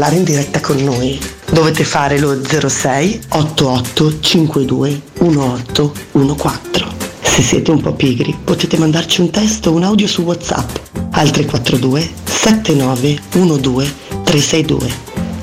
[0.00, 1.20] Parlare in diretta con noi
[1.52, 6.86] dovete fare lo 06 88 52 1814.
[7.20, 10.74] Se siete un po' pigri potete mandarci un testo o un audio su WhatsApp
[11.10, 13.94] al 342 79 12
[14.24, 14.90] 362.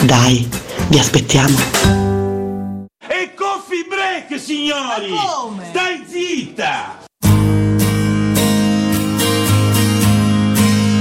[0.03, 0.49] Dai,
[0.87, 1.55] vi aspettiamo.
[3.07, 5.13] E coffee break, signori!
[5.69, 7.05] Stai zitta!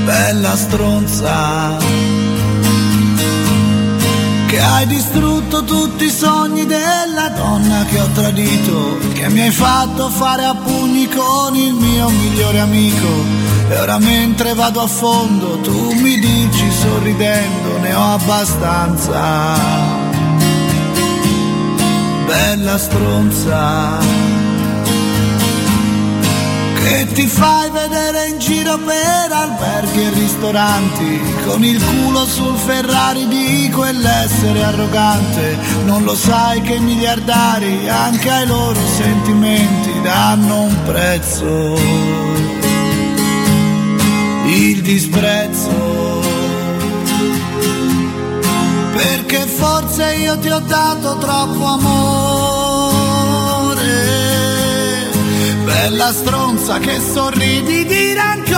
[0.06, 2.06] bella stronza
[4.56, 10.08] che hai distrutto tutti i sogni della donna che ho tradito che mi hai fatto
[10.08, 13.06] fare a pugni con il mio migliore amico.
[13.68, 19.58] E ora mentre vado a fondo tu mi dici sorridendo ne ho abbastanza.
[22.24, 24.26] Bella stronza
[26.86, 33.27] che ti fai vedere in giro per alberghi e ristoranti con il culo sul Ferrari
[33.27, 35.59] di quell'essere arrogante.
[35.84, 41.74] Non lo sai che i miliardari anche ai loro sentimenti danno un prezzo.
[44.47, 46.15] Il disprezzo.
[49.56, 52.66] Forse io ti ho dato troppo amore.
[55.66, 58.54] Bella stronza che sorridi di rancore.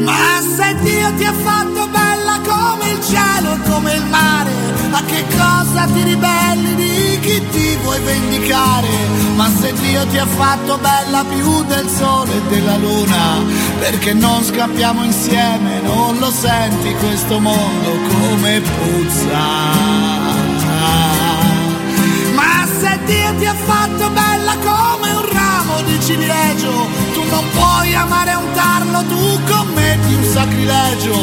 [0.00, 4.50] Ma se Dio ti ha fatto bella come il cielo e come il mare,
[4.90, 8.88] a che cosa ti ribelli di chi ti vuoi vendicare?
[9.36, 13.44] Ma se Dio ti ha fatto bella più del sole e della luna,
[13.78, 20.41] perché non scappiamo insieme, non lo senti questo mondo come puzza?
[23.04, 26.70] Dio ti ha fatto bella come un ramo di ciliegio,
[27.12, 31.14] tu non puoi amare un tarlo, tu commetti un sacrilegio.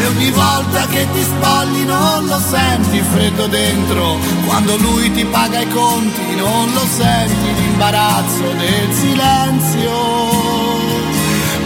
[0.00, 5.60] E ogni volta che ti spogli non lo senti freddo dentro, quando lui ti paga
[5.60, 10.36] i conti non lo senti l'imbarazzo del silenzio.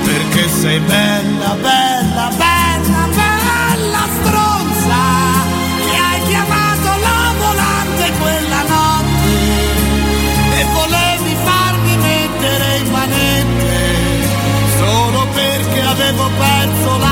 [0.04, 2.51] Perché sei bella, bella, bella,
[10.62, 14.26] e volevi farmi mettere in manette
[14.78, 17.11] solo perché avevo perso la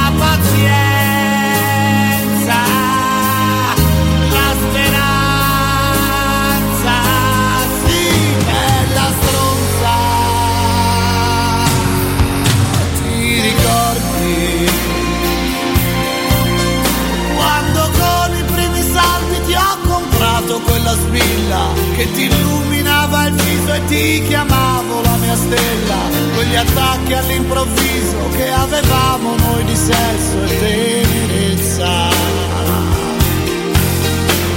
[20.90, 25.96] quella spilla che ti illuminava il viso e ti chiamavo la mia stella,
[26.34, 32.08] quegli attacchi all'improvviso che avevamo noi di sesso e tenerezza.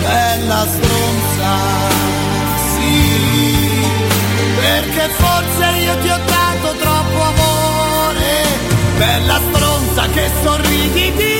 [0.01, 1.51] Bella stronza,
[2.73, 3.69] sì,
[4.59, 8.43] perché forse io ti ho dato troppo amore,
[8.97, 11.32] bella stronza che sorridi di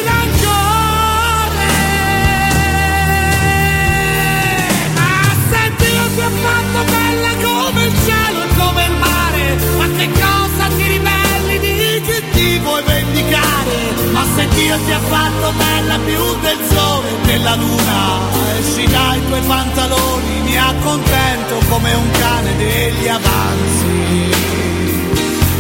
[9.96, 13.76] che cosa ti ribelli di chi ti vuoi vendicare?
[14.12, 18.20] Ma se Dio ti ha fatto bella più del sole e della luna,
[18.60, 24.32] esci dai tuoi pantaloni, mi accontento come un cane degli avanzi.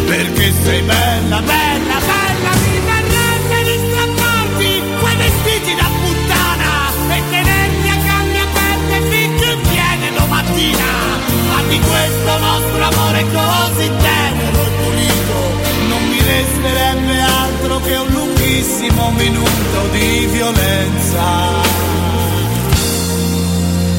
[0.06, 2.23] Perché sei bella, bella, bella,
[11.74, 15.34] di questo nostro amore così tenero e pulito
[15.88, 21.62] non mi resterebbe altro che un lunghissimo minuto di violenza.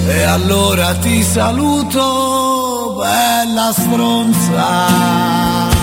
[0.06, 5.73] E allora ti saluto, bella stronza.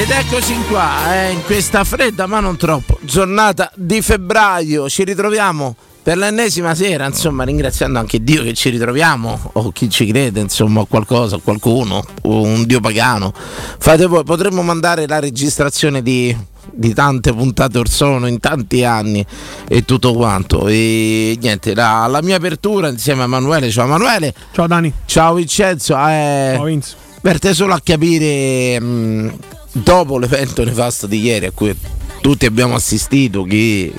[0.00, 4.88] Ed eccoci qua, eh, in questa fredda ma non troppo giornata di febbraio.
[4.88, 10.06] Ci ritroviamo per l'ennesima sera, insomma, ringraziando anche Dio che ci ritroviamo, o chi ci
[10.06, 13.34] crede, insomma, qualcosa, qualcuno, o un Dio pagano.
[13.34, 16.34] Fate voi, potremmo mandare la registrazione di,
[16.72, 19.22] di tante puntate or sono in tanti anni
[19.68, 20.66] e tutto quanto.
[20.66, 23.70] E niente, la, la mia apertura insieme a Emanuele.
[23.70, 24.32] Ciao Emanuele.
[24.52, 24.90] Ciao Dani.
[25.04, 25.92] Ciao Vincenzo.
[25.92, 26.96] Eh, Ciao Vince.
[27.20, 29.32] Verte solo a capire mh,
[29.72, 31.76] dopo l'evento nefasto di ieri a cui
[32.20, 33.92] tutti abbiamo assistito, chi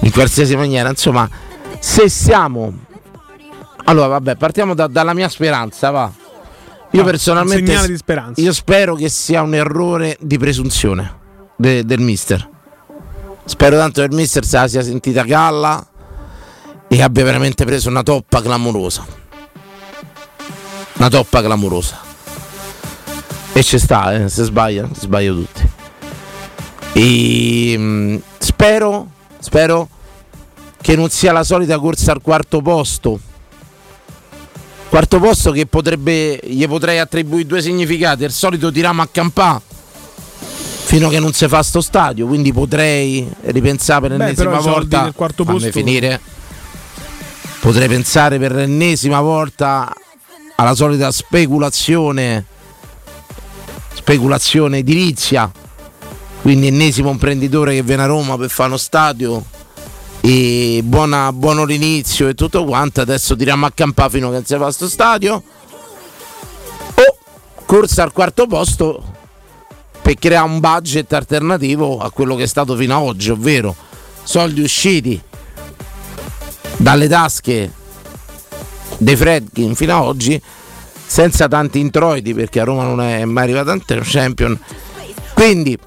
[0.00, 1.28] in qualsiasi maniera, insomma,
[1.78, 2.72] se siamo
[3.84, 6.10] allora vabbè, partiamo da- dalla mia speranza, va.
[6.92, 8.40] Io Ah, personalmente di speranza.
[8.40, 11.18] Io spero che sia un errore di presunzione
[11.56, 12.48] de- del mister.
[13.44, 15.84] Spero tanto che il mister se la sia sentita galla
[16.86, 19.04] e abbia veramente preso una toppa clamorosa.
[20.94, 21.98] Una toppa clamorosa.
[23.54, 25.68] E ci sta, eh, se sbaglia, sbaglio tutti.
[26.94, 29.88] E mm, spero, spero
[30.80, 33.20] che non sia la solita corsa al quarto posto.
[34.88, 38.24] Quarto posto che potrebbe, gli potrei attribuire due significati.
[38.24, 39.60] Il solito tiramo a campà
[40.84, 45.14] fino a che non si fa sto stadio, quindi potrei ripensare per l'ennesima volta del
[45.14, 45.70] quarto posto.
[45.70, 46.20] finire.
[47.60, 49.90] Potrei pensare per l'ennesima volta
[50.56, 52.44] alla solita speculazione
[53.94, 55.50] speculazione edilizia.
[56.40, 59.44] Quindi ennesimo imprenditore che viene a Roma per fare uno stadio
[60.20, 63.00] e buona, buono l'inizio e tutto quanto.
[63.00, 65.34] Adesso tiriamo a campare fino a che non si fa sto stadio.
[66.94, 67.18] O
[67.64, 69.02] corsa al quarto posto
[70.02, 73.74] per creare un budget alternativo a quello che è stato fino ad oggi, ovvero
[74.24, 75.20] soldi usciti
[76.76, 77.72] dalle tasche
[78.98, 80.42] dei Fredkin fino ad oggi
[81.12, 84.58] senza tanti introiti perché a Roma non è mai arrivato tanto champion.
[85.34, 85.78] Quindi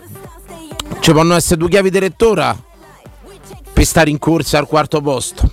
[0.99, 2.55] ci possono essere due chiavi di lettura
[3.73, 5.51] per stare in corsa al quarto posto.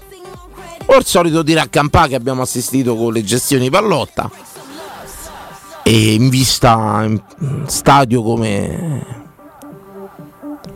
[0.84, 4.30] O il solito tiro a campà che abbiamo assistito con le gestioni pallotta.
[5.84, 7.22] E in vista in
[7.66, 9.06] stadio come,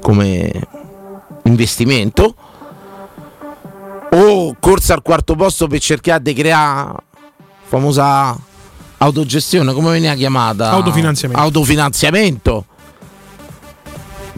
[0.00, 0.68] come
[1.42, 2.34] investimento.
[4.12, 6.94] O corsa al quarto posto per cercare di creare
[7.64, 8.54] famosa
[8.98, 12.64] autogestione come veniva chiamata autofinanziamento, autofinanziamento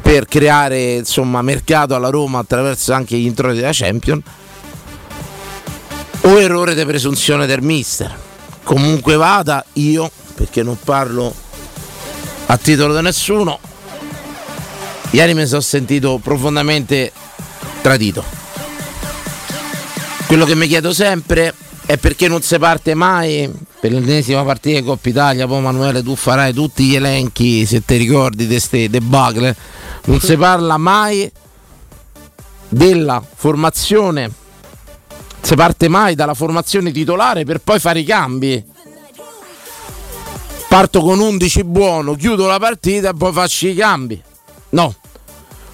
[0.02, 4.22] per creare insomma mercato alla Roma attraverso anche gli introiti della Champion
[6.20, 8.14] o errore di presunzione del mister
[8.62, 11.34] comunque vada io perché non parlo
[12.50, 13.58] a titolo di nessuno.
[15.10, 17.12] Ieri mi sono sentito profondamente
[17.82, 18.22] tradito.
[20.26, 21.54] Quello che mi chiedo sempre
[21.86, 23.50] è perché non si parte mai
[23.80, 25.46] per l'ennesima partita di Coppa Italia.
[25.46, 29.56] Poi Manuele tu farai tutti gli elenchi se ti ricordi di queste debacle.
[30.04, 31.30] Non si parla mai
[32.68, 34.30] della formazione.
[35.40, 38.76] Si parte mai dalla formazione titolare per poi fare i cambi
[40.68, 44.22] parto con 11 buono, chiudo la partita e poi faccio i cambi.
[44.70, 44.94] No,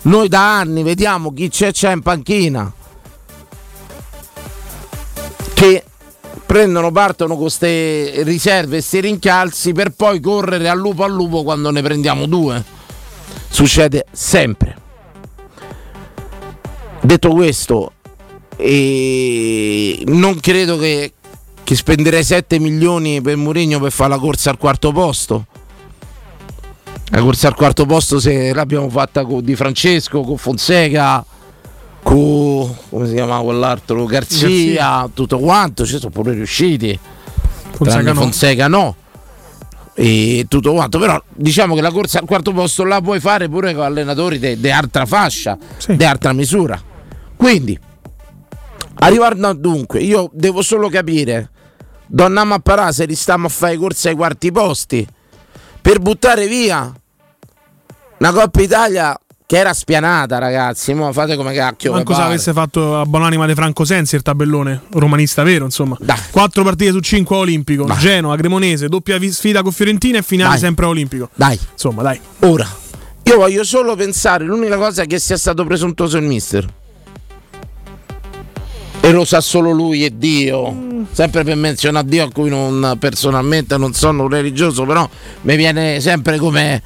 [0.02, 2.72] noi da anni vediamo chi c'è, c'è in panchina
[5.52, 5.84] che
[6.46, 11.70] prendono, partono con queste riserve, questi rincalzi per poi correre al lupo al lupo quando
[11.70, 12.62] ne prendiamo due.
[13.48, 14.76] Succede sempre.
[17.00, 17.92] Detto questo,
[18.56, 21.12] e non credo che,
[21.62, 25.46] che spenderei 7 milioni per Mourinho per fare la corsa al quarto posto.
[27.10, 31.24] La corsa al quarto posto se l'abbiamo fatta con Di Francesco, con Fonseca,
[32.04, 34.04] con come si chiama quell'altro?
[34.04, 35.10] Garzia, Garzia.
[35.12, 36.96] tutto quanto, ci sono pure riusciti.
[37.72, 38.20] Fonseca no.
[38.20, 38.96] Fonseca no.
[39.96, 43.74] E tutto quanto, però diciamo che la corsa al quarto posto la puoi fare pure
[43.74, 45.96] con allenatori di altra fascia, Sì.
[45.96, 46.80] di altra misura.
[47.36, 47.78] Quindi,
[48.96, 51.50] arrivando a dunque, io devo solo capire,
[52.06, 55.06] donniamo a parà se ristiamo a fare corsa ai quarti posti
[55.80, 56.92] per buttare via
[58.18, 60.94] una Coppa Italia che era spianata, ragazzi.
[60.94, 61.92] Mo fate come cacchio.
[61.92, 62.32] Manco se pare.
[62.32, 65.96] avesse fatto a buonanima di Franco Sensi il tabellone romanista vero, insomma.
[66.00, 66.18] Dai.
[66.30, 67.84] Quattro partite su cinque olimpico.
[67.84, 67.98] Dai.
[67.98, 70.58] Genoa, Cremonese, doppia sfida con Fiorentina e finale Dai.
[70.58, 71.28] sempre olimpico.
[71.34, 71.58] Dai.
[71.72, 72.18] Insomma, dai.
[72.40, 72.66] Ora,
[73.22, 76.66] io voglio solo pensare, l'unica cosa è che sia stato presuntuoso il mister.
[79.00, 81.04] E lo sa solo lui e Dio.
[81.12, 85.06] Sempre per menzionare Dio a cui non personalmente non sono un religioso, però
[85.42, 86.82] mi viene sempre come,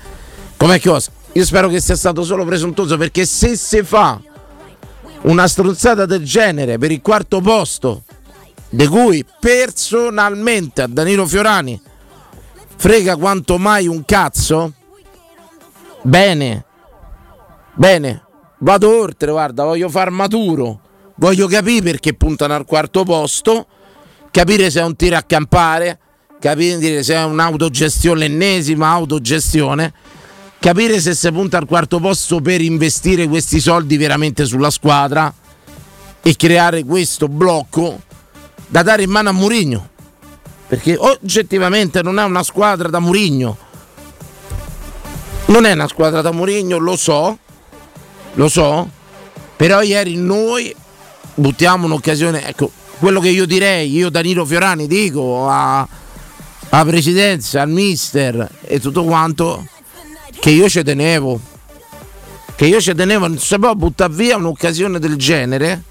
[0.56, 1.12] come cosa.
[1.32, 4.20] Io spero che sia stato solo presuntuoso perché se si fa
[5.22, 8.02] una stronzata del genere per il quarto posto,
[8.70, 11.80] di cui personalmente a Danilo Fiorani
[12.76, 14.72] frega quanto mai un cazzo,
[16.02, 16.64] Bene,
[17.74, 18.22] bene,
[18.58, 20.80] vado oltre, guarda, voglio far maturo,
[21.16, 23.66] voglio capire perché puntano al quarto posto,
[24.30, 25.98] capire se è un tiro a campare,
[26.38, 29.92] capire se è un'autogestione, l'ennesima autogestione,
[30.58, 35.32] capire se si punta al quarto posto per investire questi soldi veramente sulla squadra
[36.22, 38.00] e creare questo blocco
[38.66, 39.88] da dare in mano a Murigno.
[40.66, 43.56] Perché oggettivamente non è una squadra da Murigno.
[45.46, 47.38] Non è una squadra da Mourinho, lo so,
[48.34, 48.90] lo so,
[49.56, 50.74] però ieri noi
[51.34, 55.88] buttiamo un'occasione, ecco, quello che io direi, io Danilo Fiorani dico a-
[56.68, 59.66] alla presidenza, al mister e tutto quanto,
[60.40, 61.40] che io ci tenevo,
[62.56, 65.82] che io ci tenevo, non si può buttare via un'occasione del genere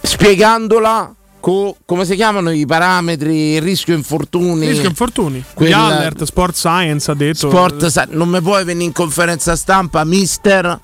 [0.00, 4.68] spiegandola con, come si chiamano i parametri, il rischio infortuni.
[4.68, 5.44] Rischio infortuni.
[5.54, 7.48] Quel- Gli Allert, Sport Science ha detto.
[7.48, 10.78] Sport, non mi puoi venire in conferenza stampa, mister,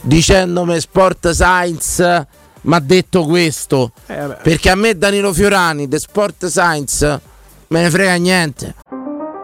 [0.00, 2.26] dicendomi Sport Science
[2.62, 3.92] mi ha detto questo.
[4.06, 4.36] Eh.
[4.42, 7.20] Perché a me Danilo Fiorani, de Sport Science,
[7.68, 8.74] me ne frega niente.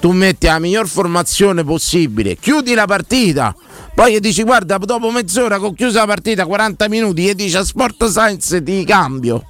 [0.00, 3.54] Tu metti la miglior formazione possibile, chiudi la partita,
[3.94, 7.56] poi gli dici guarda dopo mezz'ora che ho chiuso la partita, 40 minuti, gli dici
[7.56, 9.42] a Sport Science ti cambio,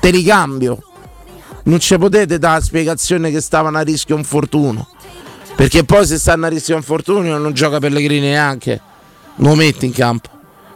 [0.00, 0.82] te li cambio.
[1.64, 4.86] Non ci potete dare la spiegazione che stavano a rischio infortunio,
[5.54, 8.80] perché poi se stanno a rischio infortunio non gioca Pellegrini neanche,
[9.36, 10.28] lo metti in campo.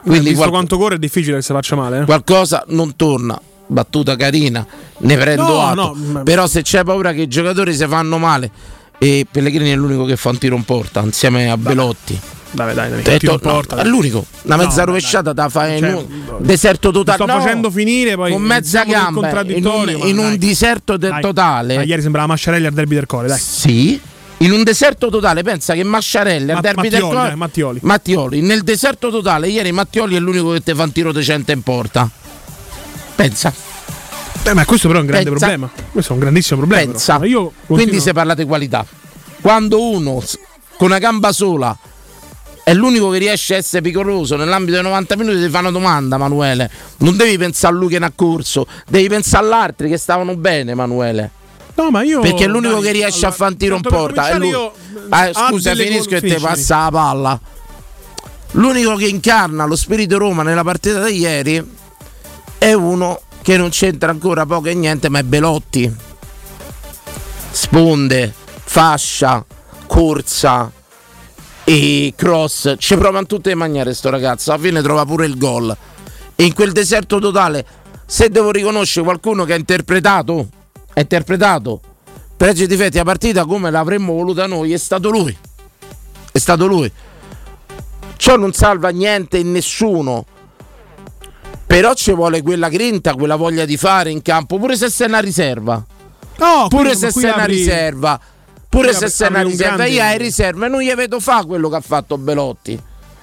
[0.02, 2.02] Quindi Visto qual- quanto corre è difficile che si faccia male.
[2.02, 2.04] eh.
[2.04, 3.38] qualcosa non torna.
[3.68, 4.64] Battuta carina,
[4.98, 5.74] ne prendo No, atto.
[5.74, 8.50] no, ma- Però se c'è paura che i giocatori si fanno male
[8.98, 12.18] e Pellegrini è l'unico che fa un tiro in porta insieme a Belotti.
[12.52, 13.02] Dai, dai, dai.
[13.02, 13.76] Detto- no, porta.
[13.76, 16.06] è l'unico, una No, mezza dai, rovesciata da fare Cioè, in un
[16.38, 17.18] deserto totale.
[17.22, 21.18] sto no, facendo finire poi con mezza gamba in un, ma in un deserto de-
[21.20, 21.76] totale.
[21.76, 23.38] Ah, ieri sembrava Masciarelli al derby del core, dai.
[23.38, 24.00] Sì,
[24.38, 25.42] in un deserto totale.
[25.42, 27.78] Pensa che Masciarelli al Ma- derby del Mattioli, Cor- dai, Mattioli.
[27.82, 29.48] Mattioli, nel deserto totale.
[29.48, 32.08] Ieri Mattioli è l'unico che ti fa un tiro decente in porta.
[33.16, 33.52] Pensa,
[34.44, 35.46] Eh, ma questo però è un grande Pensa.
[35.46, 35.70] problema.
[35.90, 36.84] Questo è un grandissimo problema.
[36.92, 37.18] pensa.
[37.18, 38.86] Ma Io continuo- Quindi si parla di qualità.
[39.40, 40.22] Quando uno
[40.76, 41.76] con una gamba sola
[42.62, 46.16] è l'unico che riesce a essere pericoloso nell'ambito dei 90 minuti, ti fa una domanda,
[46.16, 46.70] Manuele.
[46.98, 50.36] Non devi pensare a lui che ne ha corso, devi pensare agli altri che stavano
[50.36, 51.30] bene, Emanuele.
[51.74, 52.20] No, ma io.
[52.20, 54.28] Perché è l'unico dai, che riesce allora, a fare un porta.
[54.28, 54.48] È lui.
[54.48, 54.72] io,
[55.08, 56.44] Ah, ha scusa, finisco e ti finisci.
[56.44, 57.40] passa la palla.
[58.52, 61.74] L'unico che incarna lo spirito Roma nella partita di ieri
[62.58, 65.94] è uno che non c'entra ancora poco e niente, ma è Belotti.
[67.50, 69.44] Sponde, fascia,
[69.86, 70.70] corsa
[71.64, 72.74] e cross.
[72.78, 74.52] Ci prova in tutte le maniere sto ragazzo.
[74.52, 75.76] Alla fine trova pure il gol.
[76.34, 77.64] E in quel deserto totale,
[78.04, 80.48] se devo riconoscere qualcuno che ha interpretato,
[80.94, 81.80] ha interpretato
[82.36, 85.36] pregi e difetti la partita come l'avremmo voluta noi, è stato lui.
[86.30, 86.90] È stato lui.
[88.16, 90.26] Ciò non salva niente in nessuno.
[91.66, 95.18] Però ci vuole quella grinta, quella voglia di fare in campo, pure se sei una
[95.20, 95.84] riserva.
[96.38, 98.20] No, Pure se sei una apri- riserva.
[98.68, 99.76] Pure qui se sei una riserva.
[99.76, 102.78] grande- Io ai riserve non gli vedo fa quello che ha fatto Belotti.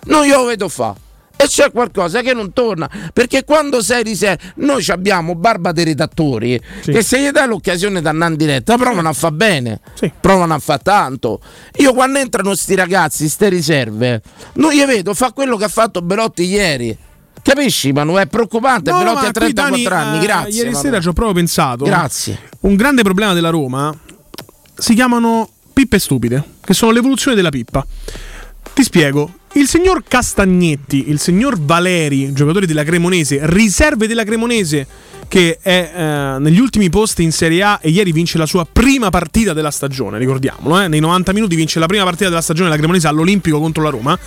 [0.06, 0.96] Non glielo vedo fa.
[1.36, 2.90] E c'è qualcosa che non torna.
[3.14, 6.92] Perché quando sei riserva, noi abbiamo barba dei redattori Sì.
[6.92, 9.80] che se gli dai l'occasione di andare in diretta provano a fa bene.
[9.94, 10.12] Sì.
[10.20, 11.40] Provano a fa tanto.
[11.78, 14.22] Io quando entrano sti ragazzi, ste riserve,
[14.56, 16.98] non gli vedo fa quello che ha fatto Belotti ieri.
[17.44, 18.16] Capisci, Manu?
[18.16, 18.90] È preoccupante.
[18.92, 20.18] No, Belotti ma ha qui, 34 Dani, anni.
[20.18, 20.64] eh, Grazie.
[20.64, 21.84] Ieri sera ci ho proprio pensato.
[21.84, 22.40] Grazie.
[22.62, 23.94] Un grande problema della Roma
[24.76, 27.86] si chiamano pippe stupide, che sono l'evoluzione della pippa.
[28.74, 29.32] Ti spiego.
[29.56, 34.88] Il signor Castagnetti, il signor Valeri, giocatore della Cremonese, riserve della Cremonese,
[35.28, 39.10] che è eh, negli ultimi posti in Serie A e ieri vince la sua prima
[39.12, 42.80] partita della stagione, ricordiamolo, eh, nei 90 minuti vince la prima partita della stagione della
[42.80, 44.18] Cremonese all'Olimpico contro la Roma.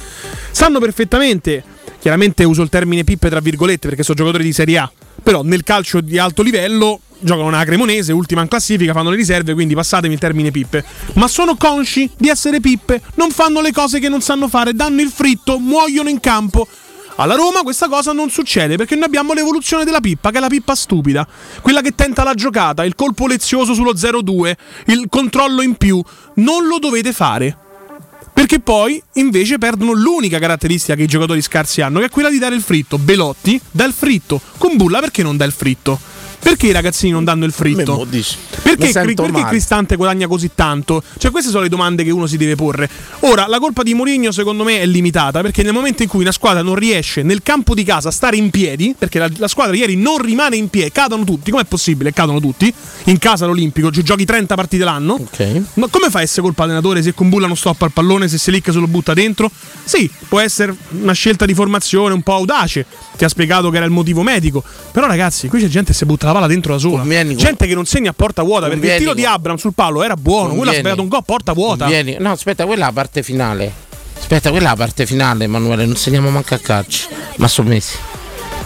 [0.53, 1.65] Sanno perfettamente,
[2.07, 4.89] chiaramente uso il termine pippe tra virgolette perché sono giocatori di Serie A,
[5.25, 9.55] però nel calcio di alto livello giocano una Cremonese, ultima in classifica, fanno le riserve,
[9.55, 10.85] quindi passatemi il termine pippe.
[11.15, 15.01] Ma sono consci di essere pippe, non fanno le cose che non sanno fare, danno
[15.01, 16.69] il fritto, muoiono in campo.
[17.17, 20.47] Alla Roma questa cosa non succede perché noi abbiamo l'evoluzione della pippa, che è la
[20.47, 21.27] pippa stupida,
[21.61, 24.55] quella che tenta la giocata, il colpo lezioso sullo 0-2,
[24.87, 26.01] il controllo in più.
[26.35, 27.65] Non lo dovete fare.
[28.37, 32.39] Perché poi invece perdono l'unica caratteristica che i giocatori scarsi hanno, che è quella di
[32.39, 32.99] dare il fritto.
[32.99, 34.43] Belotti dà il fritto.
[34.59, 35.99] Con Bulla perché non dà il fritto?
[36.39, 37.97] Perché i ragazzini non danno il fritto?
[38.63, 39.49] Perché, sento perché.
[39.49, 41.03] Cristante guadagna così tanto?
[41.19, 42.89] Cioè, queste sono le domande che uno si deve porre.
[43.21, 46.33] Ora, la colpa di Mourinho, secondo me, è limitata perché nel momento in cui una
[46.33, 49.75] squadra non riesce nel campo di casa a stare in piedi, perché la, la squadra
[49.75, 51.51] ieri non rimane in piedi, cadono tutti.
[51.51, 52.13] Com'è possibile?
[52.13, 52.73] Cadono tutti
[53.05, 55.15] in casa all'Olimpico, gi- giochi 30 partite l'anno.
[55.15, 55.63] Ok.
[55.75, 58.39] Ma come fa a essere colpa allenatore se con Bulla non stoppa il pallone, se
[58.39, 59.51] Selic se lo butta dentro?
[59.85, 62.87] Sì, può essere una scelta di formazione un po' audace.
[63.17, 64.63] Ti ha spiegato che era il motivo medico.
[64.93, 66.99] Però, ragazzi, qui c'è gente che si butta la palla dentro da sola.
[66.99, 68.69] Convieni con- Gente che non segna a porta vuota.
[68.69, 70.55] Perché il Convieni tiro di Abram sul palo era buono.
[70.55, 70.81] Quello ha Convieni.
[70.81, 71.87] sbagliato un gol a porta vuota.
[71.87, 72.17] Vieni.
[72.19, 73.73] No, aspetta, quella è la parte finale.
[74.19, 77.09] Aspetta, quella è la parte finale, Emanuele, non segniamo manco a calcio.
[77.37, 77.97] Ma sono mesi.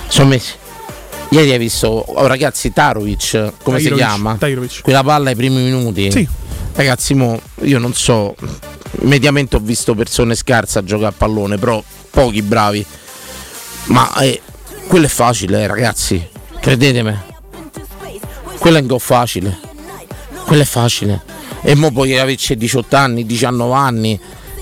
[0.09, 0.53] Sono mesi.
[1.33, 4.37] Ieri hai visto, oh, ragazzi, Tarovic, come si Tahirovic, chiama?
[4.37, 4.81] Tahirovic.
[4.83, 6.11] Quella palla ai primi minuti.
[6.11, 6.27] Sì.
[6.75, 8.35] Ragazzi, mo, io non so,
[9.03, 12.85] mediamente ho visto persone scarse a giocare a pallone, però pochi bravi.
[13.87, 14.41] Ma eh,
[14.89, 16.27] quello è facile, eh, ragazzi,
[16.59, 17.17] credetemi.
[18.61, 19.59] Quello è un gol facile.
[20.45, 21.23] Quello è facile.
[21.63, 24.21] E mo puoi averci 18 anni, 19 anni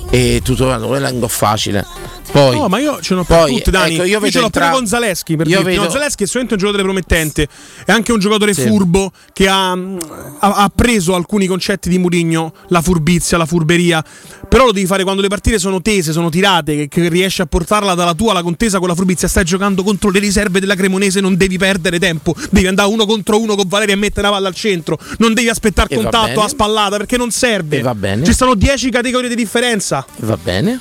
[0.08, 1.84] e tutto quello è un gol facile.
[2.30, 3.94] Poi, No, ma io ce l'ho poi, tutte, Dani.
[3.94, 5.36] ecco, io io ce l'ho entra- pure con Zaleschi.
[5.36, 7.48] Per io vedo- No, Zaleschi è sicuramente un giocatore promettente.
[7.84, 8.66] È anche un giocatore Sì.
[8.66, 14.04] furbo che ha, ha- ha preso alcuni concetti di Murigno, la furbizia, la furberia.
[14.48, 17.46] Però lo devi fare quando le partite sono tese, sono tirate, che, che riesci a
[17.46, 19.28] portarla dalla tua alla contesa con la furbizia.
[19.28, 22.34] Stai giocando contro le riserve della Cremonese, non devi perdere tempo.
[22.50, 24.98] Devi andare uno contro uno con Valeria e mettere la palla al centro.
[25.18, 27.78] Non devi aspettare E contatto a spallata perché non serve.
[27.78, 28.24] E va bene.
[28.24, 30.04] Ci stanno 10 categorie di differenza.
[30.20, 30.80] Va bene.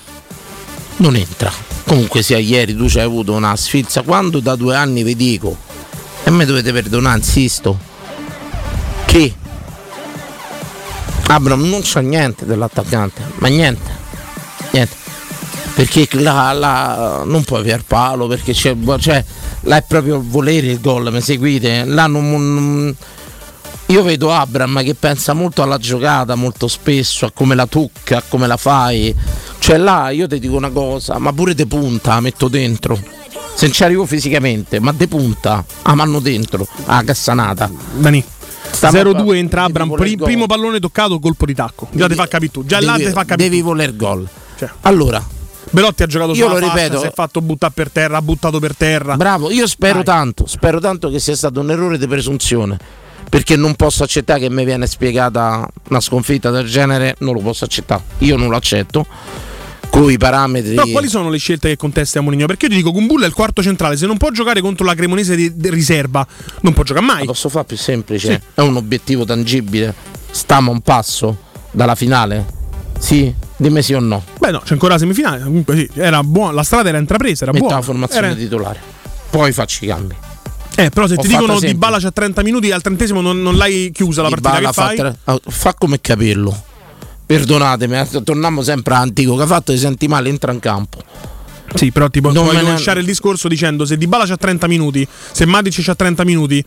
[0.98, 1.52] Non entra.
[1.86, 4.02] Comunque sia ieri tu ci hai avuto una sfilza.
[4.02, 5.56] Quando da due anni vi dico,
[6.24, 7.78] e me dovete perdonare, insisto,
[9.06, 9.34] che
[11.28, 13.96] Abram non c'ha niente dell'attaccante, ma niente.
[14.72, 14.96] Niente.
[15.76, 19.24] Perché là, là non puoi per palo, perché c'è, cioè,
[19.62, 21.84] là è proprio volere il gol, mi seguite?
[21.86, 22.96] Là non- non
[23.88, 28.24] io vedo Abram che pensa molto alla giocata, molto spesso, a come la tocca, a
[28.28, 29.16] come la fai.
[29.60, 33.00] Cioè là io ti dico una cosa, ma pure de punta la metto dentro.
[33.56, 37.70] Se non ci arrivo fisicamente, ma de punta, la mano dentro, a cassanata.
[37.96, 38.24] Dani.
[38.70, 40.28] Stiamo 0-2 a- entra devi Abram, voler pri- gol.
[40.28, 41.88] primo pallone toccato, colpo di tacco.
[41.92, 43.50] Già ti fa capire tu, già là devi, ti fa capire.
[43.50, 44.28] devi voler gol.
[44.58, 44.70] Cioè.
[44.82, 45.26] Allora,
[45.72, 47.00] Belotti ha giocato Io sulla lo ripeto.
[47.00, 49.16] si è fatto buttare per terra, ha buttato per terra.
[49.16, 50.04] bravo, io spero Dai.
[50.04, 52.78] tanto, spero tanto che sia stato un errore di presunzione.
[53.30, 57.66] Perché non posso accettare che mi viene spiegata una sconfitta del genere, non lo posso
[57.66, 58.02] accettare.
[58.20, 59.06] Io non lo accetto.
[59.90, 60.76] Con i parametri.
[60.76, 62.46] Però quali sono le scelte che contesti a Mourinho?
[62.46, 64.94] Perché io ti dico, Kumbulla è il quarto centrale, se non può giocare contro la
[64.94, 66.26] Cremonese di, di riserva,
[66.62, 67.20] non può giocare mai.
[67.20, 68.32] La posso fare più semplice?
[68.34, 68.40] Sì.
[68.56, 69.94] È un obiettivo tangibile.
[70.30, 71.38] Stiamo a un passo
[71.72, 72.46] dalla finale?
[73.00, 73.34] Sì?
[73.56, 74.24] Dimmi sì o no.
[74.38, 77.52] Beh no, c'è ancora la semifinale, comunque sì, era buona, la strada era intrapresa, era
[77.54, 77.80] Metto buona.
[77.80, 78.80] la formazione Era- titolare.
[79.32, 80.16] Poi faccio i cambi.
[80.80, 81.78] Eh, però se Ho ti dicono di sempre.
[81.78, 84.96] Balla c'ha 30 minuti al trentesimo non, non l'hai chiusa la partita, Dybala che fai?
[84.96, 86.64] fa, tre- ah, fa come capirlo.
[87.26, 91.00] Perdonatemi, eh, torniamo sempre all'antico che ha fatto ti senti male, entra in campo.
[91.74, 94.68] Sì, però ti pu- Non puoi ne- rovesciare il discorso dicendo se Dybala c'ha 30
[94.68, 96.64] minuti, se Matic c'ha 30 minuti,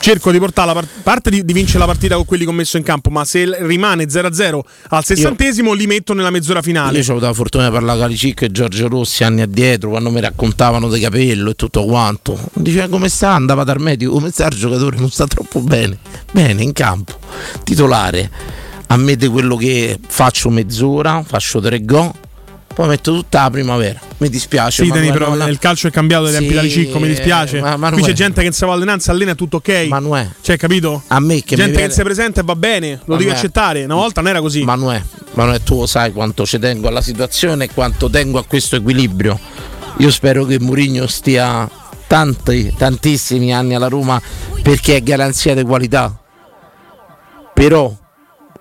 [0.00, 2.52] cerco di portare la par- parte di, di vincere la partita con quelli che ho
[2.54, 6.98] messo in campo, ma se rimane 0-0 al sessantesimo li metto nella mezz'ora finale.
[6.98, 10.10] Io ho avuto la fortuna di parlare con Calicicco e Giorgio Rossi anni addietro quando
[10.10, 12.38] mi raccontavano di capello e tutto quanto.
[12.54, 15.96] Diceva come sta, andava dal medico, come sta il giocatore, non sta troppo bene.
[16.32, 17.18] Bene, in campo,
[17.64, 18.30] titolare.
[18.88, 22.10] A me di quello che faccio mezz'ora, faccio tre gol,
[22.72, 24.00] poi metto tutta la primavera.
[24.18, 24.82] Mi dispiace.
[24.82, 26.98] Sì, ma Dani, non- però non- il calcio è cambiato dai tempi Sì, da Cicco,
[26.98, 27.60] mi dispiace.
[27.60, 29.86] ma- Qui c'è gente che non si va a allenare, si allena tutto ok.
[29.88, 31.02] Manuè, Cioè, capito?
[31.08, 33.84] a me che gente viene- che si presenta e va bene, lo devi accettare.
[33.84, 34.62] Una volta non era così.
[34.62, 35.02] Manuè,
[35.32, 39.38] Manuè, tu lo sai quanto ci tengo alla situazione e quanto tengo a questo equilibrio.
[39.98, 41.68] Io spero che Mourinho stia
[42.06, 44.20] tanti, tantissimi anni alla Roma
[44.62, 46.14] perché è garanzia di qualità.
[47.52, 47.94] Però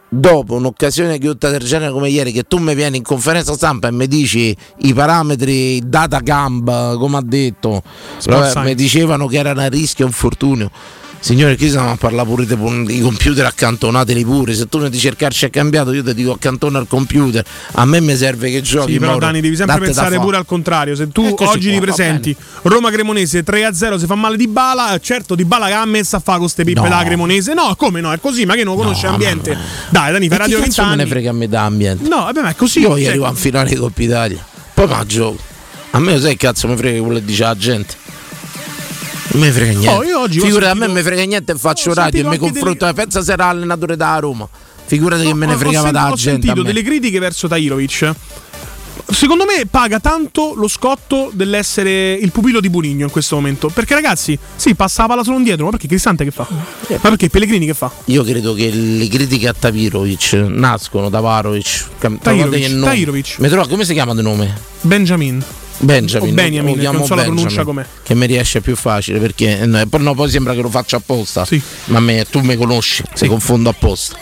[0.10, 3.92] dopo un'occasione chiusa del genere come ieri che tu mi vieni in conferenza stampa e
[3.92, 7.84] mi dici i parametri data gamba come ha detto
[8.18, 8.60] science.
[8.62, 10.72] mi dicevano che era un rischio infortunio
[11.22, 12.56] signore qui stiamo a parlare pure di,
[12.86, 16.80] di computer accantonateli pure se tu dici il calcio è cambiato io ti dico accantona
[16.80, 19.26] il computer a me mi serve che giochi Sì, però Mauro.
[19.26, 20.96] Dani, devi sempre pensare pure al contrario.
[20.96, 24.98] Se tu Eccoci oggi ti va presenti Roma Cremonese 3-0, si fa male di Bala,
[25.02, 26.88] certo di Bala che ha messo a fare con queste pippe No.
[26.90, 27.54] da Cremonese.
[27.54, 28.12] No, come no?
[28.14, 29.54] È così, ma che non conosce No, ambiente.
[29.54, 31.12] ma- Dai, Dani, fai radio cazzo 20 me ne anni.
[31.12, 32.80] frega a me da ambiente No, vabbè, ma è così.
[32.80, 35.38] io cioè, ieri arrivo in finale di Coppa Italia poi ma gioco
[35.92, 37.96] a me lo sai che cazzo mi frega quello che dice la gente
[39.32, 41.52] non mi frega niente Oh, io oggi ho figurati a me sentito- mi frega niente
[41.52, 44.48] e faccio ho radio e sentito mi confronto delle- pensa se era allenatore da Roma
[44.86, 47.48] figurati che me ne ho- fregava ho, da ho gente a sentito delle critiche verso
[47.48, 48.12] Tairovic.
[49.12, 53.70] Secondo me paga tanto lo scotto dell'essere il pupillo di Bunigno in questo momento.
[53.70, 55.66] Perché, ragazzi, sì, passa la palla solo indietro.
[55.66, 56.46] Ma perché Cristante che fa?
[56.50, 57.90] Ma perché Pellegrini che fa?
[58.06, 61.88] io credo che le critiche a Tavirovic nascono da Varovic
[62.74, 62.86] nome.
[62.86, 63.36] Tahirovic.
[63.40, 64.56] Mi trova- come si chiama di nome?
[64.82, 65.44] Benjamin.
[65.80, 67.86] Benjamin, O Benjamin, lo chiamo non so la Benjamin, pronuncia com'è.
[68.04, 71.46] Che mi riesce più facile perché no, poi, no, poi sembra che lo faccia apposta.
[71.46, 71.62] Sì.
[71.86, 74.18] Ma me, tu mi conosci, se confondo apposta.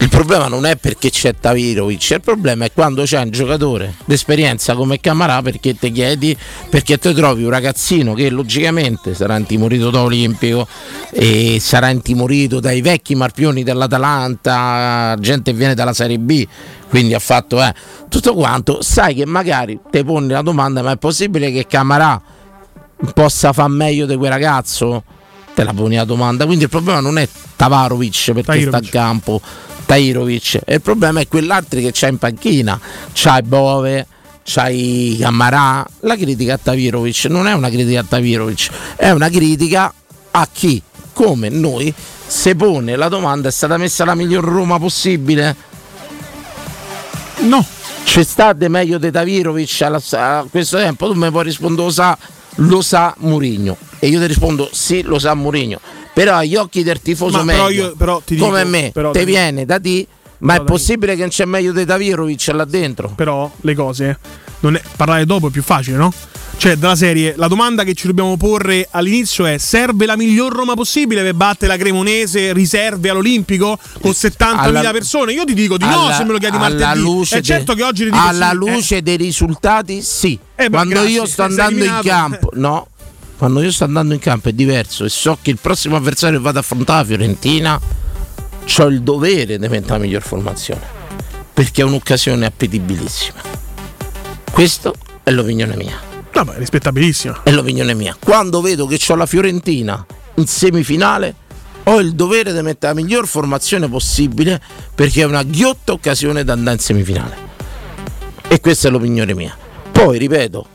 [0.00, 4.74] Il problema non è perché c'è Tavirovic, il problema è quando c'è un giocatore d'esperienza
[4.74, 6.34] come Camarà perché ti chiedi,
[6.70, 10.66] perché ti trovi un ragazzino che logicamente sarà intimorito da Olimpico
[11.10, 16.46] e sarà intimorito dai vecchi marpioni dell'Atalanta, gente che viene dalla Serie B,
[16.88, 17.74] quindi ha fatto eh,
[18.08, 22.20] tutto quanto, sai che magari ti poni la domanda ma è possibile che Camarà
[23.12, 25.04] possa far meglio di quel ragazzo?
[25.54, 28.86] Te la poni la domanda, quindi il problema non è Tavarovic perché Tahirovic.
[28.86, 29.40] sta a campo,
[29.90, 32.78] Tairovic, e il problema è quell'altro che c'è in panchina,
[33.12, 34.06] c'hai Bove,
[34.44, 39.92] c'hai Camarà, la critica a Tavirovic non è una critica a Tavirovic, è una critica
[40.30, 40.80] a chi
[41.12, 41.92] come noi
[42.24, 45.56] se pone la domanda è stata messa la miglior Roma possibile?
[47.40, 47.66] No,
[48.04, 51.08] C'è state meglio di Tavirovic alla- a questo tempo?
[51.10, 52.16] Tu mi puoi rispondere lo sa,
[52.56, 53.76] lo sa Murigno.
[53.98, 55.80] E io ti rispondo sì, lo sa Murigno.
[56.22, 59.10] Però agli occhi del tifoso Ma medio, però io- però ti dico- come me, però
[59.10, 60.06] te viene da di
[60.40, 63.12] ma è possibile che non c'è meglio di Tavirovic là dentro?
[63.14, 64.18] però le cose
[64.60, 66.12] non è- parlare dopo è più facile, no?
[66.58, 70.74] Cioè, dalla serie, la domanda che ci dobbiamo porre all'inizio è: serve la miglior Roma
[70.74, 75.32] possibile per battere la Cremonese, riserve all'Olimpico con 70.000 Alla- persone?
[75.32, 77.00] Io ti dico di no Alla- se me lo chiedi martedì.
[77.00, 78.56] luce È certo de- che oggi ti dico alla sì, eh.
[78.56, 80.38] luce dei risultati, sì.
[80.54, 82.88] Eh, ma quando grazie, io sto andando in campo, no.
[83.40, 86.44] Quando io sto andando in campo è diverso e so che il prossimo avversario che
[86.44, 90.82] vado ad affrontare la Fiorentina, ho il dovere di mettere la miglior formazione.
[91.54, 93.40] Perché è un'occasione appetibilissima.
[94.52, 95.98] Questa è l'opinione mia.
[96.30, 97.42] Vabbè, rispettabilissima.
[97.42, 98.14] È l'opinione mia.
[98.22, 101.34] Quando vedo che ho la Fiorentina in semifinale,
[101.84, 104.60] ho il dovere di mettere la miglior formazione possibile
[104.94, 107.36] perché è una ghiotta occasione da andare in semifinale.
[108.48, 109.56] E questa è l'opinione mia.
[109.90, 110.66] Poi, ripeto,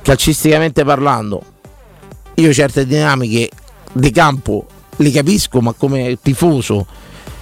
[0.00, 1.50] calcisticamente parlando,
[2.34, 3.50] io certe dinamiche
[3.92, 4.66] di campo
[4.96, 6.86] le capisco, ma come tifoso,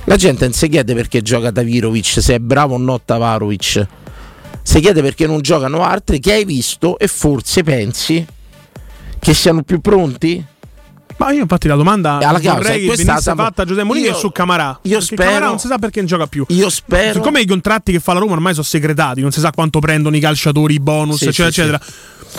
[0.04, 3.86] la gente non si chiede perché gioca Tavirovic, se è bravo o no Tavarovic.
[4.62, 8.26] Si chiede perché non giocano altri che hai visto e forse pensi
[9.18, 10.44] che siano più pronti?
[11.20, 13.86] Ma io infatti la domanda alla causa, vorrei che questa venisse stava- fatta a Giuseppe
[13.86, 14.78] Mourinho è su Camarà.
[14.82, 16.44] io spero- Camarà non si sa perché non gioca più.
[16.48, 17.12] Io spero.
[17.14, 20.16] Siccome i contratti che fa la Roma ormai sono segretati, non si sa quanto prendono
[20.16, 21.80] i calciatori, i bonus, Sì, eccetera, sì, eccetera.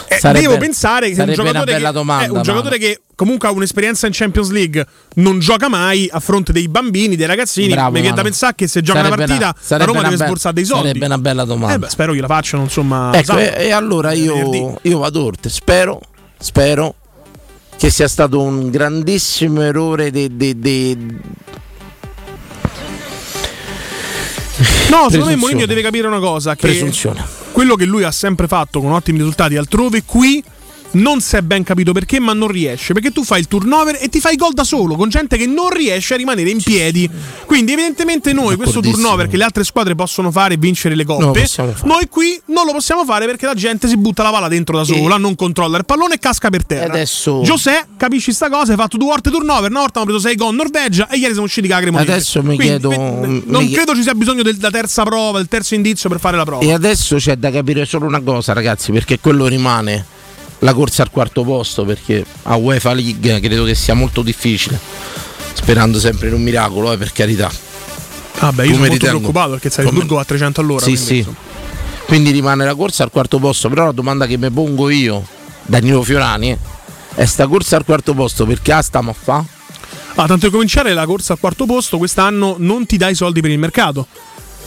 [0.07, 3.49] Eh, Sarebbe- devo pensare che un giocatore, bella che, domanda, eh, un giocatore che comunque
[3.49, 7.73] ha un'esperienza in Champions League non gioca mai a fronte dei bambini, dei ragazzini.
[7.73, 10.15] Bravo, mi viene da pensare che se gioca Sarebbe una partita una- la Roma deve
[10.17, 10.87] be- sborsare dei soldi.
[10.87, 11.75] sarebbe una bella domanda.
[11.75, 13.11] Eh beh, spero gliela facciano, insomma.
[13.13, 15.49] Ecco, e, e allora io, io vado oltre.
[15.49, 15.99] Spero,
[16.39, 16.95] spero
[17.81, 20.97] che sia stato un grandissimo errore de, de- de-
[24.91, 25.35] No, secondo me.
[25.35, 26.91] Mourinho deve capire una cosa: che
[27.51, 30.43] quello che lui ha sempre fatto con ottimi risultati altrove, qui
[30.93, 32.93] non si è ben capito perché, ma non riesce.
[32.93, 35.69] Perché tu fai il turnover e ti fai gol da solo con gente che non
[35.69, 37.09] riesce a rimanere in piedi.
[37.45, 41.47] Quindi, evidentemente, noi questo turnover che le altre squadre possono fare e vincere le coppe,
[41.83, 44.83] noi qui non lo possiamo fare perché la gente si butta la palla dentro da
[44.83, 46.85] sola, non controlla il pallone e casca per terra.
[46.85, 48.71] E adesso- José, capisci sta cosa?
[48.71, 49.69] Hai fatto due volte turnover.
[49.69, 52.11] Una volta hanno preso 6 gol in Norvegia e ieri siamo usciti Cremonese.
[52.11, 55.37] Adesso mi Quindi, chiedo- mi non chie- credo ci sia bisogno del- della terza prova,
[55.37, 56.63] del terzo indizio per fare la prova.
[56.63, 60.05] E adesso c'è da capire solo una cosa, ragazzi, perché quello rimane
[60.63, 64.79] la corsa al quarto posto, perché a UEFA League credo che sia molto difficile.
[65.53, 67.51] Sperando sempre in un miracolo, eh, per carità.
[68.39, 69.17] Vabbè, io Come sono molto ritengo.
[69.17, 70.79] preoccupato perché Salisburgo Come- va a 300 all'ora.
[70.85, 71.17] Sì, quindi, sì.
[71.17, 71.37] insomma.
[72.05, 73.69] Quindi rimane la corsa al quarto posto.
[73.69, 75.25] Però la domanda che mi pongo io,
[75.63, 76.57] Danilo Fiorani,
[77.15, 79.43] è sta corsa al quarto posto perché ah, stiamo a fa?
[80.15, 83.51] Ah, tanto di cominciare la corsa al quarto posto, quest'anno non ti dai soldi per
[83.51, 84.07] il mercato.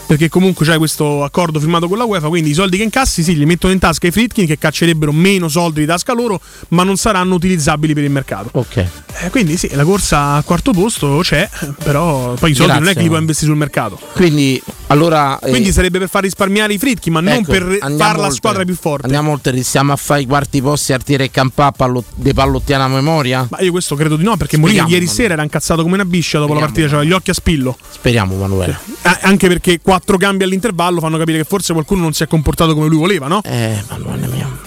[0.07, 3.35] Perché comunque c'è questo accordo firmato con la UEFA, quindi i soldi che incassi sì,
[3.35, 6.39] li mettono in tasca ai Fritkin che caccerebbero meno soldi di tasca loro,
[6.69, 8.49] ma non saranno utilizzabili per il mercato.
[8.53, 8.85] Ok.
[9.21, 11.49] Eh, quindi sì, la corsa al quarto posto c'è,
[11.83, 13.99] però poi i soldi non è Grazie, che li puoi investire sul mercato.
[14.13, 15.39] Quindi allora.
[15.39, 18.29] eh, Quindi sarebbe per far risparmiare i Fritkin, ma non ecco, per andiamo fare la
[18.29, 19.05] squadra più forte.
[19.05, 22.83] Andiamo oltre, stiamo a fare i quarti posti a tiro e campà pallo, dei pallottiana
[22.83, 23.47] a memoria?
[23.49, 25.09] Ma io questo credo di no, perché Mourinho ieri Manuel.
[25.09, 27.77] sera era incazzato come una biscia dopo la Speriamo, partita, aveva gli occhi a spillo.
[27.89, 28.77] Speriamo, Manuele.
[29.01, 32.73] Ah, anche perché quattro cambi all'intervallo fanno capire che forse qualcuno non si è comportato
[32.73, 33.41] come lui voleva, no?
[33.45, 34.57] Eh, Manuele mio.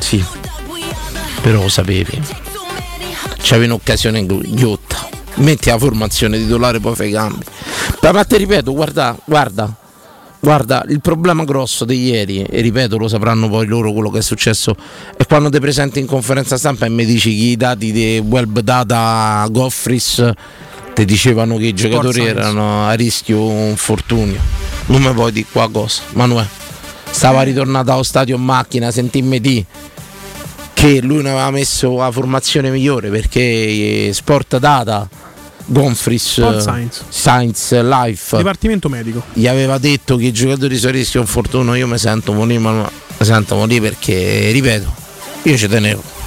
[0.00, 0.24] Sì,
[1.40, 2.20] però lo sapevi.
[3.40, 5.08] C'avevi un'occasione ghiotta.
[5.34, 7.44] Metti la formazione titolare, poi fai i cambi.
[8.02, 9.72] Ma, ma te ripeto, guarda, guarda,
[10.40, 14.22] guarda, il problema grosso di ieri, e ripeto, lo sapranno poi loro quello che è
[14.22, 14.74] successo,
[15.16, 18.58] è quando ti presenti in conferenza stampa e mi dici che i dati di Web
[18.58, 20.32] Data Goffris
[20.98, 22.40] ti dicevano che i giocatori Science.
[22.40, 24.40] erano a rischio infortunio.
[24.86, 26.48] Non mi puoi dire qua cosa, Manuele.
[27.08, 29.64] Stava ritornato allo stadio in macchina, sentimmi di
[30.74, 35.08] che lui non aveva messo la formazione migliore perché eh, Sport Data
[35.66, 36.88] Gonfris Paul eh.
[37.08, 39.24] Sainz Life Dipartimento medico.
[39.32, 42.72] gli aveva detto che i giocatori sono a rischio infortunio io mi sento morire ma
[42.72, 44.94] mi sento morire perché ripeto
[45.42, 46.17] io ci tenevo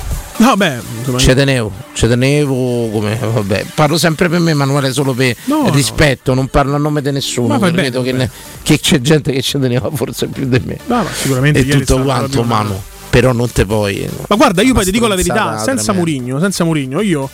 [0.42, 5.14] No, beh, insomma, ci tenevo ci tenevo come vabbè parlo sempre per me Emanuele solo
[5.14, 5.70] per No, no.
[5.72, 8.32] rispetto non parlo a nome di nessuno Ma credo bene, che, ne-
[8.64, 12.02] che c'è gente che ci teneva forse più di me no, no, sicuramente e tutto
[12.02, 15.92] quanto mano però non te puoi Ma guarda, io poi ti dico la verità, senza.
[15.94, 17.30] Murigno, senza Murigno, io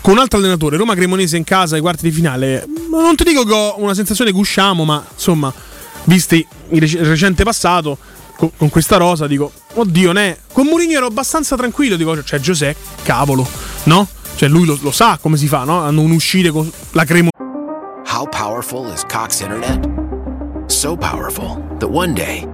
[0.00, 3.24] con un altro allenatore, Roma Cremonese in casa ai quarti di finale, ma non ti
[3.24, 5.50] dico che ho una sensazione che usciamo, ma insomma,
[6.04, 7.96] visti il recente passato,
[8.36, 10.38] co- con questa rosa dico, oddio, ne.
[10.52, 13.46] Con Murigno ero abbastanza tranquillo, dico, cioè Giuseppe, cavolo,
[13.84, 14.06] no?
[14.36, 15.80] Cioè lui lo, lo sa come si fa, no?
[15.80, 17.32] Hanno un'uscita con la Cremonese.
[18.06, 19.88] How powerful is Cox Internet?
[20.66, 22.46] So powerful that one day,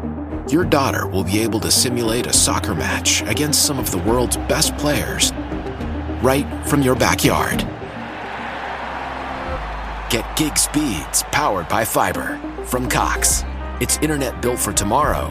[0.48, 4.36] your daughter will be able to simulate a soccer match against some of the world's
[4.48, 5.32] best players
[6.22, 7.64] right from your backyard.
[10.10, 13.44] Get gig speeds powered by fiber from Cox.
[13.80, 15.30] It's internet built for tomorrow,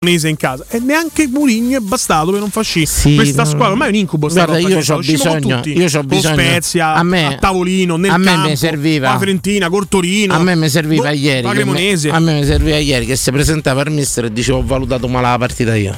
[0.00, 3.88] In casa e neanche Murigno è bastato per non far sci Sì, questa squadra ormai
[3.88, 7.36] è un incubo Guarda, io con bisogno- tutti, io con bisogno- Spezia a me- a
[7.36, 11.08] tavolino nel a me campo mi serviva- la Fiorentina col Torino A me mi serviva
[11.08, 11.48] boh, ieri.
[11.48, 14.64] che me- a me mi serviva ieri che si presentava il mister e dicevo ho
[14.64, 15.96] valutato male la partita io.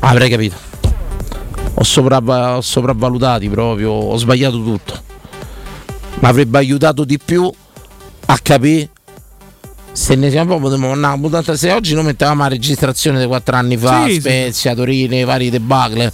[0.00, 0.56] Avrei capito.
[1.74, 5.00] Ho, sopravva- ho sopravvalutati proprio, ho sbagliato tutto.
[6.20, 7.50] Ma avrebbe aiutato di più
[8.26, 8.88] a capire
[9.92, 10.78] se ne siamo proprio
[11.18, 14.20] puntata se oggi noi mettevamo la registrazione dei quattro anni fa, Sì, sì.
[14.20, 16.12] Spezia, Torino, i vari debacle.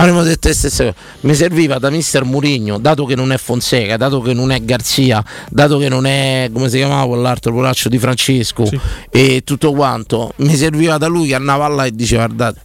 [0.00, 0.96] Avremmo detto le stesse cose.
[1.20, 5.24] Mi serviva da mister Murigno, dato che non è Fonseca, dato che non è Garzia,
[5.50, 8.78] dato che non è come si chiamava quell'altro polaccio di Francesco Sì.
[9.10, 10.32] e tutto quanto.
[10.36, 12.60] Mi serviva da lui che andava là e diceva guardate,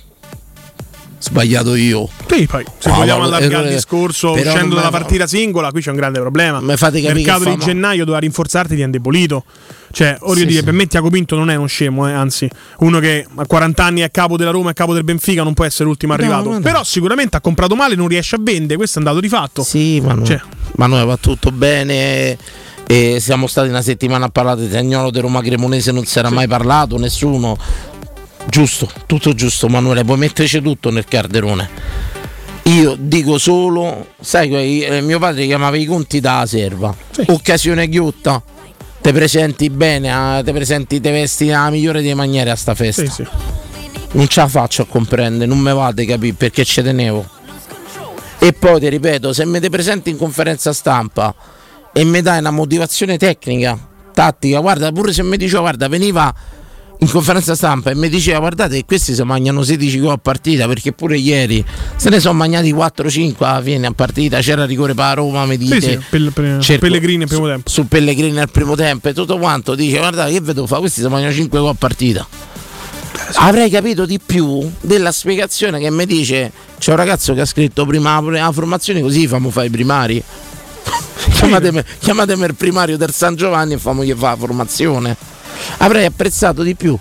[1.24, 2.08] sbagliato io.
[2.28, 5.82] Sì, poi se No, vogliamo ma- allargare il eh, discorso uscendo dalla partita singola, qui
[5.82, 6.60] c'è un grande problema.
[6.60, 9.44] Mi fate Il capire mercato che di gennaio doveva rinforzarti, ti ha indebolito.
[9.92, 10.64] Cioè, voglio Sì, dire, sì.
[10.66, 14.02] per me Tiago Pinto non è uno scemo, eh, anzi, uno che a 40 anni
[14.02, 16.50] è capo della Roma e capo del Benfica non può essere l'ultimo No, arrivato.
[16.50, 16.62] ma no.
[16.62, 19.62] Però sicuramente ha comprato male, non riesce a vendere, questo è un dato di fatto.
[19.64, 20.26] Sì, ma no.
[20.26, 20.42] Cioè.
[20.78, 22.38] Ma noi va tutto bene.
[22.86, 26.30] E siamo stati una settimana a parlare di Tagnolo di Roma Cremonese, non si era
[26.30, 27.56] mai parlato, nessuno.
[28.46, 31.70] Giusto, tutto giusto, Manuele, puoi metterci tutto nel carderone.
[32.64, 36.96] Io dico solo, sai, eh, mio padre chiamava i conti da serva.
[37.12, 37.24] Sì.
[37.28, 38.42] Occasione ghiotta.
[39.02, 43.04] Te presenti bene, eh, te presenti, te vesti nella migliore delle maniere a sta festa.
[43.06, 43.28] Sì, sì.
[44.12, 47.28] Non ce la faccio a comprendere, non me vate capire perché ci tenevo.
[48.40, 51.34] E poi ti ripeto, se mi te presenti in conferenza stampa
[51.92, 53.78] e mi dai una motivazione tecnica,
[54.14, 56.34] tattica, guarda, pure se mi diceva, guarda, veniva
[57.04, 60.68] in conferenza stampa e mi diceva, guardate che questi si mangiano 16 gol a partita,
[60.68, 61.64] perché pure ieri
[61.96, 65.58] se ne sono mangiati 4-5 alla fine a partita, c'era rigore per la Roma, mi
[65.58, 65.82] dite.
[65.82, 67.70] Sì, sì, Pel- Cerco- Pellegrini al primo su- tempo.
[67.70, 71.08] Su Pellegrini al primo tempo e tutto quanto, dice, guardate che vedo fa, questi si
[71.08, 72.28] mangiano 5 gol a partita.
[73.36, 77.86] Avrei capito di più della spiegazione che mi dice c'è un ragazzo che ha scritto
[77.86, 80.22] prima la formazione così famo fare i primari.
[81.34, 85.18] chiamatemi, chiamatemi il primario del San Giovanni e famogli fare la formazione.
[85.78, 86.98] Avrei apprezzato di più.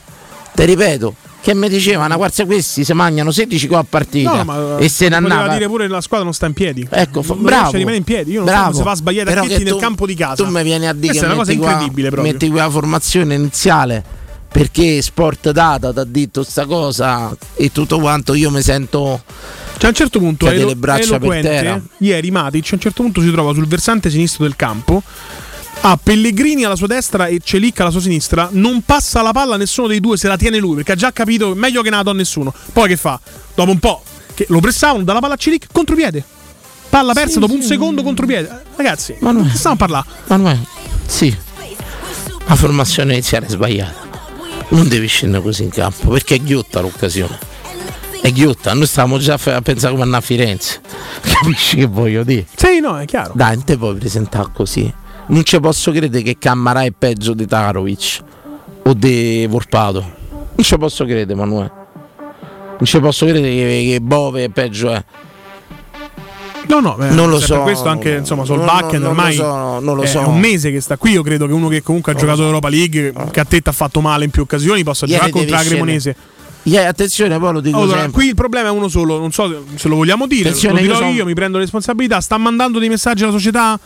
[0.55, 4.89] Ti ripeto, che mi dicevano, guarda questi si mangiano 16 gol a partita No, e
[4.89, 5.49] se ne andava.
[5.49, 6.87] dire pure la squadra non sta in piedi.
[6.91, 7.71] Ecco, fa- non bravo.
[7.73, 8.33] rimanere in piedi.
[8.33, 8.65] Io non so bravo.
[8.67, 9.35] come si fa a sbagliare
[9.65, 10.45] nel campo di casa.
[10.45, 12.33] Tu mi vieni a dire Questa che è una cosa metti qua- incredibile proprio.
[12.33, 14.05] metti quella formazione iniziale
[14.53, 19.23] perché Sport Data ti ha detto sta cosa e tutto quanto io mi sento
[19.79, 21.81] Cioè, a un certo punto Cioè, elo- delle braccia per terra.
[21.99, 25.03] ieri Matic a un certo punto si trova sul versante sinistro del campo
[25.85, 29.59] ha Pellegrini alla sua destra e Celic alla sua sinistra non passa la palla a
[29.59, 32.05] nessuno dei due se la tiene lui perché ha già capito meglio che non la
[32.05, 33.19] do a nessuno poi che fa?
[33.55, 34.03] dopo un po'
[34.35, 36.25] che lo pressavano dalla palla a Celic contropiede
[36.89, 40.07] palla persa dopo un secondo contropiede ragazzi Ma non è- che stiamo a parlare?
[40.29, 40.65] Manuele,
[41.07, 41.35] sì,
[42.47, 44.11] la formazione iniziale è sbagliata.
[44.69, 47.39] Non devi scendere così in campo perché è ghiotta l'occasione.
[48.21, 50.81] È ghiotta, noi stavamo già a pensare come andare a Firenze.
[51.23, 52.47] Capisci che voglio dire?
[52.57, 54.93] sì no è chiaro Dai, non te puoi presentare così.
[55.33, 58.21] Non ci posso credere che Cammarà è peggio di Tarovic
[58.83, 60.01] o di Volpato.
[60.01, 61.71] Non ci posso credere, Emanuele.
[62.73, 65.03] Non ci posso credere che, che Bove è peggio è.
[66.69, 67.55] No, no, eh, Non lo so.
[67.55, 70.29] Per questo anche insomma, Non- Solbakken non- non ormai lo so, lo è so.
[70.29, 71.13] un mese che sta qui.
[71.13, 73.73] Io credo che uno che comunque ha giocato l'Europa League, che a te ti ha
[73.73, 76.17] fatto male in più occasioni, possa Ieri giocare contro la Cremonese.
[76.65, 79.89] Yeah, attenzione, poi lo dico Allora, qui il problema è uno solo, non so se
[79.89, 82.21] lo vogliamo dire, Attenzione, lo dirò io io, sono- mi prendo responsabilità.
[82.21, 83.79] Sta mandando dei messaggi alla società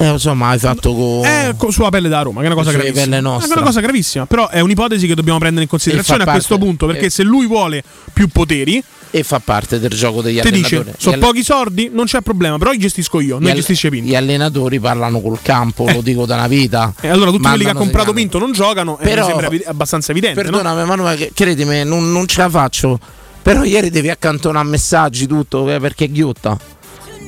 [0.00, 1.24] Eh, lo so, ma hai fatto con.
[1.24, 3.02] eh, sulla pelle da Roma, che è una cosa gravissima.
[3.04, 6.30] pelle È una cosa gravissima, però è un'ipotesi che dobbiamo prendere in considerazione E a
[6.30, 7.10] questo parte- punto, perché eh.
[7.10, 7.82] se lui vuole
[8.12, 8.80] più poteri,
[9.10, 10.82] E fa parte del gioco degli ti allenatori.
[10.84, 14.08] dice, sono alle- pochi soldi, non c'è problema, però li gestisco io, non gestisce Pinto.
[14.08, 16.94] Gli allenatori parlano col campo, lo dico da una vita.
[17.00, 18.20] E allora tutti quelli che ha comprato segnali.
[18.28, 20.50] Pinto non giocano, e Però- mi sembra abbastanza evidente, no?
[20.50, 23.00] Perdonami, Emanuele, che- credimi, non, non ce la faccio.
[23.42, 26.56] Però ieri devi accantonare messaggi, tutto, eh, perché è ghiotta.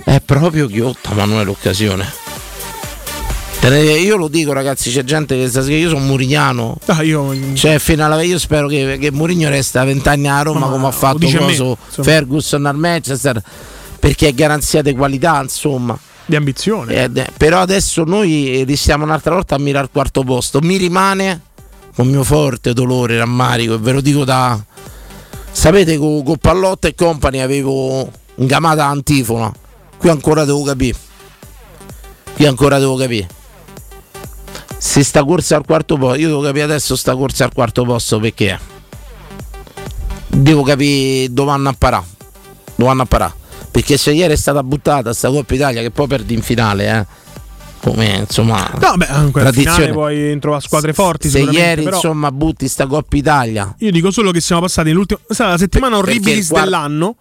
[0.05, 2.29] È proprio ghiotta, Emanuele, l'occasione.
[3.69, 5.89] Io lo dico, ragazzi, c'è gente che sta scrivendo.
[5.91, 6.79] Io sono murignano.
[6.87, 10.69] Ah, io Cioè, fino alla io spero che, che Mourinho resta vent'anni a Roma Ma
[10.69, 11.77] come ha fatto coso.
[11.89, 13.43] Ferguson al Manchester.
[13.99, 15.99] Perché è garanzia di qualità, insomma.
[16.25, 16.95] di ambizione.
[16.95, 20.61] È- però adesso noi rischiamo un'altra volta a mirare al quarto posto.
[20.61, 21.43] Mi rimane
[21.95, 24.59] con mio forte dolore, rammarico, e ve lo dico da.
[25.53, 29.53] Sapete, con, con Pallotta e compagni avevo un gamata antifona.
[29.99, 30.97] Qui ancora devo capire.
[32.35, 33.29] Qui ancora devo capire.
[34.83, 38.19] Se sta corsa al quarto posto, io devo capire adesso sta corsa al quarto posto
[38.19, 38.59] perché.
[40.29, 42.07] Devo capire dove vanno a parare.
[42.77, 43.35] Dove vanno a parare.
[43.71, 47.07] Perché se ieri è stata buttata sta Coppa Italia che poi perdi in finale, eh.
[47.83, 48.71] Come insomma.
[48.81, 49.77] No, beh, comunque Tradizione.
[49.77, 51.29] finale puoi trovare squadre forti.
[51.29, 53.75] se ieri però insomma butti sta Coppa Italia.
[53.81, 55.21] Io dico solo che siamo passati nell'ultima.
[55.29, 57.17] Stata la settimana Perché orribilis dell'anno.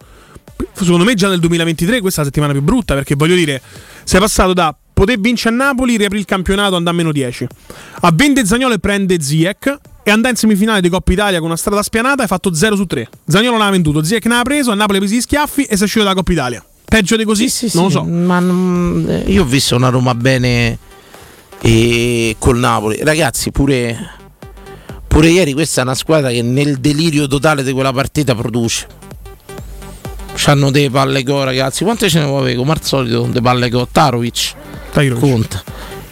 [0.72, 3.60] Secondo me già nel 2023 questa è la settimana più brutta perché voglio dire,
[4.04, 7.46] sei passato da poter vincere a Napoli, riapri il campionato, andare a meno 10.
[8.02, 11.56] A vende Zagnolo e prende Ziek e andare in semifinale di Coppa Italia con una
[11.56, 13.08] strada spianata hai fatto 0 su 3.
[13.26, 15.76] Zagnolo non ha venduto, Ziek ne ha preso, a Napoli ha preso gli schiaffi e
[15.76, 16.62] sei uscito dalla Coppa Italia.
[16.84, 17.50] Peggio di così?
[17.72, 18.04] non lo so.
[18.04, 20.76] Ma non- eh, io ho visto una Roma bene
[21.62, 22.98] e col Napoli.
[23.02, 23.96] Ragazzi, pure,
[25.08, 28.99] pure ieri questa è una squadra che nel delirio totale di quella partita produce.
[30.42, 31.84] C'hanno dei palle go, ragazzi.
[31.84, 33.28] Quante ce ne vuoi come al solito?
[33.30, 33.86] Dei palle go.
[33.90, 34.54] Tarovic,
[35.18, 35.62] conta.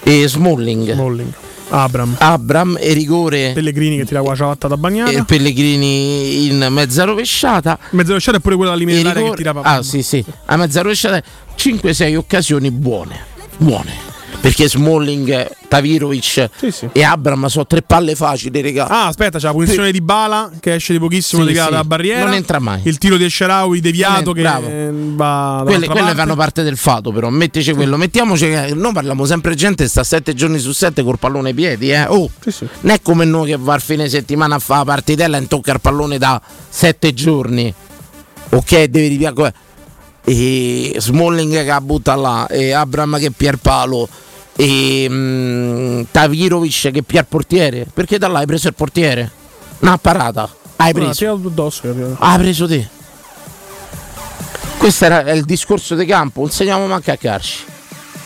[0.02, 0.92] E Smalling.
[0.92, 1.32] Smalling,
[1.70, 3.52] Abram, Abram e rigore.
[3.54, 5.10] Pellegrini che tira qua la ciabatta da bagnata.
[5.12, 7.78] E Pellegrini in mezza rovesciata.
[7.92, 9.62] Mezzo rovesciata è pure quella E limitare che rigore- tirava.
[9.62, 10.22] ah, sì, sì.
[10.44, 11.22] A mezza rovesciata
[11.56, 13.18] 5-6 occasioni buone.
[13.56, 14.07] Buone.
[14.40, 16.88] Perché Smalling, Tavirovic Sì, sì.
[16.92, 18.86] e Abram sono tre palle facili, regà.
[18.86, 21.54] Ah, aspetta, c'è la punizione di Bala che esce di pochissimo Sì, sì.
[21.54, 22.24] dalla barriera.
[22.24, 22.80] Non entra mai.
[22.84, 24.68] Il tiro di Esharawi deviato che bravo.
[24.68, 26.14] eh, va quelle, quelle parte.
[26.16, 27.30] fanno parte del fato, però.
[27.30, 27.96] Mettici quello.
[27.96, 31.54] Mettiamoci che noi parliamo sempre gente che sta sette giorni su sette col pallone ai
[31.54, 32.04] piedi, eh.
[32.06, 32.68] Oh, Sì, sì.
[32.82, 35.72] non è come noi che va al fine settimana a fare la partitella e tocca
[35.72, 37.74] il pallone da sette giorni.
[38.50, 39.52] Ok, devi ripiare.
[40.24, 44.08] E Smalling che la butta là, e Abram che pia il palo,
[44.56, 47.86] e mm, Tavirovic che pia il portiere.
[47.92, 49.30] Perché da là hai preso il portiere?
[49.80, 50.48] Una parata.
[50.76, 51.32] Hai Ah, preso.
[51.32, 52.16] addosso, capito?
[52.18, 52.88] Hai preso te.
[54.78, 57.64] Questo era il discorso di campo, non segniamo manco a calci.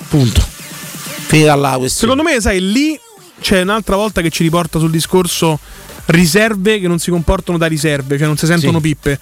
[0.09, 0.41] Punto.
[0.41, 2.13] Finita là questione.
[2.13, 2.99] Secondo me, sai, lì
[3.41, 5.59] c'è un'altra volta che ci riporta sul discorso
[6.07, 8.83] riserve che non si comportano da riserve, cioè non si sentono Sì.
[8.83, 9.19] pippe.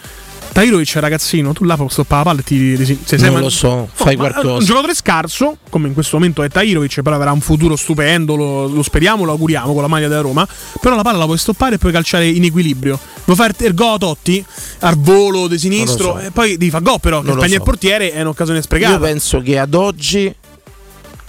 [0.52, 3.34] Tahirovic è ragazzino, tu là puoi stoppare la palla e ti, ti, se sei Non
[3.34, 4.56] man- lo so, fai ma, eh, qualcosa.
[4.56, 8.66] Un giocatore scarso, come in questo momento è Tahirovic, però avrà un futuro stupendo, lo,
[8.66, 10.46] lo speriamo, lo auguriamo con la maglia della Roma.
[10.80, 12.98] Però la palla la puoi stoppare e puoi calciare in equilibrio.
[13.24, 14.44] Vuoi fare il go a Totti,
[14.80, 16.18] al volo di sinistro, so.
[16.18, 17.54] e poi devi fare go, però che spegni so.
[17.54, 18.92] il portiere è un'occasione sprecata.
[18.92, 20.34] Io penso che ad oggi,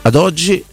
[0.01, 0.63] ad oggi,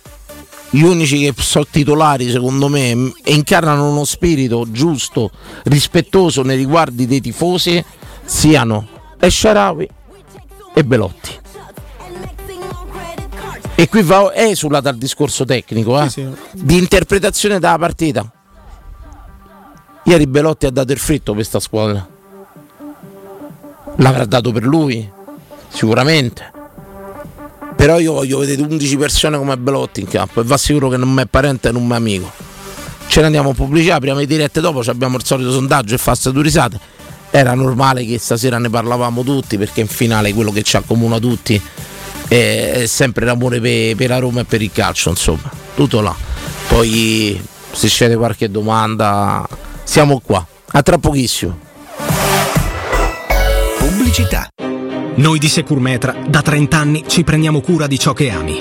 [0.70, 5.30] gli unici che sono titolari, secondo me, e incarnano uno spirito giusto,
[5.64, 7.82] rispettoso nei riguardi dei tifosi,
[8.28, 8.86] siano
[9.18, 9.88] Esharawi
[10.74, 11.36] e Belotti.
[13.74, 16.64] E qui va esula dal discorso tecnico, eh, Sì, sì.
[16.64, 18.30] di interpretazione della partita.
[20.04, 22.06] Ieri Belotti ha dato il fritto per questa squadra.
[23.96, 25.08] L'avrà dato per lui,
[25.68, 26.52] sicuramente.
[27.76, 31.12] Però io voglio vedere 11 persone come Belotti in campo e va sicuro che non
[31.12, 32.30] mi è parente e non mi è amico.
[33.06, 36.30] Ce ne andiamo a pubblicità, prima di dirette dopo abbiamo il solito sondaggio e fast
[36.30, 36.80] due risate.
[37.30, 41.60] Era normale che stasera ne parlavamo tutti perché in finale quello che ci accomuna tutti
[42.26, 45.50] è, sempre l'amore per, per la Roma e per il calcio, insomma.
[45.74, 46.14] Tutto là.
[46.68, 49.46] Poi se c'è qualche domanda
[49.84, 50.46] siamo qua.
[50.70, 51.58] A tra pochissimo.
[53.78, 54.48] Pubblicità.
[55.16, 58.60] Noi di Securmetra da 30 anni ci prendiamo cura di ciò che ami.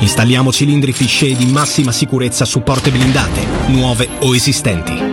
[0.00, 5.09] Installiamo cilindri fisce di massima sicurezza su porte blindate, nuove o esistenti.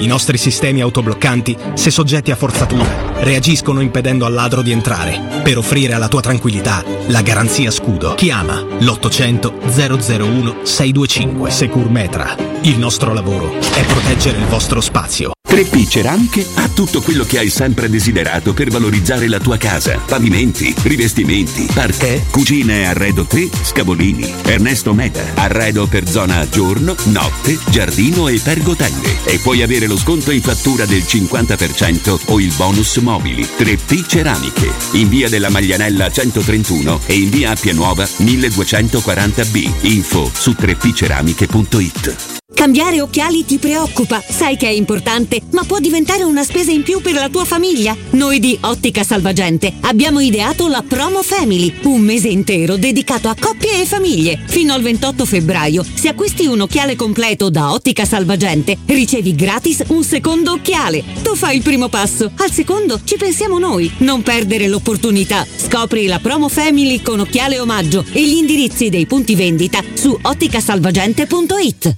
[0.00, 5.40] I nostri sistemi autobloccanti, se soggetti a forzatura, reagiscono impedendo al ladro di entrare.
[5.42, 8.14] Per offrire alla tua tranquillità la garanzia scudo.
[8.14, 12.36] Chiama l'800 001 625 Securmetra.
[12.62, 15.32] Il nostro lavoro è proteggere il vostro spazio.
[15.50, 19.98] 3P Ceramiche ha tutto quello che hai sempre desiderato per valorizzare la tua casa.
[20.06, 24.32] Pavimenti, rivestimenti, parquet, cucina e arredo 3, Scavolini.
[24.44, 29.24] Ernesto Meda, arredo per zona giorno, notte, giardino e pergotelle.
[29.24, 33.42] E puoi avere lo sconto in fattura del 50% o il bonus mobili.
[33.42, 34.72] 3P Ceramiche.
[34.92, 39.86] In via della Maglianella 131 e in via Appia Nuova 1240B.
[39.86, 42.38] Info su 3pceramiche.it.
[42.60, 47.00] Cambiare occhiali ti preoccupa, sai che è importante, ma può diventare una spesa in più
[47.00, 47.96] per la tua famiglia.
[48.10, 53.80] Noi di Ottica Salvagente abbiamo ideato la Promo Family, un mese intero dedicato a coppie
[53.80, 54.38] e famiglie.
[54.46, 60.04] Fino al 28 febbraio, se acquisti un occhiale completo da Ottica Salvagente, ricevi gratis un
[60.04, 61.02] secondo occhiale.
[61.22, 63.90] Tu fai il primo passo, al secondo ci pensiamo noi.
[63.98, 65.46] Non perdere l'opportunità.
[65.56, 71.96] Scopri la Promo Family con occhiale omaggio e gli indirizzi dei punti vendita su otticasalvagente.it.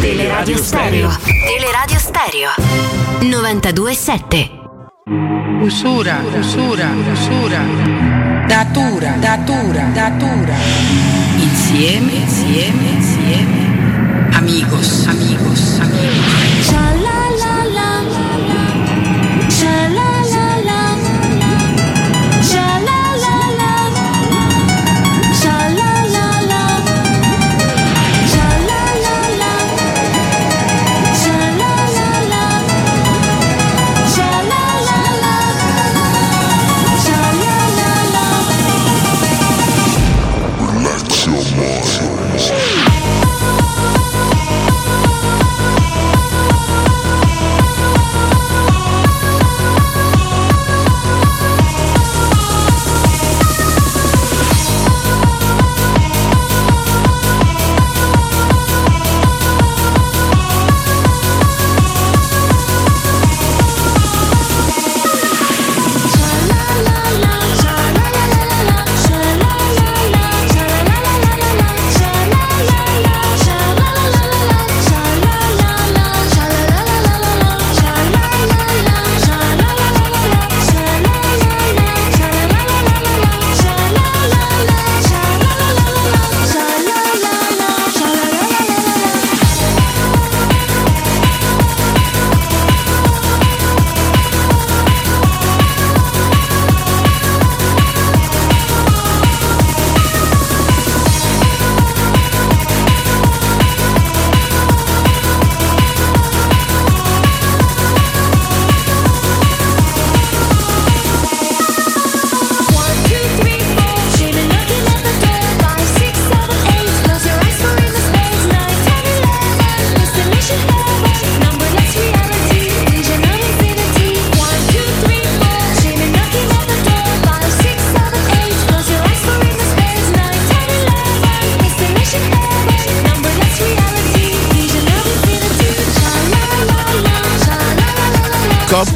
[0.00, 1.16] Teleradio Stereo.
[1.24, 2.50] Teleradio Stereo.
[3.20, 4.62] 92.7.
[5.62, 7.62] Usura, usura, usura.
[8.46, 10.54] Datura, datura, datura.
[11.38, 14.28] Insieme, insieme, insieme.
[14.32, 16.33] Amigos, amigos, amigos.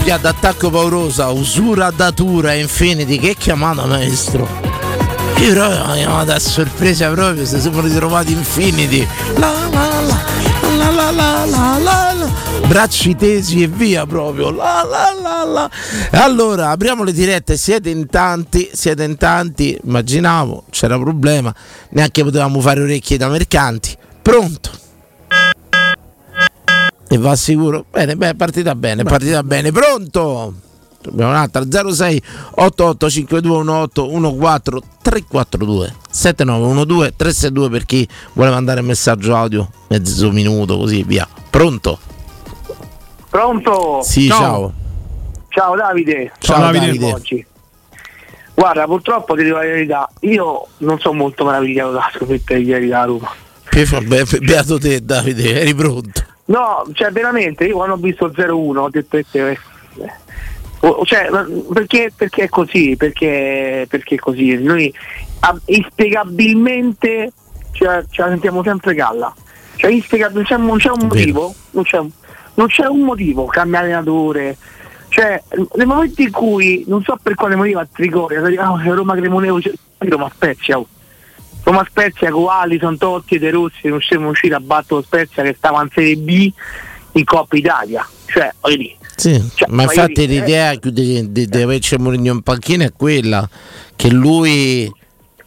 [0.08, 4.48] Minchia d'attacco paurosa, usura datura, infiniti, che chiamata maestro!
[5.34, 9.06] Che però una chiamata a sorpresa proprio, si sono ritrovati infiniti.
[9.36, 10.22] La, la, la,
[10.78, 12.30] la, la, la, la, la.
[12.66, 14.50] Bracci tesi e via proprio.
[14.50, 15.70] La, la, la, la.
[16.22, 21.54] Allora, apriamo le dirette, siete in tanti, siete in tanti, immaginavo, c'era problema,
[21.90, 23.94] neanche potevamo fare orecchie da mercanti.
[24.22, 24.70] Pronto?
[27.10, 27.84] E va sicuro?
[27.90, 29.72] Bene, beh, partita bene, partita bene.
[29.72, 30.52] Pronto?
[31.06, 32.22] Abbiamo un'altra 06
[32.56, 41.02] 885218 14 342 7912 362 per chi vuole mandare un messaggio audio mezzo minuto così
[41.04, 41.26] via.
[41.48, 41.98] Pronto?
[43.30, 44.00] Pronto?
[44.02, 44.72] Sì, ciao.
[45.48, 46.32] Ciao Davide.
[46.38, 47.12] Ciao, Davide.
[47.12, 47.46] Oggi.
[48.54, 52.88] Guarda, purtroppo ti dico la verità, io non sono molto meravigliato da sconfitta di ieri
[52.88, 53.30] da Roma.
[53.68, 56.24] Che fa- be- Beato te Davide, eri pronto.
[56.48, 59.58] No, cioè veramente, io quando ho visto il 0-1 ho detto eh, eh,
[60.80, 61.28] o- cioè,
[61.72, 62.96] perché, perché è così?
[62.96, 64.54] Perché, perché è così?
[64.62, 64.92] Noi
[65.40, 67.32] ah, inspiegabilmente
[67.72, 69.32] cioè, ce la sentiamo sempre galla.
[69.76, 72.00] Cioè, inspiegabil- c'è- non c'è un motivo, non c'è,
[72.54, 74.56] non c'è un motivo, cambia allenatore.
[75.08, 75.42] Cioè,
[75.74, 78.40] nel momento in cui, non so per quale motivo a Trigoria,
[78.72, 80.86] oh, c'è Roma Cremonese, Roma Spezia, oh.
[81.62, 85.54] Roma Spezia con Alisson, Totti De Rossi non siamo riusciti a battere lo Spezia che
[85.56, 86.50] stava in Serie B
[87.12, 88.08] in Coppa Italia.
[88.26, 92.42] Cioè, voglio dire, Sì, Cioè, ma infatti io- l'idea di, di, di averci Mourinho in
[92.42, 93.48] panchina è quella
[93.96, 94.90] che lui,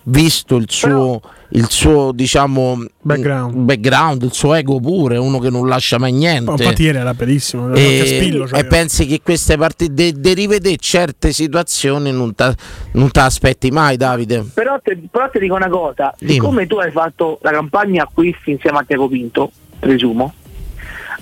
[0.04, 1.22] visto il suo,
[1.54, 3.56] il suo diciamo Background.
[3.56, 6.52] background, il suo ego pure, uno che non lascia mai niente.
[6.52, 7.74] Infatti ieri era bellissimo.
[7.74, 12.56] E, Spillo, cioè, e pensi che queste partite de- de rivedere certe situazioni non te
[12.94, 16.32] non aspetti mai Davide Però, te, però ti dico una cosa, Dimmi.
[16.34, 20.34] siccome tu hai fatto la campagna acquisti insieme a Tiago Pinto, presumo,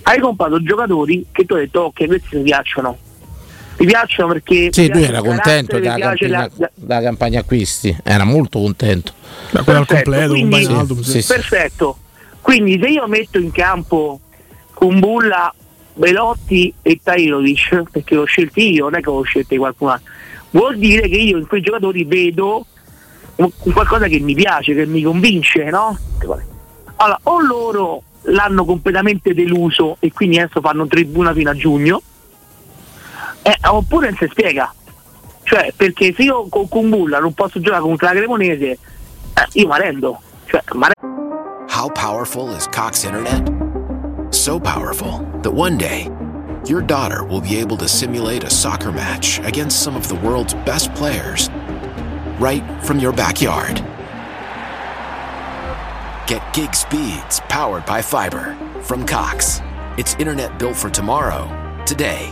[0.03, 2.97] hai comprato giocatori che tu hai detto ok, questi mi piacciono.
[3.79, 4.69] Mi piacciono perché...
[4.71, 9.13] sì lui era contento della campagna, la- la- campagna acquisti era molto contento
[9.51, 11.11] da quella al Perfetto, completo, quindi- Wijnaldum, sì.
[11.11, 11.33] Sì, sì.
[11.33, 11.97] Perfetto.
[12.41, 14.19] Quindi se io metto in campo
[14.73, 15.53] Kumbulla,
[15.93, 20.11] Belotti e Tairovic, perché l'ho scelti io, non è che l'ho scelti qualcun altro,
[20.51, 22.65] vuol dire che io in quei giocatori vedo
[23.35, 25.97] un- un qualcosa che mi piace, che mi convince, no?
[26.97, 32.01] Allora, o loro l'hanno completamente deluso e quindi adesso fanno tribuna fino a giugno,
[33.49, 34.73] eh, oppure non si spiega.
[35.43, 38.79] Cioè, perché se io con Kumbulla non posso giocare contro la Cremonese, eh,
[39.53, 40.21] io.
[40.45, 40.61] Cioè.
[41.67, 43.51] How powerful is Cox Internet?
[44.31, 46.09] So powerful that one day,
[46.65, 50.53] your daughter will be able to simulate a soccer match against some of the world's
[50.65, 51.49] best players
[52.39, 53.83] right from your backyard.
[56.27, 59.61] Get gig speeds powered by fiber from Cox.
[59.97, 61.47] It's internet built for tomorrow,
[61.85, 62.31] today.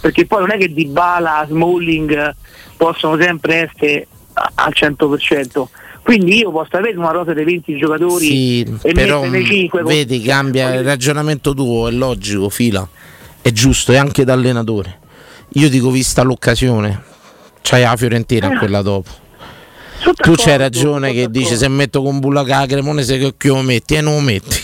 [0.00, 2.34] Perché poi non è che Dybala, Smalling eh,
[2.76, 4.06] possono sempre essere
[4.54, 5.64] al 100%.
[6.02, 9.92] Quindi io posso avere una rosa dei 20 giocatori Sì, e però metterne 5 con-
[9.92, 12.88] vedi, cambia il ragionamento tuo, è logico, fila,
[13.42, 15.00] è giusto, e anche da allenatore.
[15.54, 17.02] Io dico vista l'occasione,
[17.62, 18.56] c'hai la Fiorentina Eh.
[18.58, 19.10] quella dopo.
[20.14, 23.94] Tu c'hai ragione che dici se metto con Bulla la Cremonese che occhio lo metti
[23.94, 24.58] e non lo metti.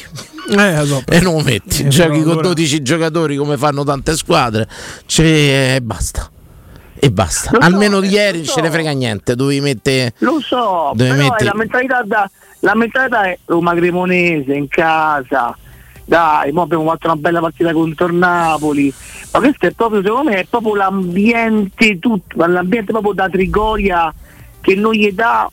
[0.59, 1.03] Eh, so.
[1.09, 4.68] E non lo metti, Eh, giochi però con allora- 12 giocatori come fanno tante squadre,
[5.07, 6.30] c'è- e basta.
[6.94, 7.50] E basta.
[7.53, 8.72] Lo so, Almeno di eh, ieri non ce ne so.
[8.74, 12.30] frega niente, dovevi mettere Lo so, Dove però metti- è la mentalità da,
[12.61, 15.57] la mentalità è Roma Cremonese in casa.
[16.05, 18.92] Dai, mo abbiamo fatto una bella partita contro il Napoli.
[19.32, 24.12] Ma questo è proprio, secondo me, è proprio l'ambiente tutto, l'ambiente proprio da Trigoria
[24.61, 25.48] che non gli dà.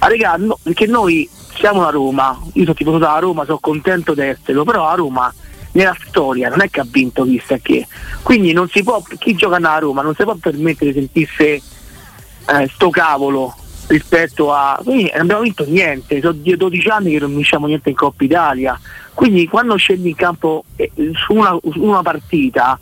[0.00, 1.28] Ah, regà, no, perché noi
[1.58, 5.34] siamo la Roma, io sono tifoso da Roma, sono contento di esserlo, però la Roma
[5.72, 7.86] nella storia non è che ha vinto chissà che.
[8.22, 12.70] Quindi non si può, chi gioca nella Roma non si può permettere di sentirsi eh,
[12.72, 13.54] sto cavolo
[13.88, 16.20] rispetto a quindi non abbiamo vinto niente.
[16.20, 18.78] Sono die- 12 anni che non vinciamo niente in Coppa Italia.
[19.12, 22.78] Quindi quando scendi in campo eh, su, una, su una partita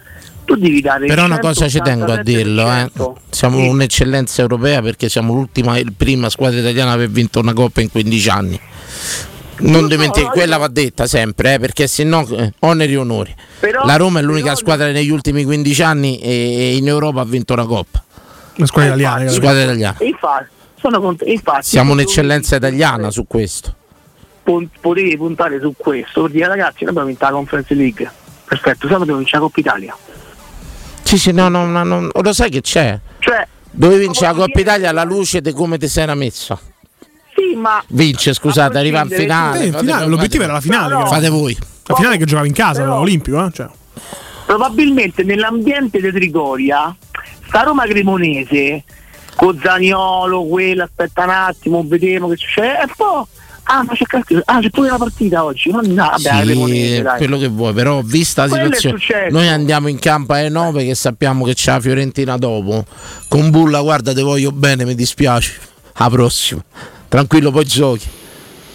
[0.47, 2.22] tu devi dare Però una cosa ci tengo a 187%.
[2.22, 2.90] dirlo, eh.
[3.28, 3.66] siamo Sì.
[3.68, 7.90] un'eccellenza europea perché siamo l'ultima e prima squadra italiana a aver vinto una coppa in
[7.90, 8.59] 15 anni.
[9.59, 13.34] Non dimentichi, quella va detta sempre, eh, perché se no eh, oneri e onori.
[13.59, 16.30] Però- La Roma è l'unica però- squadra negli ultimi 15 anni e
[16.72, 18.03] e in Europa ha vinto una coppa.
[18.57, 19.28] La squadra italiana.
[19.30, 19.97] Squadra italiana.
[20.01, 23.74] Infatti, sono cont- infatti Siamo tu un'eccellenza italiana su questo.
[24.80, 28.11] potevi puntare su questo per dire ragazzi noi abbiamo vinto la Conference League
[28.44, 29.97] perfetto siamo dobbiamo vincere la Coppa Italia
[31.07, 32.98] Sì, sì, no, no, no, no, lo sai che c'è?
[33.20, 36.59] cioè Dovevi vincere la Coppa Italia alla luce di come ti sei era messa.
[37.34, 39.61] sì ma Vince, scusate, arriva in finale.
[39.61, 40.94] Eh, in fate- finale, fate- l'obiettivo era la finale.
[40.94, 41.57] No, Fate voi.
[41.84, 43.50] La finale che giocava in casa, Però- l'Olimpico, eh?
[43.52, 43.68] Cioè.
[44.46, 46.94] probabilmente nell'ambiente di Trigoria,
[47.46, 48.82] sta Roma Cremonese,
[49.36, 53.22] con Zaniolo, quello, aspetta un attimo, vediamo che succede, e poi,
[53.68, 57.16] ah ma c'è, cazzo- ah, c'è pure la partita oggi, ma no, vabbè, Sì, dai.
[57.18, 60.94] quello che vuoi, però vista la Quello situazione, noi andiamo in campo alle 9 che
[60.94, 62.84] sappiamo che c'è la Fiorentina dopo.
[63.28, 65.58] Con Bulla, guarda, te voglio bene, mi dispiace.
[65.98, 66.62] A prossima.
[67.08, 68.06] Tranquillo, poi giochi.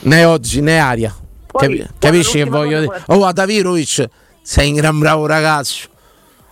[0.02, 1.16] Né oggi né aria.
[1.48, 3.04] Poi- Capi- poi capisci che voglio dire?
[3.08, 4.08] Oh, Atavirovic,
[4.42, 5.90] sei un gran bravo ragazzo.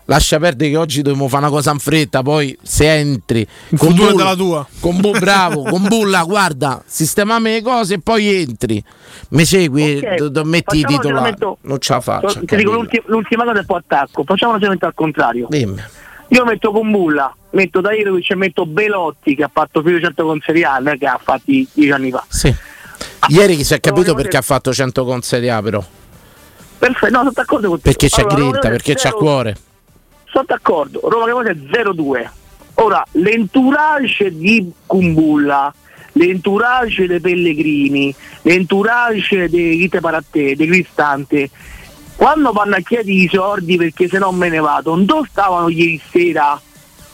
[0.10, 3.90] Lascia perdere che oggi dobbiamo fare una cosa in fretta, poi se entri Il con
[3.90, 4.68] futuro Bulla- della tua.
[4.80, 8.84] con Bu- bravo, con Bulla, guarda, sistemami le cose e poi entri.
[9.30, 11.36] Mi segui, Ok, do- do- metti i titolari.
[11.62, 12.44] Non ce la faccio.
[12.44, 15.46] Ti dico l'ultima, l'ultima cosa del po' attacco, facciamo un al contrario.
[15.48, 15.80] Dimmi.
[16.30, 20.42] Io metto Kumbulla, metto Dairovic e metto Belotti che ha fatto più di 100 con
[20.44, 22.26] Serie A, non è che ha fatti 10 anni fa.
[22.28, 22.52] Sì.
[23.28, 25.84] Ieri si è capito perché ha fatto 100 con Serie A però.
[26.80, 27.84] Perfetto, no, sono d'accordo con te.
[27.84, 29.58] Perché c'è Allora, grinta, perché c'ha 0 cuore.
[30.32, 32.30] Sono d'accordo, Roma Cremonese è 0-2.
[32.76, 35.74] Ora, l'entourage di Kumbulla,
[36.14, 38.14] l'entourage dei Pellegrini,
[38.44, 41.50] l'entourage di Vite Parattè, di Cristante,
[42.16, 46.02] quando vanno a chiedere i soldi perché se no me ne vado, dove stavano ieri
[46.10, 46.60] sera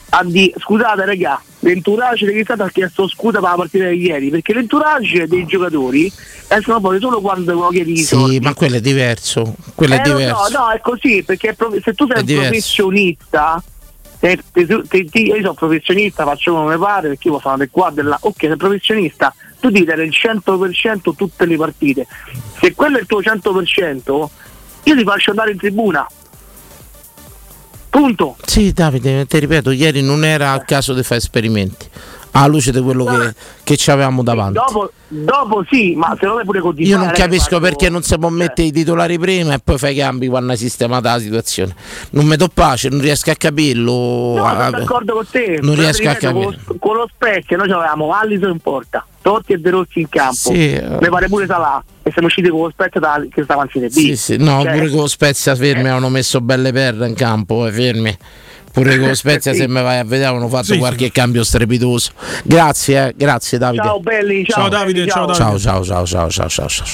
[0.10, 4.30] a dire scusate raga, l'entourage di Cristante ha chiesto scusa per la partita di ieri,
[4.30, 6.12] perché l'entourage dei giocatori
[6.48, 8.34] escono fuori solo quando devono chiedere i soldi.
[8.36, 9.56] Sì, ma quello è diverso.
[9.74, 10.46] Quello è Eh, lo diverso.
[10.46, 12.50] so, no, è così, perché è se tu sei È un diverso.
[12.50, 13.64] professionista,
[14.20, 17.92] se- se ti- io sono professionista, faccio come mi pare, perché io posso andare qua
[17.96, 22.06] là, ok, sei professionista, tu devi dare il 100% tutte le partite.
[22.62, 24.30] Se quello è il tuo 100%,
[24.84, 26.08] io ti faccio andare in tribuna.
[27.96, 28.36] Punto.
[28.46, 31.88] Sì, Davide, ti ripeto, ieri non era il caso di fare esperimenti.
[32.32, 33.34] Alla luce di quello che,
[33.64, 34.56] che ci avevamo davanti.
[34.56, 36.82] Dopo, dopo sì, ma secondo me pure così.
[36.82, 39.98] Io non capisco perché non si può mettere i titolari prima e poi fai i
[39.98, 41.74] cambi quando hai sistemata la situazione.
[42.10, 43.94] Non mi do pace, non riesco a capirlo.
[44.36, 45.60] No, Ah, sono d'accordo con te.
[45.62, 46.60] Non riesco a capire.
[46.66, 50.36] Con, con lo specchio noi avevamo Allison in porta, Totti e De Rossi in campo.
[50.36, 50.98] Sì, eh.
[51.02, 53.88] Mi pare pure Salà e siamo usciti con lo specchio da, che stava in Serie
[53.88, 53.92] B.
[53.92, 57.66] Sì, sì, no, Cioè, pure con lo Spezia fermi avevano messo belle perle in campo,
[57.66, 58.16] eh, fermi.
[58.72, 59.62] Pure con lo Spezia, Sì.
[59.62, 62.12] se mi vai a vedere, avevano fatto Sì, qualche cambio strepitoso.
[62.44, 63.82] Grazie, eh, grazie Davide.
[63.82, 66.86] Ciao belli, ciao, Ciao, Davide, ciao, Ciao, ciao, ciao, ciao, ciao, ciao, ciao.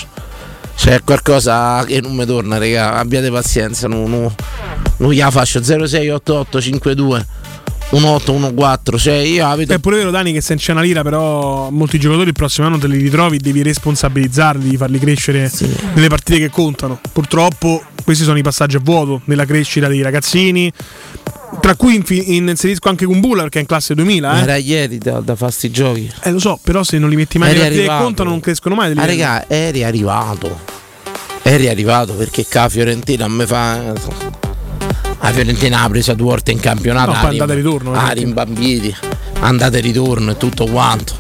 [0.77, 2.93] C'è qualcosa che non mi torna, raga.
[2.93, 4.34] Abbiate pazienza, non, non,
[4.99, 5.59] non gliela faccio.
[5.61, 7.25] 068852
[7.92, 9.10] 1814.
[9.10, 9.74] Cioè, io abito.
[9.74, 12.78] È pure vero, Dani, che se c'è una lira, però molti giocatori il prossimo anno
[12.78, 15.52] te li ritrovi, devi responsabilizzarli, devi farli crescere
[15.94, 17.00] nelle partite che contano.
[17.12, 20.72] Purtroppo questi sono i passaggi a vuoto nella crescita dei ragazzini.
[21.60, 24.38] Tra cui inserisco anche Kumbulla perché è in classe 2000.
[24.38, 24.42] Eh.
[24.42, 26.10] Era ieri da, da fare sti giochi.
[26.24, 28.94] Eh, lo so, però se non li metti mai nelle contano non crescono mai.
[28.96, 30.60] Ah, raga, eri arrivato.
[31.44, 34.51] Eri arrivato perché qua a Fiorentina a me fa.
[35.22, 37.11] La Fiorentina ha preso due volte in campionato.
[37.13, 38.15] No, poi andate e ritorno, Ah, eh.
[38.15, 38.95] rimbambiti.
[39.39, 41.13] Andate e ritorno e tutto quanto.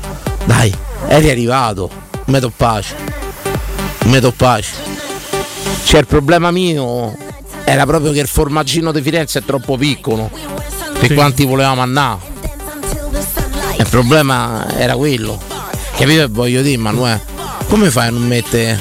[0.45, 0.73] Dai,
[1.07, 1.89] eri arrivato.
[2.25, 2.95] Me do pace.
[4.05, 4.71] Me do pace.
[5.83, 7.15] C'è il problema mio.
[7.63, 10.29] Era proprio che il formaggino di Firenze è troppo piccolo.
[10.99, 11.13] Per Sì.
[11.13, 12.17] quanti volevamo andare.
[13.77, 15.39] Il problema era quello.
[15.95, 17.19] Capito che voglio dire, Manuel?
[17.67, 18.79] Come fai a non mettere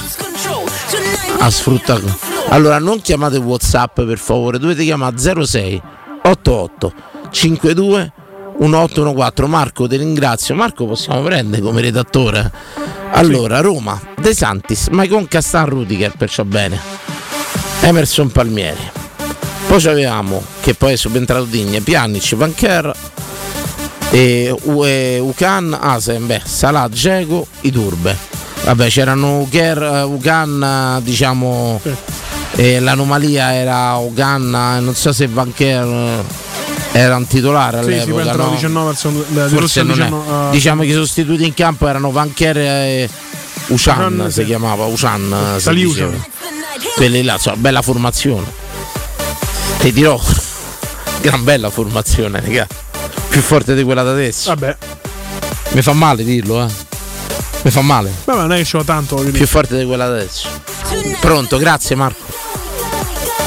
[1.39, 2.30] a sfruttare?
[2.51, 5.81] Allora non chiamate Whatsapp per favore, dovete chiamare 06
[6.23, 6.93] 88
[7.31, 8.13] 52
[8.59, 9.49] 1814.
[9.49, 10.55] Marco, ti ringrazio.
[10.55, 12.53] Marco possiamo prendere come redattore.
[13.13, 16.79] Allora, Roma, De Santis, Maicon Castan Rudiger, perciò bene.
[17.81, 18.91] Emerson Palmieri.
[19.67, 22.93] Poi avevamo, che poi è subentrato Digne, Pjanic, Vancher,
[24.11, 24.55] e
[25.21, 28.17] Ucan, Asem, beh, Salah, Dzeko, Iturbe.
[28.65, 31.81] Vabbè, c'erano Uker, Ucan, diciamo,
[32.57, 36.25] e l'anomalia era eh, non so se Vancher eh,
[36.93, 38.51] era un titolare Sì, sì, all'epoca, entrano no?
[38.55, 40.05] 19 al secondo- di Forse non è.
[40.05, 43.09] 19, ah, Diciamo che i sostituti in campo erano Vancher e
[43.69, 44.45] Ucan, Ucan, si sì.
[44.47, 44.85] chiamava.
[44.87, 45.59] Ucan.
[46.97, 48.47] Quelli là, insomma, bella formazione.
[49.79, 50.21] Ti dirò,
[51.23, 52.67] gran bella formazione, raga.
[53.29, 54.49] Più forte di quella da adesso.
[54.49, 54.77] Vabbè,
[55.73, 56.69] Mi fa male dirlo, eh.
[57.63, 58.11] Mi fa male.
[58.25, 59.15] vabbè, non è che ce l'ho tanto.
[59.17, 60.49] Più forte di quella adesso.
[61.21, 62.25] Pronto, grazie Marco.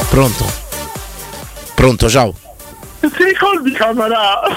[0.09, 0.45] Pronto.
[1.75, 2.35] Pronto, ciao.
[2.99, 4.41] Ti ricordi Camarà?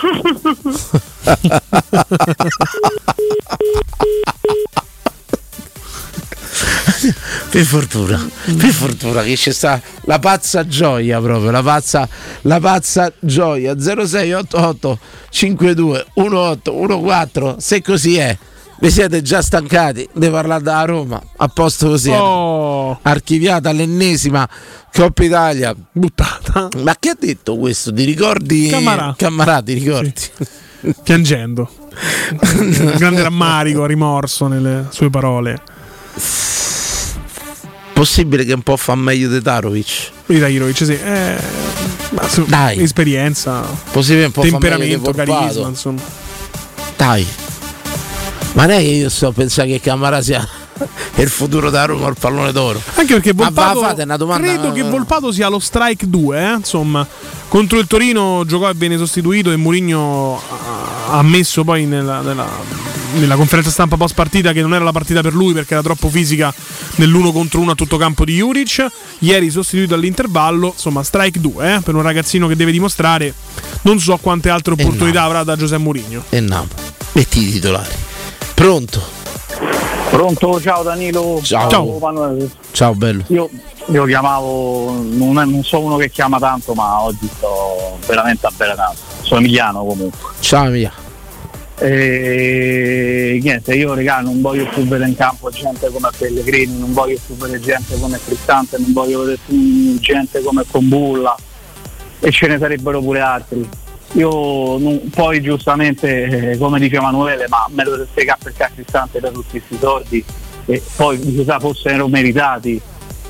[7.51, 12.09] per fortuna, per fortuna che c'è sta la pazza gioia proprio, la pazza,
[12.43, 14.99] la pazza gioia 0688
[15.31, 18.37] 52 1814 se così è.
[18.79, 22.11] Vi siete già stancati di parlare da Roma, a posto così.
[22.11, 24.47] Oh, Archiviata l'ennesima
[24.93, 25.75] Coppa Italia.
[25.93, 26.69] buttata.
[26.83, 27.93] Ma che ha detto questo?
[27.93, 28.69] Ti ricordi?
[28.69, 29.15] Camarà.
[29.17, 30.13] Camarà, ti ricordi?
[31.03, 31.71] Piangendo.
[32.59, 35.59] Un grande rammarico, rimorso nelle sue parole.
[37.95, 40.11] Possibile che un po' fa meglio di Tarovic?
[40.27, 40.93] Mitahirovic, sì.
[41.03, 41.37] Eh,
[42.11, 42.83] ma su- Dai.
[42.83, 46.03] Esperienza, Possibile un po' temperamento, di carisma, insomma.
[46.95, 47.27] Dai.
[48.57, 50.47] Ma non è che io sto a pensare che Camara sia
[51.17, 52.81] il futuro da Roma al pallone d'oro.
[52.95, 56.53] Anche perché Volpato fate una domanda- credo che Volpato sia lo strike 2, eh?
[56.55, 57.07] insomma.
[57.49, 60.41] Contro il Torino giocò e venne sostituito e Mourinho
[61.09, 62.49] ha ammesso poi nella, nella,
[63.17, 66.09] nella conferenza stampa post partita che non era la partita per lui perché era troppo
[66.09, 66.53] fisica
[66.97, 68.87] nell'uno contro uno a tutto campo di Juric.
[69.19, 73.35] Ieri sostituito all'intervallo, insomma, strike 2 eh, per un ragazzino che deve dimostrare
[73.83, 76.25] non so quante altre opportunità avrà da Giuseppe Mourinho.
[76.31, 76.83] E Napoli.
[77.13, 78.06] Metti i titolari.
[78.57, 79.03] Pronto?
[80.09, 81.41] Pronto, ciao Danilo.
[81.43, 81.69] Ciao.
[81.69, 82.37] Ciao.
[82.71, 83.23] Ciao bello.
[83.27, 83.51] Io,
[83.89, 88.53] io chiamavo, non, è- non sono uno che chiama tanto, ma oggi sto veramente a
[88.57, 88.97] bere tanto.
[89.21, 90.19] Sono Emiliano comunque.
[90.41, 90.91] Ciao Emilia.
[91.79, 97.19] E niente, io regà non voglio più vedere in campo gente come Pellegrini, non voglio
[97.27, 101.37] più vedere gente come Cristante, non voglio vedere più gente come Combulla
[102.21, 103.69] e ce ne sarebbero pure altri.
[104.17, 104.79] Io
[105.11, 109.59] poi giustamente, eh, come dice Emanuele, ma me lo spiegare perché a Cristante da tutti
[109.59, 110.25] questi soldi
[110.65, 112.81] e poi chissà fossero meritati,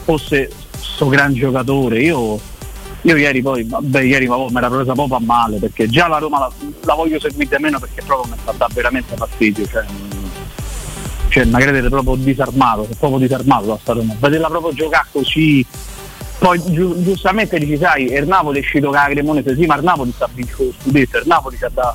[0.05, 2.03] fosse sto gran giocatore.
[2.03, 2.39] Io,
[3.03, 6.19] io ieri poi, vabbè, ieri ma mi era presa proprio a male perché già la
[6.19, 9.67] Roma la, la voglio seguire meno perché proprio mi sta dando veramente fastidio.
[9.67, 9.85] Cioè,
[11.31, 14.15] cioè mi credete proprio disarmato, sono proprio disarmato da sta Roma.
[14.21, 15.67] Vederla proprio giocare così.
[16.39, 19.83] Poi giu- giustamente dici, sai, il Napoli è uscito con la Cremonese, sì, ma il
[19.85, 21.95] Napoli sta vincendo lo scudetto, il Napoli c'ha da,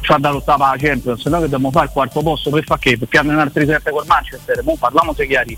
[0.00, 2.64] c'ha da lottare per la Champions, se no che dobbiamo fare il quarto posto per
[2.64, 2.98] fare che?
[2.98, 5.56] Perché hanno in altri sette col Manchester, mo parliamo se chiari,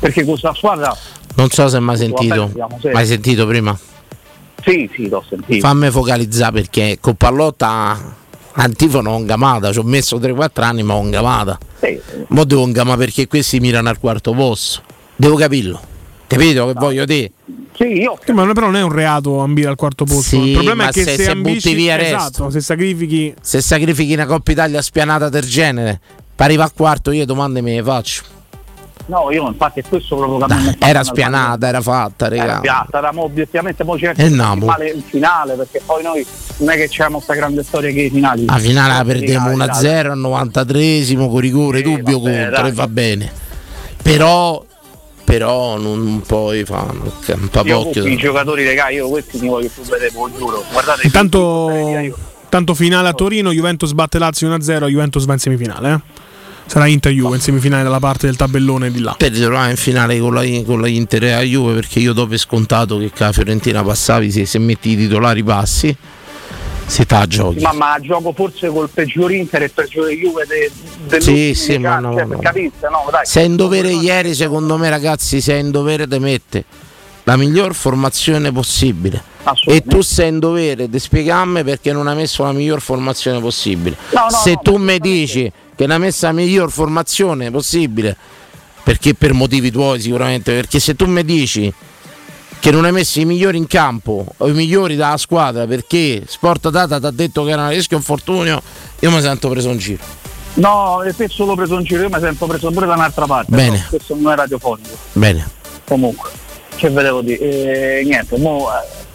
[0.00, 0.94] perché questa squadra
[1.36, 2.50] Non so se hai Vabbè, sentito.
[2.92, 3.78] hai sentito prima?
[4.64, 5.64] sì, sì, l'ho sentito.
[5.66, 8.14] Fammi focalizzare perché con Pallotta
[8.54, 11.56] antifono ho gamata, ci ho messo 3-4 anni ma ho gamata.
[11.78, 12.00] Sì.
[12.28, 14.82] Mo devo gamare perché questi mirano al quarto posto.
[15.14, 15.80] Devo capirlo.
[16.26, 17.30] Capito che voglio dire?
[17.76, 18.18] Sì, io.
[18.32, 20.22] ma non- però non è un reato ambire al quarto posto.
[20.22, 22.50] Sì, il problema ma è che se- se, se ambisci, butti via esatto, resto.
[22.50, 26.00] se sacrifichi Se sacrifichi una Coppa Italia spianata del genere,
[26.34, 28.22] per arrivare a quarto io domande me le faccio.
[29.08, 32.60] No, io infatti è questo proprio che Era spianata, era fatta, Era raga.
[32.60, 34.62] piatta, eravamo obiettivamente poi certo E il Napoli.
[34.62, 38.10] finale, il finale, perché poi noi non è che c'è questa grande storia che i
[38.10, 38.46] finali.
[38.46, 42.70] La finale la perdiamo Finali, 1-0 al 93esimo con rigore, dubbio vabbè, contro dai.
[42.70, 43.32] e va bene.
[44.02, 44.64] Però,
[45.26, 46.92] però non puoi fare
[47.34, 48.02] un po' Io occhio.
[48.04, 50.64] tutti i giocatori, raga, io questi mi voglio più vedere, giuro.
[50.70, 51.70] Guardate, Intanto,
[52.48, 55.92] tanto finale a Torino, Juventus batte Lazio 1-0, Juventus va in semifinale.
[55.92, 56.24] eh.
[56.68, 59.14] Sarà Inter Juve in semifinale dalla parte del tabellone di là.
[59.18, 62.34] Per ritrovare in finale con la, con la Inter e la Juve perché io dopo
[62.34, 65.96] è scontato che la Fiorentina passavi se, se metti i titolari bassi
[66.86, 67.60] se te la giochi.
[67.62, 70.70] ma, ma gioco forse col peggior Inter e il peggiore Juve de,
[71.06, 72.38] dell'ultimo Sì, sì, ma cioè, no, per no.
[72.38, 73.26] capirsi, no, dai.
[73.26, 76.64] Sei in dovere ieri, secondo me, ragazzi, sei in dovere di mettere
[77.24, 79.34] la miglior formazione possibile.
[79.66, 83.96] E tu sei in dovere di spiegarmi perché non hai messo la miglior formazione possibile.
[84.10, 88.16] No, no, Se no, tu mi dici che non hai messo la miglior formazione possibile,
[88.82, 91.72] perché per motivi tuoi sicuramente, perché se tu mi dici
[92.66, 96.70] che non hai messo i migliori in campo o i migliori dalla squadra perché Sport
[96.70, 98.60] Data ti ha detto che era un rischio infortunio,
[98.98, 100.02] io mi sento preso in giro.
[100.54, 103.54] No, e se solo preso in giro, io mi sento preso pure da un'altra parte.
[103.54, 103.76] Bene.
[103.76, 104.96] no, questo non è radiofonico.
[105.12, 105.48] Bene.
[105.86, 106.28] Comunque,
[106.74, 108.00] che vedevo dire?
[108.00, 109.05] Eh, niente, mo, eh,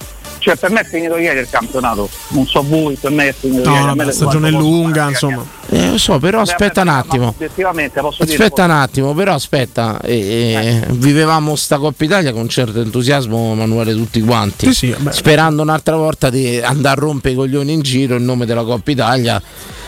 [0.42, 2.10] cioè per me è finito ieri il campionato.
[2.30, 3.96] Non so voi, per me è finito No, ieri.
[3.96, 5.46] Me la stagione è lunga, ma insomma.
[5.70, 7.34] Eh, lo so, però Beh, aspetta un attimo.
[7.34, 8.44] Posso dire.
[8.44, 13.94] Aspetta un attimo, però aspetta, eh, eh, vivevamo sta Coppa Italia con certo entusiasmo, Emanuele,
[13.94, 18.16] tutti quanti, Sì, sì, sperando un'altra volta di andare a rompere i coglioni in giro
[18.16, 19.42] in nome della Coppa Italia,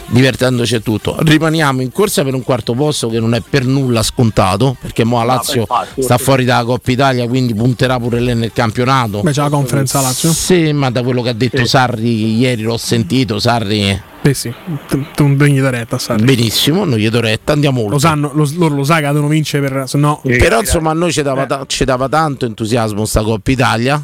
[0.08, 1.16] divertendoci e tutto.
[1.20, 5.18] Rimaniamo in corsa per un quarto posto che non è per nulla scontato, perché mo
[5.20, 6.24] la Lazio infatti, sta sì.
[6.24, 9.22] fuori dalla Coppa Italia, quindi punterà pure lei nel campionato.
[9.22, 10.32] Beh, c'è la conferenza Lazio.
[10.32, 14.54] Sì, ma da quello che ha detto Sarri ieri l'ho sentito, Sarri Beh sì,
[14.88, 16.24] tu non degni da retta, Sarri.
[16.24, 17.93] benissimo, non gli do retta, andiamo oltre.
[17.95, 20.22] Lo sanno, lo- loro lo sa che devono vincere per se no.
[20.24, 24.01] Però insomma a noi ci dava, ta- ci dava tanto entusiasmo sta Coppa Italia.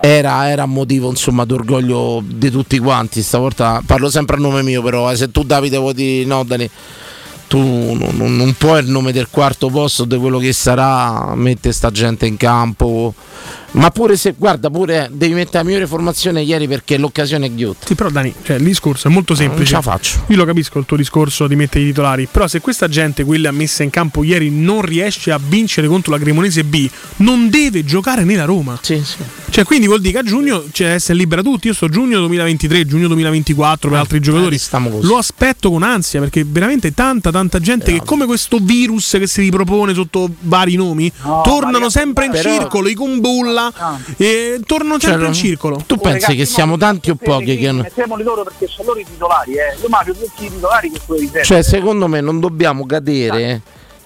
[0.00, 3.22] Era, era motivo insomma d'orgoglio di tutti quanti.
[3.22, 6.68] Stavolta parlo sempre a nome mio, però eh, se tu Davide voti no, Dani,
[7.48, 11.72] tu non, non- non puoi il nome del quarto posto di quello che sarà, mette
[11.72, 13.14] sta gente in campo.
[13.72, 17.50] Ma pure se guarda, pure eh, devi mettere la migliore formazione ieri perché l'occasione è
[17.50, 17.86] ghiotta.
[17.86, 19.72] Sì, però Dani, cioè, il discorso è molto semplice.
[19.72, 20.24] Non ce la faccio.
[20.28, 23.50] Io lo capisco il tuo discorso di mettere i titolari, però se questa gente, quella
[23.50, 28.24] messa in campo ieri, non riesce a vincere contro la Cremonese B, non deve giocare
[28.24, 28.78] nella Roma.
[28.82, 29.16] Sì, sì.
[29.48, 31.66] Cioè, quindi vuol dire che a giugno c'è essere libera tutti.
[31.66, 34.58] Io sto giugno 2023, giugno 2024 per altri giocatori.
[35.02, 39.42] Lo aspetto con ansia perché veramente tanta, tanta gente che come questo virus che si
[39.42, 41.12] ripropone sotto vari nomi,
[41.42, 43.61] tornano sempre in però- circolo, i Kumbulla,
[44.16, 45.36] e tornano Cioè, sempre in no?
[45.36, 45.82] circolo.
[45.86, 49.52] Tu pensi che siamo tanti o pochi che Mettiamoli loro perché sono loro i titolari,
[49.52, 49.76] eh.
[49.80, 53.60] Io mangio tutti i titolari che quelli di Cioè, secondo me non dobbiamo cadere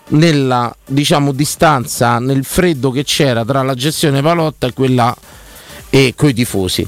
[0.08, 5.16] nella diciamo distanza, nel freddo che c'era tra la gestione Palotta e quella
[5.90, 6.86] e coi tifosi.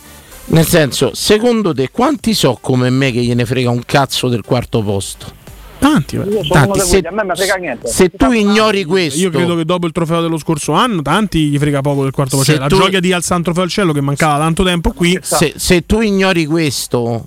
[0.51, 4.83] Nel senso, secondo te quanti so come me che gliene frega un cazzo del quarto
[4.83, 5.38] posto?
[5.79, 7.89] Tanti, Io sono Tanti, se- quelli, a me mi frega niente.
[7.89, 11.59] Se tu ignori questo, Io credo che dopo il trofeo dello scorso anno, tanti gli
[11.59, 12.43] frega poco del quarto.
[12.43, 15.19] Cioè, La tu- gioia di alzare un trofeo al cielo che mancava tanto tempo qui.
[15.23, 17.27] se, se tu ignori questo,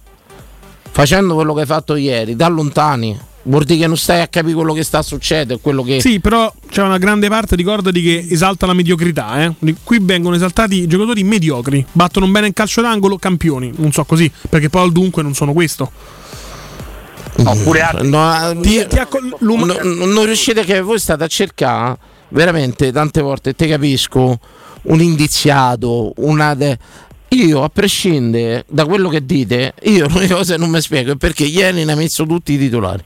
[0.92, 4.54] facendo quello che hai fatto ieri, da lontani, vuol dire che non stai a capire
[4.54, 6.00] quello che sta succedendo, quello che...
[6.02, 9.44] Sì, però c'è una grande parte, ricordati, che esalta la mediocrità.
[9.46, 9.76] eh.
[9.84, 13.72] Qui vengono esaltati giocatori mediocri, battono bene il calcio d'angolo, campioni.
[13.78, 15.90] Non so così, perché poi al dunque non sono questo.
[17.46, 18.10] Oppure altri.
[18.10, 21.98] No, Ti- io- ti acco- l'um- no- non riuscite che voi state a cercare
[22.30, 24.40] veramente tante volte te capisco
[24.84, 26.78] un indiziato una de-
[27.30, 31.16] io a prescindere da quello che dite io l'unica cosa che non mi spiego è
[31.16, 33.04] perché ieri ne ha messo tutti i titolari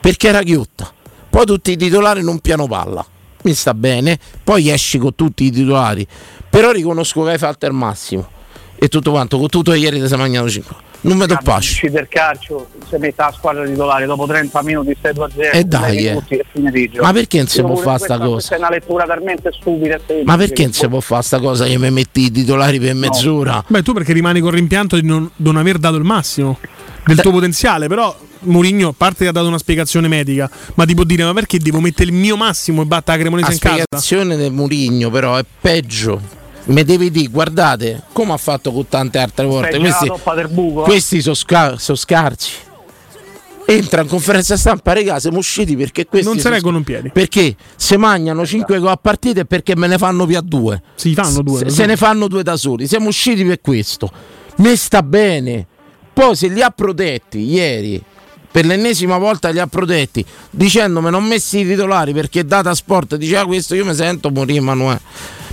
[0.00, 0.90] perché era chiutta
[1.30, 3.04] poi tutti i titolari non piano palla
[3.42, 6.06] mi sta bene poi esci con tutti i titolari
[6.50, 8.28] però riconosco che hai fatto il massimo
[8.76, 10.76] e tutto quanto con tutto ieri ti sei mangiato 5
[11.08, 14.96] non mi do pascio Usci del calcio, se mette la squadra titolare dopo 30 minuti
[15.00, 16.22] 6 2 0 E dai, eh.
[16.28, 17.04] e di gioco.
[17.04, 18.54] Ma perché non si può fare questa- sta cosa?
[18.54, 21.78] È una lettura talmente stupida e Ma perché non si può fare sta cosa che
[21.78, 23.64] mi metti i titolari per mezz'ora?
[23.66, 26.58] Beh, tu perché rimani con rimpianto di non, non aver dato il massimo
[27.04, 30.94] del tuo potenziale, però Mourinho, a parte che ha dato una spiegazione medica, ma ti
[30.94, 33.58] può dire ma perché devo mettere il mio massimo e batta la Cremonese La in
[33.60, 33.74] casa?
[33.74, 36.20] spiegazione del Murigno però è peggio.
[36.66, 39.78] Mi devi dire, guardate, come ha fatto con tante altre volte.
[39.78, 40.12] Questi,
[40.48, 40.84] buco, eh.
[40.84, 42.52] questi sono scarsi.
[43.68, 47.10] Entra in conferenza stampa, regà, siamo usciti perché questi Non si so- reggono in piedi.
[47.10, 50.80] Perché se mangiano 5 gol a partita è perché me ne fanno via due.
[50.94, 51.58] Si fanno due.
[51.60, 52.86] Se, se ne fanno due da soli.
[52.86, 54.10] Siamo usciti per questo.
[54.56, 55.66] Me sta bene.
[56.12, 58.02] Poi se li ha protetti ieri,
[58.50, 63.44] per l'ennesima volta li ha protetti, dicendomi non messi i titolari perché Data Sport diceva
[63.44, 65.00] questo, io mi sento morire Emanuele.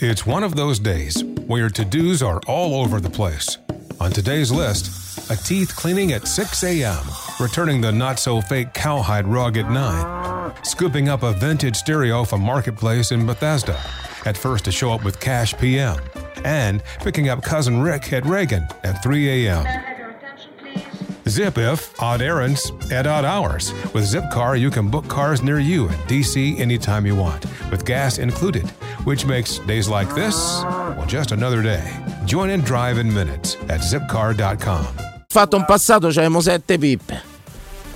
[0.00, 3.58] It's one of those days where to dos are all over the place.
[3.98, 7.04] On today's list, a teeth cleaning at 6 a.m.,
[7.40, 12.42] returning the not so fake cowhide rug at 9, scooping up a vintage stereo from
[12.42, 13.76] Marketplace in Bethesda,
[14.24, 15.98] at first to show up with cash PM,
[16.44, 19.97] and picking up cousin Rick at Reagan at 3 a.m.
[21.28, 23.72] Zip if odd errands at odd hours.
[23.94, 28.18] With Zipcar, you can book cars near you in DC anytime you want, with gas
[28.18, 28.68] included,
[29.04, 31.84] which makes days like this, well, just another day.
[32.24, 34.86] Join and drive in minutes at zipcar.com.
[35.30, 37.37] fatto in passato, c'avevamo sette pippe.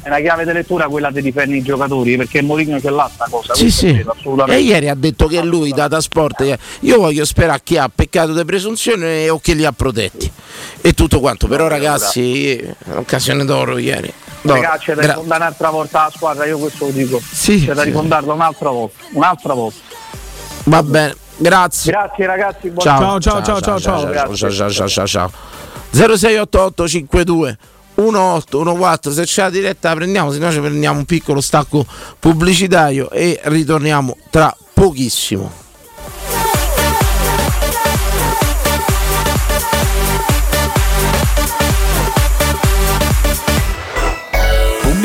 [0.03, 3.29] È una chiave di lettura quella di difendere i giocatori, perché Mourinho ce l'ha sta
[3.31, 3.55] cosa.
[3.55, 4.05] Sì, sì.
[4.49, 8.33] E ieri ha detto che lui, Data Sport, eh, io voglio sperare chi ha peccato
[8.33, 10.29] di presunzione o che li ha protetti.
[10.81, 11.47] E tutto quanto.
[11.47, 14.13] Però ragazzi, un'occasione d'oro ieri.
[14.41, 14.61] D'oro.
[14.61, 17.21] Ragazzi, c'è da Gra- rifondare un'altra volta la squadra, io questo lo dico.
[17.25, 17.89] Sì, c'è da sì.
[17.89, 19.05] rifondarla un'altra volta.
[19.13, 19.79] Un'altra volta.
[20.65, 21.93] Va bene, grazie.
[21.93, 24.01] Grazie ragazzi, buon Ciao, ciao, ciao, ciao, ciao.
[24.13, 25.31] ciao, ciao, ciao, ciao, ciao, ciao.
[25.93, 31.41] 0688 52 1814 se c'è la diretta la prendiamo se no ci prendiamo un piccolo
[31.41, 31.87] stacco
[32.19, 35.62] pubblicitario e ritorniamo tra pochissimo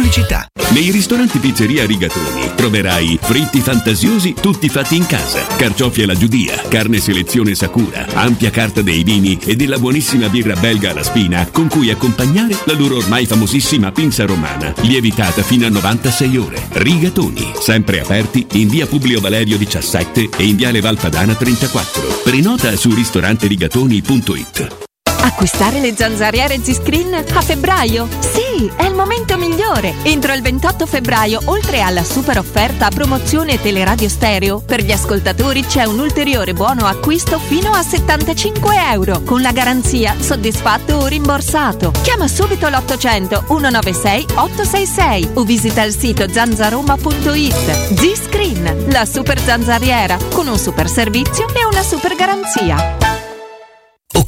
[0.08, 0.48] Pubblicità.
[0.72, 7.00] Nei ristoranti Pizzeria Rigatoni troverai fritti fantasiosi tutti fatti in casa, carciofi alla giudia, carne
[7.00, 11.90] selezione Sakura, ampia carta dei vini e della buonissima birra belga alla spina con cui
[11.90, 16.68] accompagnare la loro ormai famosissima pinza romana, lievitata fino a 96 ore.
[16.70, 22.22] Rigatoni, sempre aperti in via Publio Valerio 17 e in viale Valpadana 34.
[22.24, 24.87] Prenota su ristoranterigatoni.it.
[25.22, 28.08] Acquistare le zanzariere Z-Screen a febbraio?
[28.20, 29.94] Sì, è il momento migliore!
[30.04, 35.66] Entro il 28 febbraio, oltre alla super offerta a promozione Teleradio Stereo, per gli ascoltatori
[35.66, 41.92] c'è un ulteriore buono acquisto fino a 75 euro, con la garanzia soddisfatto o rimborsato.
[42.02, 47.94] Chiama subito l'800 196 866 o visita il sito zanzaroma.it.
[47.94, 53.17] Z-Screen, la super zanzariera, con un super servizio e una super garanzia.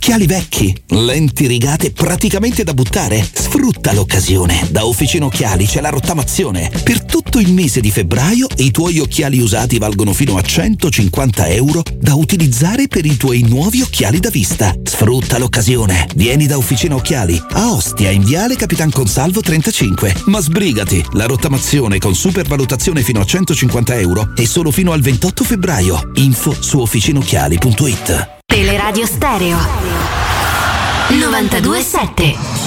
[0.09, 3.27] Occhiali vecchi, lenti rigate praticamente da buttare.
[3.31, 4.67] Sfrutta l'occasione.
[4.69, 6.71] Da Officina Occhiali c'è la rottamazione.
[6.83, 11.83] Per tutto il mese di febbraio i tuoi occhiali usati valgono fino a 150 euro
[11.97, 14.73] da utilizzare per i tuoi nuovi occhiali da vista.
[14.83, 16.07] Sfrutta l'occasione.
[16.15, 20.23] Vieni da Officina Occhiali a Ostia in Viale Capitan Consalvo 35.
[20.25, 25.43] Ma sbrigati, la rottamazione con supervalutazione fino a 150 euro è solo fino al 28
[25.43, 26.11] febbraio.
[26.15, 28.37] Info su officinocchiali.it.
[28.49, 29.57] Teleradio Stereo.
[31.09, 32.58] 927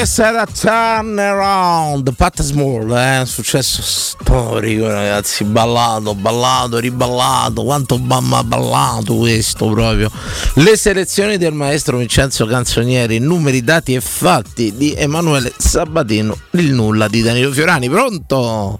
[0.00, 3.22] questa era Turnaround, Pat Small, eh?
[3.26, 10.10] successo storico ragazzi, ballato, ballato, riballato, quanto mamma ballato questo proprio.
[10.54, 17.06] Le selezioni del maestro Vincenzo Canzonieri, numeri, dati e fatti di Emanuele Sabatino, il nulla
[17.06, 18.78] di Danilo Fiorani, pronto?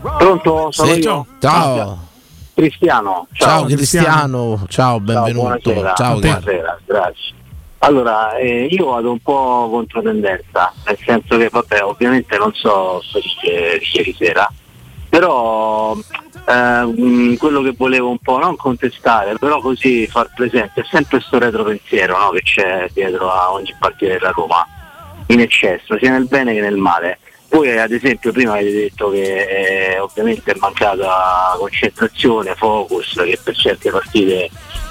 [0.00, 0.70] Pronto?
[0.70, 1.26] Sono Sì, io?
[1.40, 2.06] Ciao.
[2.54, 3.26] Cristiano.
[3.32, 5.60] Ciao, Cristiano, ciao, benvenuto.
[5.60, 5.92] buonasera.
[5.94, 6.67] Ciao, buonasera.
[7.80, 13.34] Allora, eh, io vado un po' controtendenza, nel senso che, vabbè, ovviamente non so di
[13.40, 14.50] che- di ieri sera,
[15.08, 21.18] però eh, quello che volevo un po' non contestare, però così far presente, è sempre
[21.18, 24.66] questo retropensiero no, che c'è dietro a ogni partita della Roma,
[25.26, 27.18] in eccesso, sia nel bene che nel male.
[27.50, 33.56] Voi ad esempio prima avete detto che eh, ovviamente è mancata concentrazione, focus, che per
[33.56, 34.50] certe partite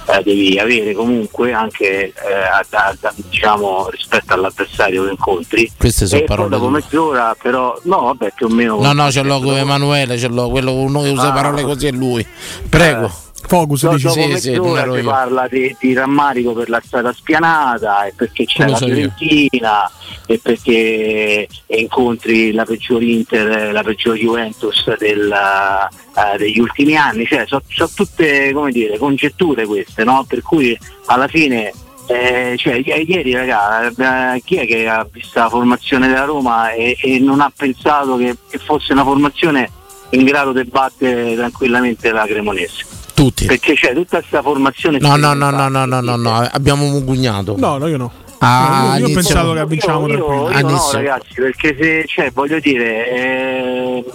[0.10, 2.14] eh, devi avere comunque anche eh,
[2.52, 5.72] a- a- a- diciamo, rispetto all'avversario che incontri.
[5.78, 8.80] Queste sono e parole dopo mezz'ora però, no vabbè più o meno...
[8.82, 11.34] No, no, ce l'ho con Emanuele, ce l'ho, quello uno che usa Ah.
[11.34, 12.26] parole così è lui.
[12.70, 13.12] Prego.
[13.48, 18.04] Focus Do- dici dopo sì, mezz'ora si parla di, di rammarico per la strada spianata
[18.06, 18.94] e perché c'è Quello la so io.
[18.94, 19.92] Fiorentina
[20.26, 27.46] e perché incontri la peggior Inter, la peggior Juventus del, eh, degli ultimi anni, cioè
[27.46, 27.62] sono
[27.96, 30.26] tutte come dire, congetture queste, no?
[30.28, 31.72] per cui alla fine
[32.08, 36.72] eh, cioè, i- ieri raga, eh, chi è che ha visto la formazione della Roma
[36.72, 39.70] e, e non ha pensato che, che fosse una formazione
[40.12, 42.86] in grado di battere tranquillamente la Cremonese?
[43.18, 43.46] Tutti.
[43.48, 47.56] Perché c'è tutta questa formazione No, no, no, no, no, no, no, no, abbiamo mugugnato.
[47.58, 48.12] No, no, io no.
[48.38, 50.60] Ah, io, io pensavo che vinciamo io, io, tranquillo.
[50.60, 54.06] io no ragazzi perché se cioè, voglio dire eh,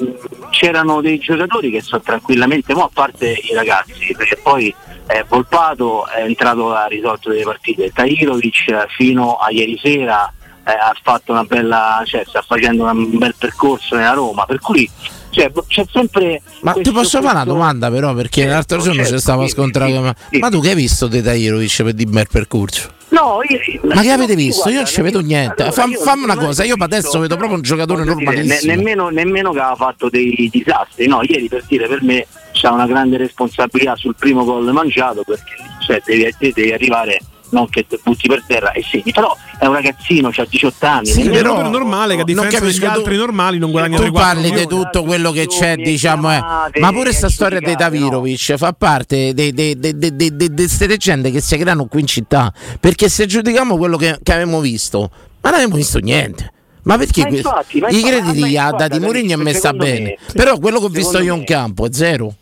[0.51, 4.73] c'erano dei giocatori che sono tranquillamente mo a parte i ragazzi perché poi
[5.09, 10.33] eh, Volpato è entrato ha risolto delle partite Tahirovic eh, fino a ieri sera
[10.65, 14.89] eh, ha fatto una bella cioè sta facendo un bel percorso nella Roma per cui
[15.33, 19.19] cioè, c'è sempre Ma ti posso fare una domanda però perché l'altro giorno certo, ci
[19.21, 20.39] stavo a sì, scontrare sì, ma, sì.
[20.39, 22.89] ma tu che hai visto De Tahirovic per di bel percorso?
[23.09, 23.59] No, io,
[23.95, 24.69] Ma che avete visto?
[24.69, 25.63] Io non guarda, ci vedo niente.
[25.63, 28.71] allora, Fam- fammi una cosa, io visto- adesso vedo proprio un giocatore voglio dire, normalissimo.
[28.73, 32.71] ne- nemmeno, nemmeno che aveva fatto dei disastri, no, ieri per dire per me c'ha
[32.73, 35.55] una grande responsabilità sul primo gol mangiato perché
[35.87, 37.19] cioè, devi, devi arrivare
[37.53, 41.07] non che butti per terra e segni, però è un ragazzino, ha 18 anni.
[41.07, 44.13] Sì, però è normale che a non differenza degli altri normali non guadagna tu 3-4
[44.13, 46.41] parli di tutto quello che c'è, diciamo, eh.
[46.81, 52.01] ma pure sta storia dei Tavirovic fa parte di queste leggende che si creano qui
[52.01, 52.53] in città.
[52.81, 55.11] Perché se giudichiamo quello che, che avevamo visto,
[55.41, 56.53] ma non abbiamo visto niente.
[56.85, 59.73] Ma perché Ma infatti, ma i crediti ma li ha dati Mourinho e me sta
[59.73, 60.01] bene.
[60.01, 62.35] me- Però quello che ho visto io in campo è zero.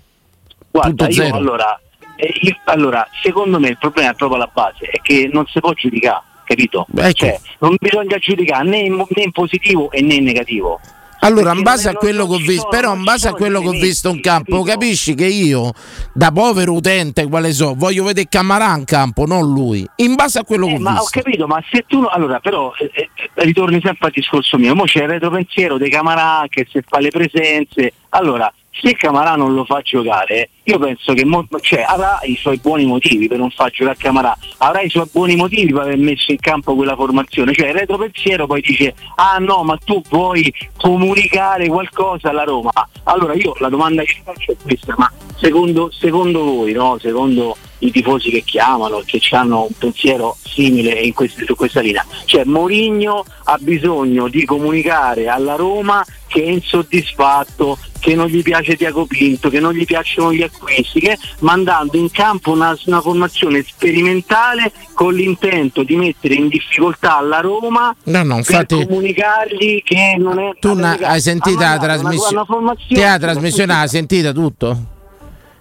[0.70, 1.36] Guarda, Tutto io zero.
[1.36, 1.78] allora,
[2.20, 5.58] eh, io- allora, secondo me il problema è proprio la base, è che non si
[5.60, 6.86] può giudicare, capito?
[6.96, 7.12] Ecco.
[7.12, 10.80] Cioè, non bisogna giudicare né in, né in positivo e né in negativo.
[11.22, 13.72] Allora, in base a quello che ho visto, però in base a quello che ho
[13.72, 15.70] visto in campo, capisci che io,
[16.14, 19.86] da povero utente, quale so, voglio vedere Camarà in campo, non lui.
[19.96, 21.20] In base a quello che Eh, ho ma ho visto.
[21.20, 25.02] capito, ma se tu allora però eh, eh, ritorni sempre al discorso mio, mo c'è
[25.02, 29.80] il retropensiero dei Camarà che se fa le presenze, allora se Camarà non lo fa
[29.82, 33.96] giocare, io penso che mo- cioè, avrà i suoi buoni motivi per non far giocare
[33.98, 37.74] Camarà, avrà i suoi buoni motivi per aver messo in campo quella formazione, cioè il
[37.74, 42.70] retropensiero poi dice ah no ma tu vuoi comunicare qualcosa alla Roma,
[43.04, 46.98] allora io la domanda che faccio è questa, ma secondo, secondo voi, no?
[47.00, 52.04] secondo i tifosi che chiamano, che hanno un pensiero simile in questi- su questa linea.
[52.26, 58.76] Cioè Mourinho ha bisogno di comunicare alla Roma che è insoddisfatto, che non gli piace
[58.76, 63.62] Tiago Pinto, che non gli piacciono gli acquisti, che mandando in campo una, una formazione
[63.62, 70.16] sperimentale con l'intento di mettere in difficoltà la Roma No, no, infatti- per comunicargli che
[70.18, 72.44] non è Tu na- hai sentito la trasmissione?
[72.88, 74.78] Te la trasmissione l'hai sentita tutto?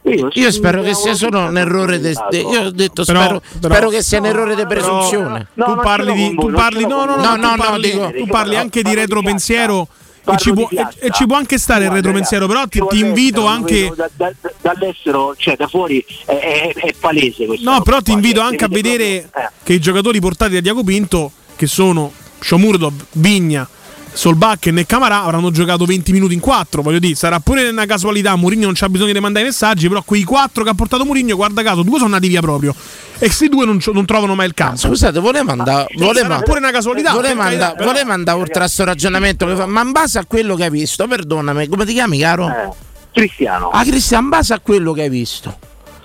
[0.03, 1.99] Io, Io spero che sia solo un errore.
[1.99, 5.47] de- de- io ho detto, Però- spero, però- spero che sia un errore di presunzione.
[5.53, 8.55] tu parli di tu parli no no no, No, tu no, no, parli, tu parli
[8.55, 9.87] anche di retropensiero
[10.33, 10.97] e ci, può, piazza.
[10.99, 14.51] e ci può anche stare il retropensiero però ti, ti invito anche da- da- da-
[14.61, 17.69] dall'estero, cioè da fuori è, è- è palese questo.
[17.69, 19.29] No, però ti invito anche a vedere
[19.63, 23.67] che i giocatori portati da Diaco Pinto, che sono Shomurdov, Vigna,
[24.11, 26.81] Solbakken e Camarà, avranno giocato 20 minuti in 4.
[26.81, 28.35] Voglio dire, sarà pure una casualità.
[28.35, 31.35] Mourinho non c'ha bisogno di mandare i messaggi, però quei 4 che ha portato Mourinho,
[31.35, 32.73] guarda caso, due sono nati via proprio.
[33.21, 34.77] E questi due non, non trovano mai il campo.
[34.77, 35.87] Scusate, volevo andare.
[35.95, 37.11] Volevo, sarà pure una casualità.
[37.11, 40.55] volevo per carità, andare, oltre a sto ragionamento che fa, ma in base a quello
[40.55, 42.47] che hai visto, perdonami, come ti chiami, caro?
[42.47, 42.69] Eh,
[43.11, 43.69] Cristiano.
[43.69, 45.57] Ah, Cristian, in base a quello che hai visto,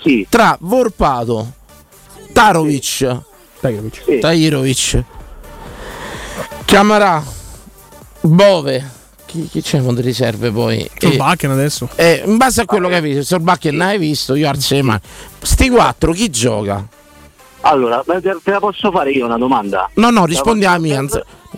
[0.03, 0.27] Sì.
[0.29, 1.53] tra Vorpato,
[2.33, 3.17] Tarovic,
[3.61, 5.03] Tahirovic, Tahirovic,
[6.65, 7.23] Camarà,
[8.27, 8.83] Bove,
[9.27, 10.89] chi, chi c'è con riserve poi?
[10.99, 11.89] Solbakken adesso.
[11.95, 14.51] Eh, in base a quello che hai visto, Solbakken non hai visto, io
[14.83, 15.01] mani.
[15.43, 16.87] Sti quattro, chi gioca?
[17.61, 19.91] Allora, te te la posso fare io una domanda?
[19.95, 21.05] No, no, rispondi alla mia.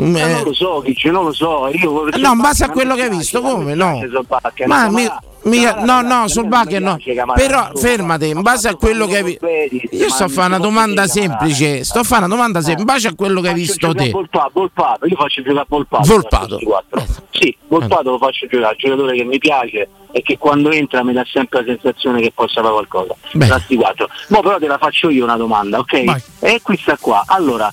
[0.01, 1.69] Mm, Eh, eh, non lo so, Chiccio, non lo so.
[1.69, 4.01] Io, No, in base a quello che hai visto, come no?
[4.67, 5.09] Ma mi,
[5.45, 6.99] mica- no, no, sul Bacche no.
[7.35, 9.47] Però fermati, in base a quello che hai visto.
[9.91, 11.85] Io sto a fare una domanda semplice.
[11.85, 12.81] Sto a fare una domanda semplice.
[12.81, 14.11] In base a quello che hai visto te.
[14.11, 16.09] Volpato, Volpato, io faccio giocare Volpato.
[16.09, 16.47] Volpato.
[16.47, 17.05] questi quattro.
[17.31, 21.13] Sì, Volpato lo faccio giocare, un giocatore che mi piace e che quando entra mi
[21.13, 23.15] dà sempre la sensazione che possa fare qualcosa.
[23.33, 23.47] Beh.
[23.77, 24.09] Quattro.
[24.29, 26.05] Mo però te la faccio io una domanda, ok?
[26.41, 27.25] E questa qua.
[27.27, 27.71] Allora,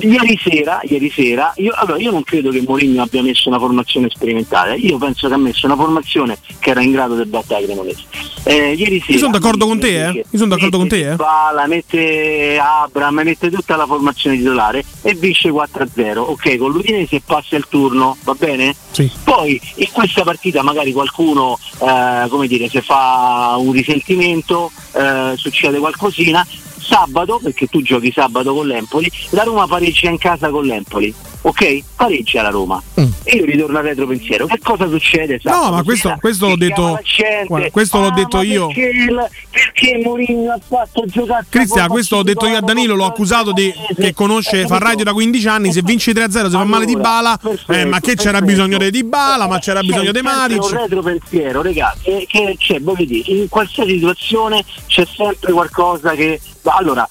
[0.00, 4.08] ieri sera, ieri sera io, allora, io non credo che Mourinho abbia messo una formazione
[4.10, 8.02] sperimentale, io penso che ha messo una formazione che era in grado di battere Cremonese.
[8.44, 10.12] Eh, ieri sera Io sono d'accordo con te, eh.
[10.12, 11.16] Io sono d'accordo con te, eh.
[11.16, 16.18] Bala, mette Abram, mette tutta la formazione titolare e vince 4-0.
[16.18, 18.74] Ok, con l'Udinese passa il turno, va bene?
[18.90, 19.10] Sì.
[19.24, 25.78] Poi in questa partita magari qualcuno eh, come dire, se fa un risentimento, eh, succede
[25.78, 26.46] qualcosina.
[26.84, 31.14] Sabato, perché tu giochi sabato con l'Empoli, la Roma pareggia in casa con l'Empoli.
[31.46, 31.82] Ok?
[31.96, 32.82] Pareggia la Roma.
[32.94, 34.46] E io ritorno al retro pensiero.
[34.46, 35.34] Che cosa succede?
[35.46, 35.50] Mm.
[35.52, 36.98] No, ma questo, questo l'ho detto.
[37.46, 38.66] guarda, questo l'ho "Ah, detto io.
[38.68, 43.04] Perché, il- perché Mourinho ha fatto giocare Cristian, questo l'ho detto io a Danilo, l'ho
[43.04, 46.86] accusato di che conosce fa radio da 15 anni, se vinci 3-0 se fa male
[46.86, 47.38] di Bala,
[47.68, 50.62] eh, ma che c'era bisogno di Dybala, ma c'era bisogno di C'è Matic.
[50.62, 56.12] un retro pensiero, ragazzi, che, che c'è, voglio dire, in qualsiasi situazione c'è sempre qualcosa
[56.14, 56.40] che.
[56.62, 57.06] Allora,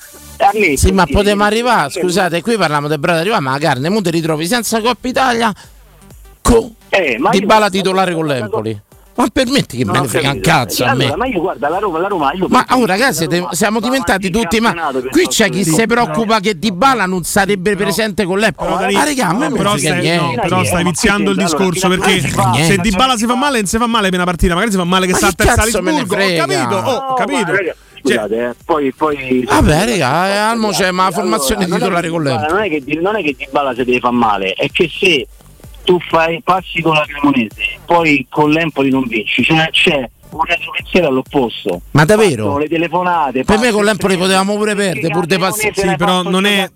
[0.54, 4.02] me Sì, ma potremmo arrivare, scusate, qui parliamo del bravo arrivare, ma la carne, mo
[4.02, 5.54] ti ritrovi senza Coppa Italia
[6.42, 8.82] con Eh, ma Di Bala titolare con l'Empoli.
[9.16, 11.16] Ma permetti che No, me ne frega un cazzo a Allora, me.
[11.16, 14.60] ma io guarda la Roma, la Roma, io Ma oh ragazzi, Roma siamo diventati tutti.
[14.60, 14.74] Ma
[15.12, 18.70] qui c'è chi si preoccupa che Di Bala non sarebbe presente con l'Empoli.
[18.70, 20.42] Però, Dani- Ma raga, a me non però stai, no, niente.
[20.42, 22.22] però stai viziando il discorso perché
[22.64, 24.78] se Di Bala si fa male, non si fa male per una partita, magari si
[24.78, 26.16] fa male che Ma sta a terza Salisburgo.
[26.16, 27.52] Ho capito, oh, ho No, capito.
[28.06, 32.24] Scusate, eh, poi, poi Vabbè, raga, eh, Almo c'è ma la formazione Allora, titolare con
[32.24, 32.52] l'Empoli.
[32.54, 34.90] non è che Di- non è che Di Bala si deve far male, è che
[34.90, 35.28] se
[35.84, 41.08] tu fai passi con la Cremonese, poi con l'Empoli non vinci, cioè c'è un retropensiero
[41.08, 41.82] all'opposto.
[41.92, 42.44] Ma davvero?
[42.44, 43.44] Partono le telefonate.
[43.44, 45.72] Per me con l'Empoli potevamo pure perdere, pur de passi.
[45.74, 46.70] Sì, però non è.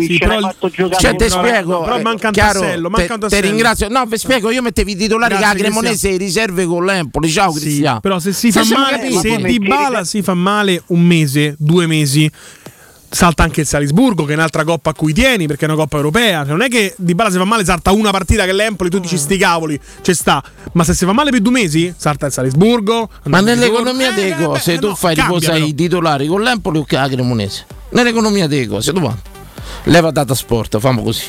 [0.00, 0.50] Sì, però-
[0.98, 1.82] Cioè, te spiego.
[1.82, 3.48] Però eh, manca un chiaro, tassello, te- manca un te, tassello.
[3.48, 3.88] ringrazio.
[3.88, 7.28] No, vi spiego, io mettevo i titolari che la Cremonese riserve con l'Empoli.
[7.28, 8.00] Ciao Sì, Cristiano.
[8.00, 12.30] però se si fa male, se Di Bala si fa male un mese, due mesi,
[13.10, 15.96] salta anche il Salisburgo, che è un'altra coppa a cui tieni, perché è una coppa
[15.96, 16.40] europea.
[16.42, 18.98] Cioè, non è che Di Bala si fa male, salta una partita che l'Empoli, tu
[18.98, 19.18] dici Mm.
[19.18, 20.42] sti cavoli, ci sta.
[20.72, 23.08] Ma se si fa male per due mesi, salta il Salisburgo.
[23.24, 24.48] Ma nell'economia dei torno.
[24.48, 25.56] cose, eh, tu no, fai però.
[25.56, 27.66] i titolari con l'Empoli o con la Cremonese?
[27.90, 29.36] Nell'economia dei cose, tu quanto?
[29.84, 31.24] Leva data sport, famo così.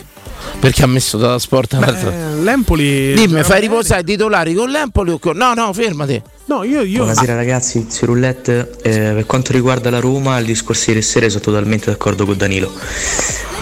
[0.60, 3.14] Perché ha messo data sport l'altra- Eh, L'Empoli.
[3.14, 5.36] Dimmi, fai riposare i titolari con l'Empoli o con.
[5.38, 6.22] No, no, fermati.
[6.50, 6.82] No, io.
[6.82, 7.04] io...
[7.04, 8.72] Buonasera ragazzi, Zio Roulette.
[8.82, 12.36] Eh, per quanto riguarda la Roma, il discorso di ieri sera sono totalmente d'accordo con
[12.36, 12.74] Danilo.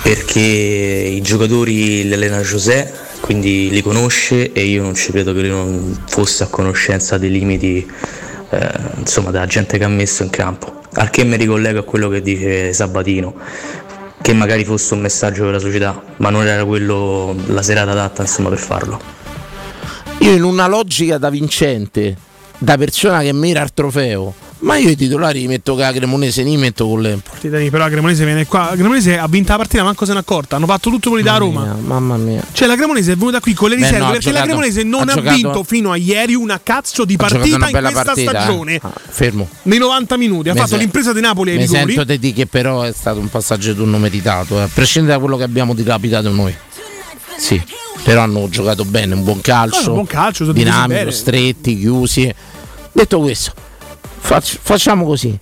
[0.01, 2.89] Perché i giocatori li allena José,
[3.19, 7.29] quindi li conosce e io non ci credo che lui non fosse a conoscenza dei
[7.29, 7.85] limiti
[8.51, 10.83] eh, insomma, della gente che ha messo in campo.
[10.93, 13.35] Al che mi ricollego a quello che dice Sabatino,
[14.21, 18.21] che magari fosse un messaggio per la società, ma non era quello la serata adatta
[18.21, 18.97] insomma, per farlo.
[20.19, 22.15] Io in una logica da vincente,
[22.59, 26.41] da persona che mira al trofeo, ma io i titolari li metto con la Cremonese,
[26.41, 27.69] li metto con l'Empoli.
[27.69, 28.69] Però la Cremonese viene qua.
[28.71, 30.55] La Cremonese ha vinto la partita, manco se n'è accorta.
[30.55, 31.77] Hanno fatto tutto quelli da Roma.
[31.79, 32.43] Mamma mia.
[32.51, 34.47] Cioè, la Cremonese è venuta qui con le Beh, riserve no, ha perché la giocato-
[34.57, 38.31] Cremonese non ha ha, vinto fino a ieri una cazzo di partita in questa partita,
[38.31, 38.41] eh.
[38.41, 38.79] stagione.
[38.81, 39.47] Ah, fermo.
[39.63, 41.93] Nei 90 minuti ha Mi fatto se- l'impresa di Napoli ai Mi rigori.
[41.93, 45.19] sento di che però è stato un passaggio di turno meditato, eh, a prescindere da
[45.19, 46.55] quello che abbiamo dilapitato noi.
[47.37, 47.61] Sì,
[48.03, 52.33] però hanno giocato bene, un buon calcio, Ah, buon calcio, dinamico, stretti, chiusi.
[52.91, 53.53] Detto questo,
[54.19, 55.37] fac- facciamo così,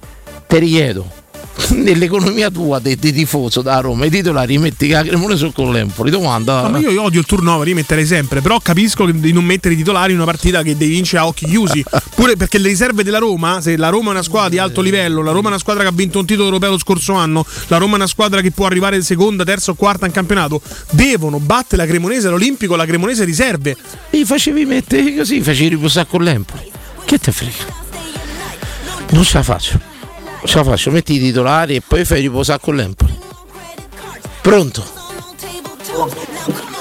[0.47, 1.09] te richiedo,
[1.71, 6.63] nell'economia tua di, tifoso da Roma, i titolari metti che la Cremonese con l'Empoli, domanda.
[6.63, 9.77] No, ma io odio il turnover, io metterei sempre, però capisco di non mettere i
[9.77, 11.83] titolari in una partita che devi vincere a occhi chiusi.
[12.15, 15.21] Pure perché le riserve della Roma, se la Roma è una squadra di alto livello,
[15.21, 17.77] la Roma è una squadra che ha vinto un titolo europeo lo scorso anno, la
[17.77, 20.61] Roma è una squadra che può arrivare seconda, terza o quarta in campionato,
[20.91, 23.75] devono battere la Cremonese all'Olimpico, la Cremonese riserve.
[24.11, 26.71] Li facevi mettere così, facevi riposare con l'Empoli.
[27.05, 27.83] Che te frega?
[29.11, 29.94] Non ce la faccio.
[30.45, 33.17] Ce la faccio, metti i titolari e poi fai riposare con l'Empoli.
[34.41, 34.83] Pronto?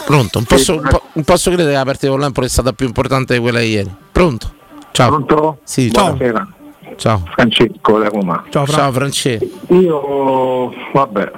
[0.04, 2.72] Pronto, non posso, non po- non posso credere che la partita con l'Empoli è stata
[2.72, 3.94] più importante di quella di ieri.
[4.12, 4.52] Pronto?
[4.92, 5.08] Ciao.
[5.08, 5.58] Pronto?
[5.64, 6.14] Sì, ciao.
[6.14, 6.48] Buonasera.
[6.96, 7.22] Ciao.
[7.34, 8.44] Francesco da Roma.
[8.50, 9.46] Ciao, Ciao Francesco.
[9.68, 11.32] Io, vabbè,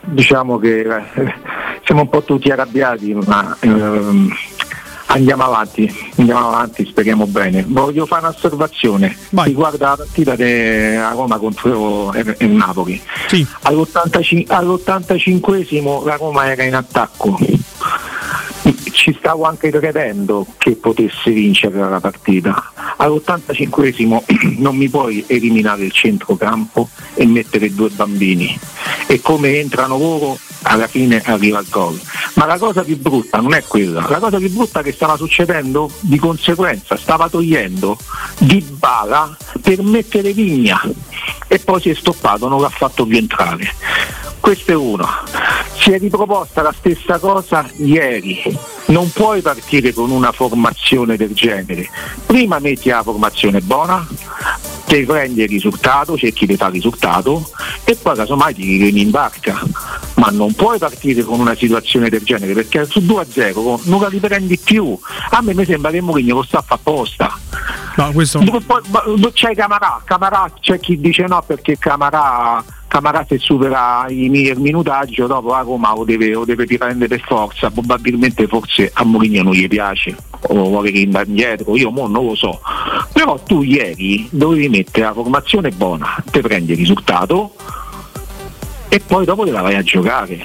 [0.00, 1.34] diciamo che eh,
[1.84, 4.28] siamo un po' tutti arrabbiati, ma ehm,
[5.10, 7.64] andiamo avanti, andiamo avanti, speriamo bene.
[7.66, 13.00] Voglio fare un'osservazione riguardo la partita della Roma contro il il Napoli.
[13.62, 17.38] All'85 all'85esimo la Roma era in attacco.
[19.00, 22.70] Ci stavo anche credendo che potesse vincere la partita.
[22.98, 24.22] All'85esimo
[24.60, 28.60] non mi puoi eliminare il centrocampo e mettere due bambini.
[29.06, 31.98] E come entrano loro alla fine arriva il gol.
[32.34, 35.90] Ma la cosa più brutta non è quella, la cosa più brutta che stava succedendo
[36.00, 37.96] di conseguenza stava togliendo
[38.38, 40.78] di bala per mettere Vigna
[41.48, 43.72] e poi si è stoppato, non l'ha fatto più entrare.
[44.40, 45.08] Questo è uno.
[45.78, 48.42] si è riproposta la stessa cosa ieri.
[48.90, 51.88] Non puoi partire con una formazione del genere.
[52.26, 54.04] Prima metti la formazione buona,
[54.86, 57.48] ti prendi il risultato, cerchi di fare il risultato
[57.84, 59.62] e poi casomai ti rivieni in barca.
[60.16, 64.58] Ma non puoi partire con una situazione del genere perché su 2-0 non la riprendi
[64.58, 64.98] più.
[65.30, 67.38] A me mi sembra che Mourinho lo sta a fare apposta.
[67.96, 68.40] No, questo...
[68.40, 74.58] Poi- C'è Camarà, Camarà c'è chi dice no perché Camarà, Camarà se supera i il
[74.58, 79.44] minutaggio dopo a Roma lo deve, lo deve riprendere per forza, probabilmente forse a Mourinho
[79.44, 82.60] non gli piace o vuole che indietro, io mo non lo so.
[83.12, 87.54] Però tu ieri dovevi mettere la formazione buona, te prendi il risultato
[88.88, 90.44] e poi dopo te la vai a giocare.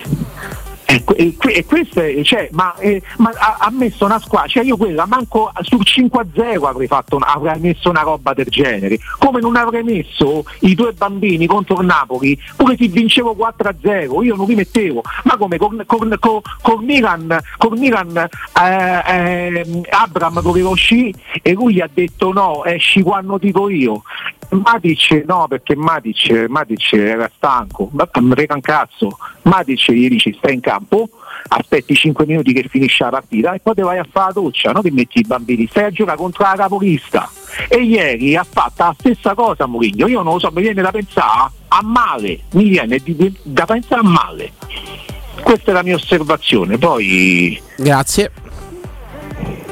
[0.86, 4.64] E, e e questo è, cioè, ma, eh, ma ha, ha messo una squadra, cioè
[4.64, 9.56] io quella manco sul 5-0 avrei, fatto, avrei messo una roba del genere, come non
[9.56, 14.56] avrei messo i due bambini contro il Napoli, pure se vincevo 4-0, io non li
[14.56, 21.18] mettevo, ma come con, con, con, con Milan, con Milan eh, eh, Abram doveva uscire
[21.42, 24.04] e lui ha detto no, esci quando dico io.
[24.50, 30.56] Matic no, perché Matic, Matic era stanco, ma frega un cazzo, Matic gli dici stai
[30.56, 31.10] in campo,
[31.50, 34.72] aspetti 5 minuti che finisce la partita e poi te vai a fare la doccia,
[34.72, 37.30] no che metti i bambini, stai a giocare contro la capolista.
[37.68, 40.92] E ieri ha fatto la stessa cosa Mourinho, io non lo so, mi viene da
[40.92, 43.02] pensare a male, mi viene
[43.44, 44.52] da pensare a male.
[45.42, 47.62] Questa è la mia osservazione, poi...
[47.78, 48.32] Grazie.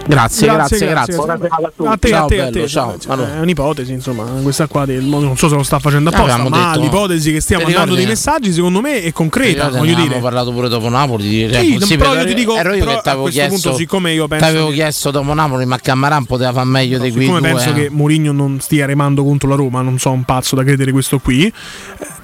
[0.05, 1.15] Grazie, grazie, grazie.
[1.15, 1.89] Buona serata a tutti.
[1.89, 2.67] A te, Ciao, a te, a bello, te.
[2.67, 2.97] ciao.
[2.99, 3.25] Cioè, no.
[3.35, 6.71] È un'ipotesi, insomma, questa qua del- non so se lo sta facendo apposta, avevamo ma
[6.71, 9.65] detto- l'ipotesi che stiamo Ti mandando dei messaggi, secondo me, è concreta.
[9.69, 10.01] Io Voglio dire.
[10.01, 11.23] abbiamo parlato pure dopo Napoli.
[11.23, 13.29] Di, Sì, eh, sì, però però io ti dico- ero io però che a questo
[13.39, 16.97] chiesto, punto, siccome io penso t'avevo che- chiesto dopo Napoli, ma Camaran poteva far meglio
[16.99, 17.49] di quei Siccome due.
[17.51, 17.73] penso eh.
[17.73, 21.19] che Mourinho non stia remando contro la Roma, non so un pazzo da credere questo
[21.19, 21.45] qui.
[21.45, 21.53] eh,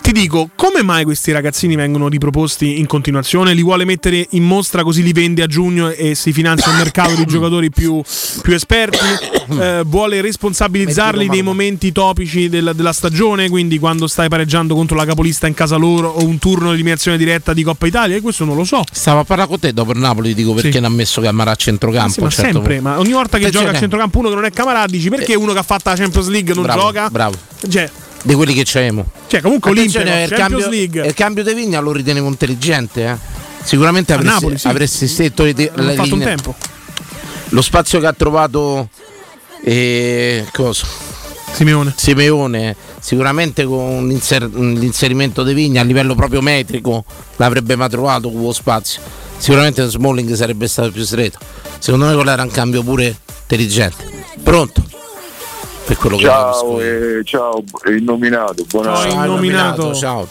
[0.01, 3.53] Ti dico, come mai questi ragazzini vengono riproposti in continuazione?
[3.53, 7.13] Li vuole mettere in mostra così li vende a giugno e si finanzia un mercato
[7.15, 8.01] di giocatori più,
[8.41, 8.97] più esperti?
[9.49, 15.05] Eh, vuole responsabilizzarli nei momenti topici della, della stagione, quindi quando stai pareggiando contro la
[15.05, 18.15] capolista in casa loro o un turno di eliminazione diretta di Coppa Italia?
[18.15, 18.83] E questo non lo so.
[18.91, 20.79] Stavo a parlare con te dopo il Napoli, dico perché Sì.
[20.79, 22.11] non ha messo Camara a centrocampo.
[22.11, 22.89] Sì, ma a un certo sempre, punto.
[22.89, 23.65] ma ogni volta che Attenzione.
[23.65, 25.95] gioca a centrocampo uno che non è Camarà, dici perché uno che ha fatto la
[25.95, 27.09] Champions League non Bravo, gioca?
[27.09, 27.35] Bravo.
[27.67, 27.89] Cioè,
[28.21, 29.09] Di quelli che c'avevamo.
[29.27, 31.07] Cioè, comunque Olimpia, il Champions cambio, League.
[31.07, 33.03] il cambio di Vigna lo ritenevo intelligente.
[33.03, 33.37] eh.
[33.63, 34.67] Sicuramente avresti, Napoli, sì.
[34.67, 36.55] avresti stretto le, le hanno fatto un tempo.
[37.49, 38.89] Lo spazio che ha trovato
[39.63, 40.85] eh, cosa?
[41.51, 41.93] Simeone.
[41.95, 47.03] Simeone, sicuramente con l'inser- l'inserimento di Vigna a livello proprio metrico
[47.37, 49.01] l'avrebbe mai trovato quello spazio.
[49.37, 51.39] Sicuramente Smalling sarebbe stato più stretto.
[51.79, 54.05] Secondo me quello era un cambio pure intelligente.
[54.43, 54.83] Pronto?
[55.85, 59.75] Per quello che Ciao, eh, ciao, il nominato, buonasera.
[59.75, 60.27] Ciao, ciao.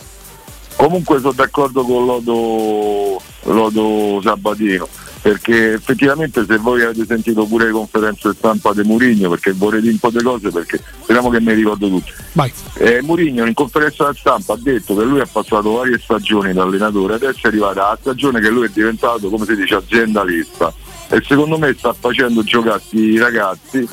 [0.77, 4.86] Comunque sono d'accordo con Lodo, Lodo Sabatino,
[5.20, 9.93] perché effettivamente se voi avete sentito pure le conferenze stampa di Murigno, perché vorrei dire
[9.93, 12.12] un po' di cose, perché speriamo che mi ricordo tutto.
[12.32, 12.53] Vai.
[12.74, 17.15] Eh, Murigno in conferenza stampa ha detto che lui ha passato varie stagioni da allenatore,
[17.15, 20.73] adesso è arrivata la stagione che lui è diventato, come si dice, aziendalista
[21.11, 23.89] e secondo me sta facendo giocare i ragazzi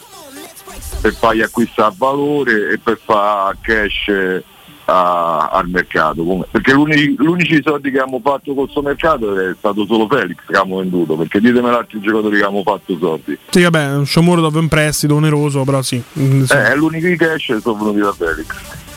[1.01, 4.43] per fargli acquistare valore e per fare cash
[4.85, 6.45] a- al mercato.
[6.51, 10.57] Perché l'uni- l'unici soldi che abbiamo fatto con questo mercato è stato solo Felix che
[10.57, 13.37] abbiamo venduto, perché ditemi altri giocatori che abbiamo fatto soldi.
[13.49, 16.01] Sì, vabbè, un Sciomuro dopo un prestito oneroso, però sì.
[16.19, 16.53] Mm, sì.
[16.53, 18.45] Eh, è l'unico i cash sono venuti da Felix.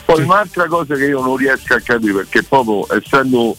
[0.05, 3.55] Poi un'altra cosa che io non riesco a capire, perché proprio essendo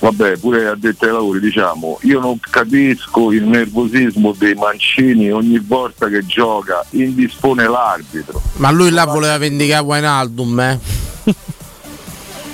[0.00, 6.08] vabbè, pure addetti ai lavori, diciamo, io non capisco il nervosismo dei mancini ogni volta
[6.08, 8.40] che gioca, indispone l'arbitro.
[8.56, 10.78] Ma lui là voleva vendicare Wijnaldum, eh?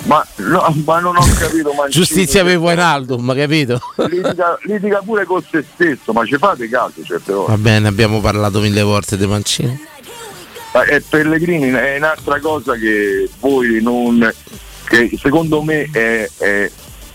[0.04, 2.04] Ma, no, ma non ho capito Mancini.
[2.04, 3.80] Giustizia per Wijnaldum, capito?
[3.96, 7.50] Litiga, litiga pure con se stesso, ma ci fate caso certe volte.
[7.50, 9.92] Va bene, abbiamo parlato mille volte di Mancini.
[10.72, 14.32] Ma è Pellegrini è un'altra cosa che voi non.
[14.84, 16.70] che secondo me è, è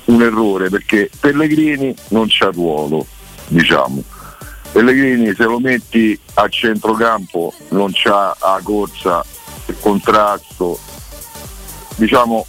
[0.05, 3.05] un errore perché Pellegrini non c'ha ruolo,
[3.47, 4.01] diciamo.
[4.71, 9.23] Pellegrini se lo metti a centrocampo non c'ha la corsa,
[9.65, 10.79] il contrasto,
[11.95, 12.45] diciamo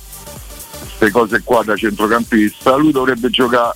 [1.01, 3.75] queste cose qua da centrocampista, lui dovrebbe giocare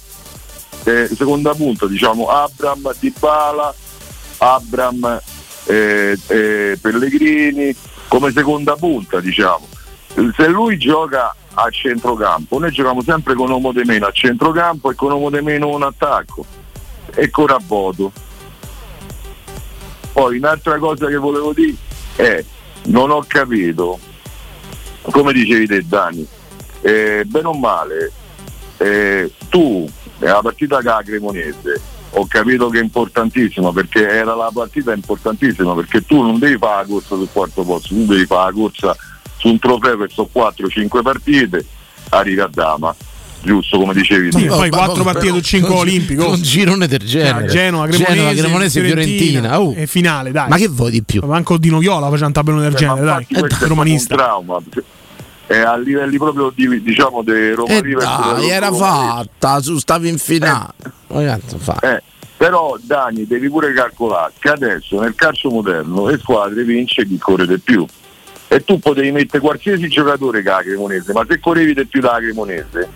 [0.84, 3.74] eh, seconda punta, diciamo Abram, Dybala,
[4.38, 5.20] Abram,
[5.64, 7.74] eh, eh, Pellegrini
[8.08, 9.66] come seconda punta diciamo.
[10.36, 14.94] Se lui gioca a centrocampo noi giochiamo sempre con uomo di meno a centrocampo e
[14.94, 16.44] con uomo di meno un attacco.
[17.16, 18.12] E con Rabboto.
[20.12, 21.76] Poi un'altra cosa che volevo dire
[22.16, 22.44] è
[22.86, 23.98] non ho capito
[25.00, 26.26] come dicevi te Dani
[26.84, 28.12] eh, bene o male
[28.78, 29.88] eh, tu
[30.20, 31.80] e la partita con la Cremonese
[32.10, 36.82] ho capito che è importantissima perché era la partita importantissima perché tu non devi fare
[36.82, 38.96] la corsa sul quarto posto, tu devi fare la corsa
[39.36, 41.66] su un trofeo per sono 4-5 partite,
[42.10, 42.94] arrivi a Dama,
[43.42, 44.44] giusto come dicevi tu.
[44.46, 46.24] poi quattro partite su cinque olimpico.
[46.26, 47.44] con girone del genere.
[47.46, 49.60] Ah, Genoa, Cremonese, Genoa, Cremonese, Fiorentina.
[49.60, 49.74] Oh.
[49.76, 50.48] E finale, dai.
[50.48, 51.20] Ma che vuoi di più?
[51.26, 53.26] Manco Di Noviola faceva un tabellone del Cioè, genere, dai.
[53.40, 54.14] questo è Romanista.
[54.14, 54.58] un trauma.
[55.46, 60.08] È a livelli proprio di, diciamo dei Roma E River dai, era fatta, su stavi
[60.08, 60.72] in finale.
[61.58, 61.78] Fa.
[61.80, 62.02] Eh,
[62.36, 67.46] però Dani devi pure calcolare che adesso nel calcio moderno le squadre vince chi corre
[67.46, 67.86] di più
[68.48, 72.00] e tu potevi mettere qualsiasi giocatore che ha la Cremonese ma se correvi di più
[72.00, 72.88] dalla Cremonese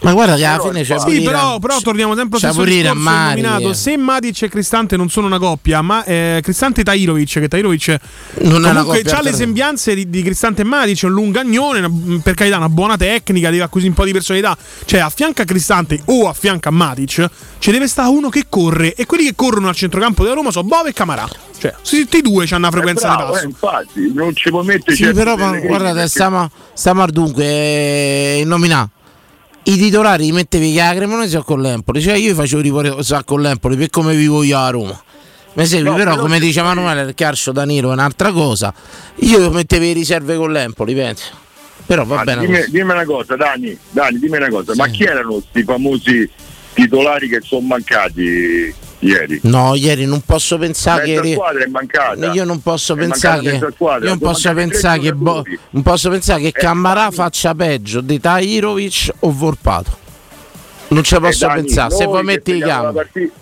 [0.00, 3.72] Ma guarda che alla fine c'è Sì, però, però torniamo sempre allo stesso discorso nominato.
[3.72, 7.88] Se Matic e Cristante non sono una coppia, ma eh, Cristante e Tairovic, che Tairovic
[8.42, 12.34] Non comunque coppia ha le sembianze di, di Cristante e Matic, un lungagnone, una- per
[12.34, 14.56] carità, una buona tecnica, deve acquisire un po' di personalità.
[14.84, 17.28] Cioè, a fianco a Cristante o a fianco a Matic,
[17.58, 18.94] ci deve stare uno che corre.
[18.94, 21.26] E quelli che corrono al centrocampo della Roma sono Bove e Camarà.
[21.58, 23.42] Cioè, tutti e due hanno una frequenza Eh, di bravo, passo.
[23.44, 28.42] eh, infatti non ci puoi mettere Sì, certo però guardate, stiamo, stiamo al dunque eh,
[28.44, 28.88] nominà.
[29.68, 32.00] I titolari li mettevi che la Cremonese o con l'Empoli.
[32.00, 35.00] Cioè io facevo riposare con l'Empoli per come vivo io a Roma.
[35.54, 38.72] Mi segui, No, però, però come se- dice Emanuele, il calcio Danilo è un'altra cosa.
[39.20, 41.32] Io mettevo le riserve con l'Empoli, penso.
[41.86, 42.46] Però va Ma bene.
[42.46, 46.28] dimmi, dimmi una cosa Dani, Dani dimmi una cosa ma chi erano questi famosi
[46.74, 49.40] titolari che sono mancati ieri?
[49.44, 51.32] No, ieri non posso pensare Mezza che.
[51.34, 53.68] squadra è mancata Io non posso È pensare che.
[53.74, 55.12] squadra, Io non posso pensare che.
[55.12, 60.04] Bo- non posso pensare che Eh, Cammarà faccia peggio di Tairovic o Volpato.
[60.88, 61.94] Non ci posso Eh, Dani, pensare.
[61.94, 62.94] Se che metti i campi.
[62.94, 63.34] partita-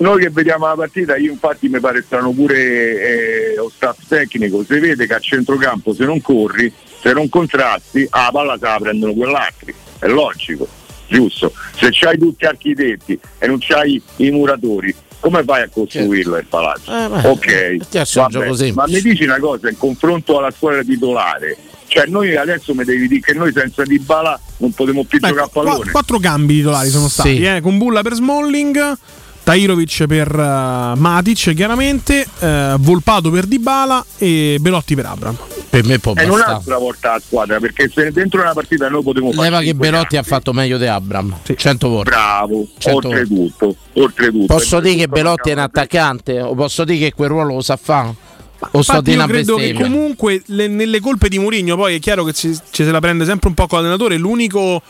[0.00, 4.62] Noi che vediamo la partita, io infatti mi pare strano pure eh, lo staff tecnico,
[4.62, 6.72] si vede che a centrocampo se non corri,
[7.02, 10.68] se non contrasti, ah, la palla se la prendono quell'altri, è logico,
[11.08, 11.52] giusto?
[11.76, 16.90] Se c'hai tutti architetti e non c'hai i muratori, come fai a costruirlo il palazzo?
[16.94, 21.56] Eh, beh, ok, un vabbè, ma mi dici una cosa, in confronto alla squadra titolare,
[21.88, 25.46] cioè noi adesso mi devi dire che noi senza Dybala non potremo più Beh, giocare
[25.46, 25.90] a pallone.
[25.90, 27.44] quattro cambi titolari sono stati, Sì.
[27.44, 28.96] eh, con Bulla per Smalling,
[29.42, 35.36] Tairovic per eh, Matic chiaramente, eh, Volpato per Dybala e Belotti per Abram.
[35.80, 36.52] Per me può E non bastare.
[36.56, 40.16] altra volta la squadra perché se dentro una partita noi potremmo fare Leva che Belotti
[40.16, 41.36] ha fatto meglio di Abram.
[41.56, 42.10] 100 volte.
[42.10, 43.08] bravo Certo.
[43.08, 46.40] oltretutto oltretutto Posso dire che Belotti è un attaccante?
[46.40, 48.08] O posso dire che quel ruolo lo sa fare?
[48.60, 49.86] O sto Infatti di io una credo che bestemmia?
[49.90, 53.24] comunque le- nelle colpe di Mourinho poi è chiaro che ci, ci se la prende
[53.24, 54.82] sempre un po' con l'allenatore, l'unico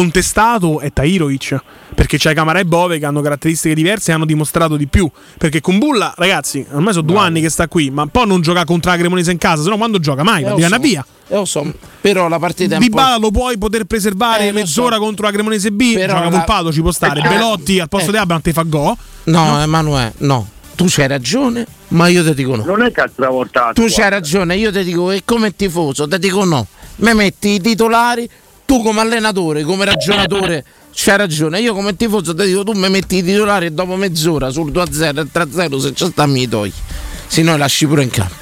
[0.00, 1.58] contestato è Tairovic,
[1.94, 5.62] perché c'è Camara e Bove che hanno caratteristiche diverse e hanno dimostrato di più, perché
[5.62, 8.90] con Bulla ragazzi ormai sono due anni che sta qui, ma poi non gioca contro
[8.90, 10.66] la Cremonese in casa, se no quando gioca mai, Eh, va lo di so.
[10.68, 11.06] una via.
[11.28, 12.82] Eh, lo so, però la partita po'.
[12.82, 15.00] Dybala lo puoi poter preservare Eh, mezz'ora so.
[15.00, 18.10] contro la Cremonese B, Però gioca la- Volpato ci può stare, Eh, Belotti al posto
[18.10, 18.12] eh.
[18.12, 18.94] di Abram te fa go.
[19.24, 20.46] No, Emanuele, no.
[20.74, 22.64] Tu c'hai ragione, ma io ti dico no.
[22.66, 26.18] non è che ha stravoltato Tu c'hai ragione, io ti dico che come tifoso ti
[26.18, 26.66] dico no.
[26.96, 28.28] Me metti i titolari,
[28.66, 31.60] tu come allenatore, come ragionatore, c'hai ragione.
[31.60, 35.18] Io come tifoso ti dico tu mi metti i titolari e dopo mezz'ora sul 2-0
[35.20, 36.72] e 3-0 se c'è sta mi togli.
[37.28, 38.34] Se no lasci pure in campo.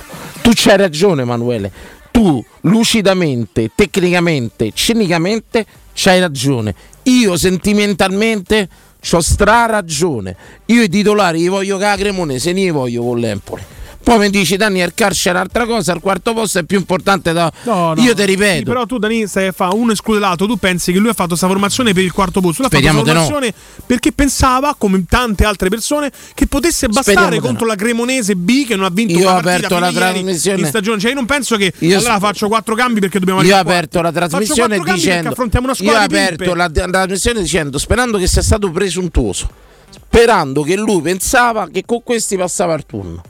[0.42, 1.70] Tu c'hai ragione Emanuele.
[2.10, 6.74] Tu lucidamente, tecnicamente, cinicamente c'hai ragione.
[7.04, 8.68] Io sentimentalmente
[9.10, 10.36] ho stra ragione.
[10.66, 13.62] Io i titolari li voglio la Cremonese, ne li voglio con l'Empoli.
[14.04, 17.32] Poi mi dici Dani il calcio è un'altra cosa, il quarto posto è più importante
[17.32, 17.50] da...
[17.62, 18.02] No, no.
[18.02, 18.64] Io ti Sì, ripeto.
[18.70, 21.28] però tu Dani stai a fare uno esclude l'altro, tu pensi che lui ha fatto
[21.30, 23.32] questa formazione per il quarto posto, lui ha fatto Speriamo questa di no.
[23.32, 23.54] formazione
[23.86, 27.70] perché pensava, come tante altre persone, che potesse Speriamo bastare di contro no.
[27.70, 31.00] la Cremonese B che non ha vinto Io ho aperto la trasmissione- in stagione.
[31.00, 33.76] Cioè io non penso che Io allora faccio quattro cambi perché dobbiamo Io ho arrivare
[33.78, 38.18] aperto la trasmissione dicendo affrontiamo una Io ho squadra aperto la, la trasmissione dicendo sperando
[38.18, 39.48] che sia stato presuntuoso,
[39.90, 43.22] sperando che lui pensava che con questi passava il turno.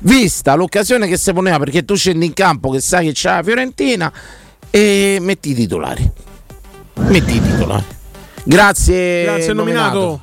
[0.00, 3.42] Vista l'occasione che si poneva perché tu scendi in campo che sai che c'è la
[3.42, 4.12] Fiorentina
[4.70, 6.10] e metti i titolari.
[6.94, 7.84] Metti i titolari.
[8.44, 9.24] Grazie.
[9.24, 10.20] Grazie nominato.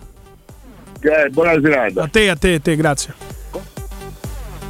[1.01, 3.13] Eh, buona serata A te, a te, a te, grazie.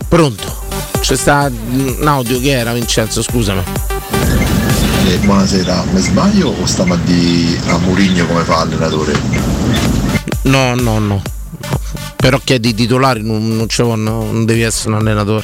[0.08, 0.62] Pronto.
[1.00, 3.62] C'è sta un audio che era Vincenzo, scusami.
[5.10, 9.14] Eh, buonasera, mi sbaglio o stiamo a di a Murigno come fa allenatore?
[10.44, 11.22] No, no, no.
[12.24, 15.44] Però chiedi i titolari, non, non, c'è- no, non devi essere un allenatore.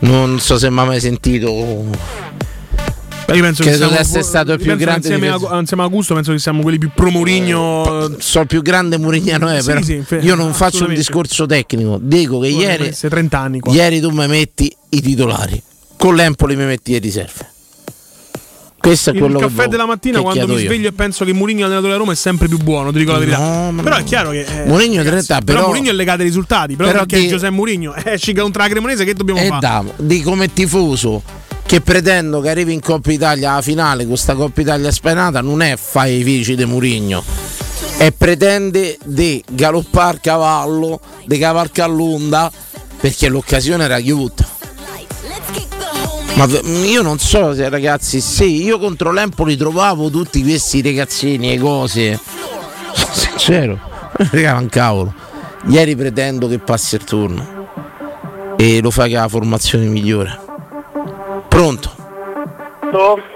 [0.00, 1.48] Non so se mi ha mai sentito.
[1.48, 5.60] Io penso che Credo siamo di essere stato più grande che Insieme a, difensore.
[5.60, 8.16] insieme a Augusto, penso che siamo quelli più pro Mourinho.
[8.18, 11.98] So il più grande Murignano è, Sì, però sì, io non faccio un discorso tecnico.
[12.02, 13.72] Dico che Guarda, ieri, avesse 30 anni qua.
[13.72, 15.62] ieri tu mi metti i titolari,
[15.96, 17.50] con l'Empoli mi metti le riserve.
[18.88, 20.66] Questo è il quello che caffè vo- della mattina quando mi chiedo io.
[20.66, 23.18] sveglio e penso che Mourinho allenatore della Roma è sempre più buono, ti dico la
[23.18, 23.38] verità.
[23.38, 24.00] No, ma però no.
[24.02, 26.88] è chiaro che eh, Mourinho in realtà, però, però- Mourinho è legato ai risultati, però,
[26.90, 29.60] però perché di- è Giuseppe Mourinho esci contro la Cremonese che dobbiamo E fare?
[29.60, 31.22] davo, di come tifoso
[31.66, 35.60] che pretendo che arrivi in Coppa Italia alla finale con sta Coppa Italia spenata non
[35.60, 37.22] è fai i felici di Murigno
[37.98, 42.50] e pretende di galoppare cavallo di cavalcare l'onda
[42.98, 44.56] perché l'occasione era chiusa
[46.34, 46.46] ma
[46.84, 52.18] io non so se ragazzi se io contro l'Empoli trovavo tutti questi ragazzini e cose.
[53.10, 53.78] Sincero.
[54.30, 55.12] Raga un cavolo.
[55.66, 57.66] Ieri pretendo che passi il turno
[58.56, 60.38] e lo fai con la formazione migliore.
[61.48, 61.96] Pronto?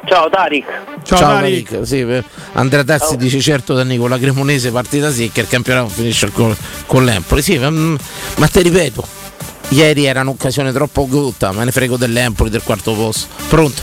[0.06, 0.66] Ciao Tarik.
[1.02, 1.82] Ciao, Tariq.
[1.82, 6.56] Sì, per- Andrea Tassi dice certo da Nicola Cremonese partita secca il campionato finisce con,
[6.86, 7.42] con l'Empoli.
[7.42, 9.06] Sì, ma, ma te ripeto,
[9.72, 13.26] ieri era un'occasione troppo gotta, me ne frego dell'Empoli del quarto posto.
[13.48, 13.82] Pronto?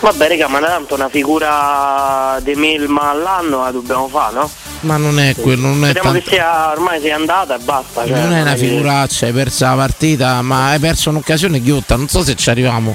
[0.00, 4.50] Vabbè raga, ma tanto una figura di Milma all'anno la dobbiamo fare, no?
[4.80, 6.28] Ma non è quello, non è Speriamo tanto.
[6.28, 8.06] che sia ormai sei andata e basta.
[8.06, 11.96] Cioè, Non è una che- figuraccia, hai perso la partita, ma hai perso un'occasione ghiotta,
[11.96, 12.94] non so se ci arriviamo.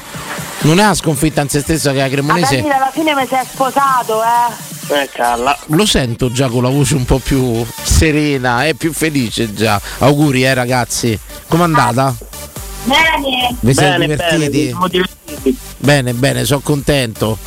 [0.60, 2.58] Non è una sconfitta in se stessa che la Cremonese.
[2.58, 4.70] Danilo, alla fine mi sei sposato, eh.
[4.92, 5.58] Eh calla.
[5.68, 9.80] Lo sento già con la voce un po' più serena e più felice già.
[10.00, 11.18] Auguri eh ragazzi.
[11.48, 12.14] Com'è andata?
[12.84, 13.56] Bene.
[13.60, 14.74] Vi siete Bene, divertiti?
[14.74, 15.58] bene, divertiti.
[15.78, 17.38] Bene, bene, sono contento.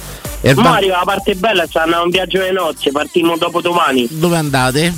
[0.40, 3.60] E il Ma ba- arriva la parte bella, c'è un viaggio alle nozze, partimmo dopo
[3.60, 4.06] domani.
[4.10, 4.92] Dove andate?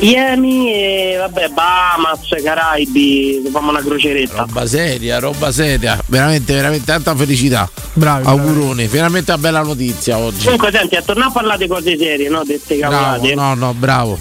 [0.00, 4.40] Miami e vabbè, Bahamas, Caraibi, facciamo una croceretta.
[4.42, 5.98] Roba seria, roba seria.
[6.06, 7.68] Veramente, veramente tanta felicità.
[7.94, 8.26] Bravi.
[8.26, 10.44] Auguroni, finalmente una bella notizia oggi.
[10.44, 12.42] Comunque senti, a tornare a parlare di cose serie, no?
[12.44, 13.34] Dette Bravo, cavolate.
[13.34, 14.18] no, no, bravo.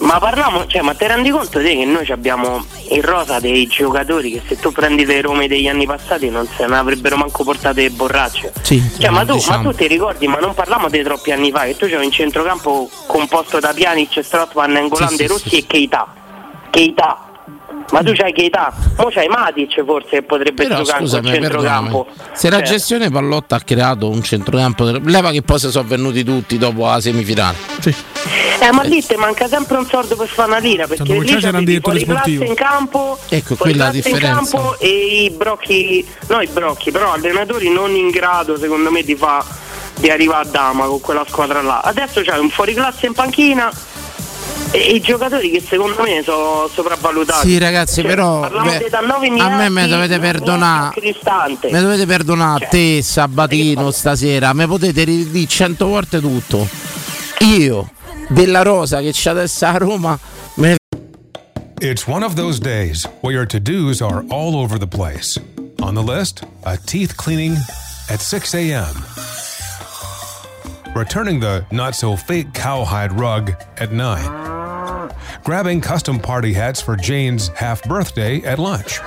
[0.00, 4.30] Ma parliamo, cioè, ma ti rendi conto te che noi abbiamo in rosa dei giocatori
[4.32, 7.82] che se tu prendi le Rome degli anni passati non se ne avrebbero manco portate
[7.82, 8.52] le borracce.
[8.62, 9.62] Sì, Cioè, ma tu, diciamo.
[9.62, 12.12] ma tu ti ricordi, ma non parliamo di troppi anni fa, che tu c'avevi un
[12.12, 16.06] centrocampo composto da Pjanic, Strottman, N'Engolande, Sì, sì, Rossi e Keita.
[16.70, 17.20] Keita.
[17.92, 22.06] Ma tu c'hai Keita, mo c'hai Matic forse che potrebbe Però giocare scusami, centrocampo.
[22.32, 26.24] Se la Cioè, gestione Pallotta ha creato un centrocampo, leva che poi si sono venuti
[26.24, 27.56] tutti dopo la semifinale.
[28.58, 31.58] Eh, ma lì ti manca sempre un soldo per fare una lira perché lì c'era
[31.58, 32.44] un direttore sportivo.
[32.44, 34.56] in campo, Ecco, quella la classe in differenza.
[34.56, 34.88] campo e
[35.24, 39.44] i brocchi, no i brocchi, però allenatori non in grado secondo me di, fa,
[39.96, 41.80] di arrivare a Dama con quella squadra là.
[41.80, 43.70] Adesso c'è un fuori classe in panchina
[44.78, 47.48] i giocatori che secondo me sono sopravvalutati.
[47.48, 51.00] Sì, ragazzi, Cioè, però beh, di 19 a me me miliardi, dovete perdonare.
[51.62, 54.52] Mi dovete perdonare Cioè, te, Sabatino, stasera.
[54.52, 56.68] Mi potete ridire cento volte tutto.
[57.40, 57.90] Io,
[58.28, 60.18] della Rosa che c'è adesso a Roma,
[60.54, 60.76] me
[61.80, 65.38] It's one of those days where your to dos are all over the place.
[65.82, 67.54] On the list, a teeth cleaning
[68.08, 68.94] at 6 a.m.,
[70.94, 74.24] returning the not so fake cowhide rug at 9,
[75.46, 78.98] grabbing custom party hats for Jane's half birthday at lunch,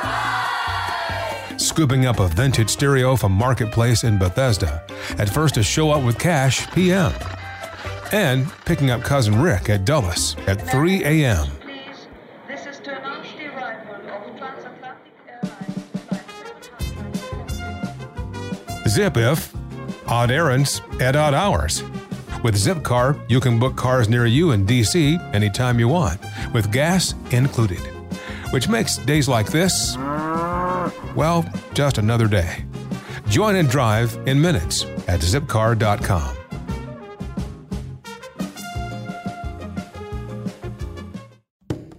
[1.61, 4.81] scooping up a vintage stereo from Marketplace in Bethesda
[5.17, 7.11] at first to show up with cash p.m.,
[8.13, 11.45] and picking up cousin Rick at Dulles at 3 a.m.
[18.87, 19.53] Zip if
[20.07, 21.83] odd errands at odd hours.
[22.41, 26.21] With Zipcar, you can book cars near you in DC anytime you want,
[26.53, 27.79] with gas included.
[28.51, 29.97] Which makes days like this,
[31.15, 32.63] well, just another day.
[33.27, 36.37] Join and drive in minutes at zipcar.com.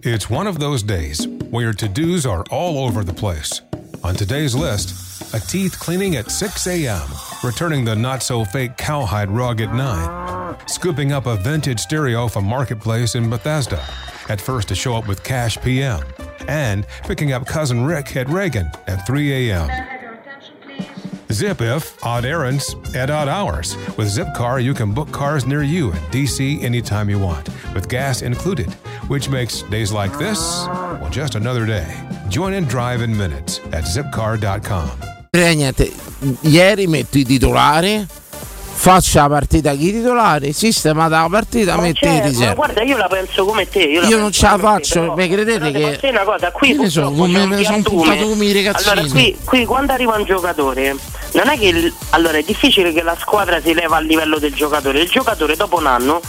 [0.02, 3.60] It's one of those days where your to dos are all over the place.
[4.02, 7.08] On today's list, a teeth cleaning at 6 a.m.,
[7.44, 12.44] returning the not so fake cowhide rug at 9, scooping up a vintage stereo from
[12.44, 13.82] Marketplace in Bethesda,
[14.28, 16.02] at first to show up with cash p.m.,
[16.48, 19.90] and picking up cousin Rick at Reagan at 3 a.m.
[21.32, 23.76] Zip if odd errands at odd hours.
[23.96, 28.22] With Zipcar, you can book cars near you in DC anytime you want, with gas
[28.22, 28.72] included,
[29.06, 31.88] which makes days like this, well, just another day.
[32.28, 35.09] Join and drive in minutes at zipcar.com.
[35.32, 35.92] frega niente.
[36.40, 38.04] Ieri metto i titolari,
[38.72, 42.54] faccio la partita con i titolari, sistemata la partita, Ma metti i riserve.
[42.56, 43.78] guarda, io la penso come te.
[43.78, 46.50] Io, Io non ce la come te, faccio, però- mi credete però che- una cosa,
[46.50, 48.90] qui ne so, come me ne sono buttato come i ragazzini.
[48.90, 50.96] Allora, qui, qui quando arriva un giocatore,
[51.34, 54.52] non è che il- allora è difficile che la squadra si leva al livello del
[54.52, 55.00] giocatore.
[55.00, 56.20] Il giocatore dopo un anno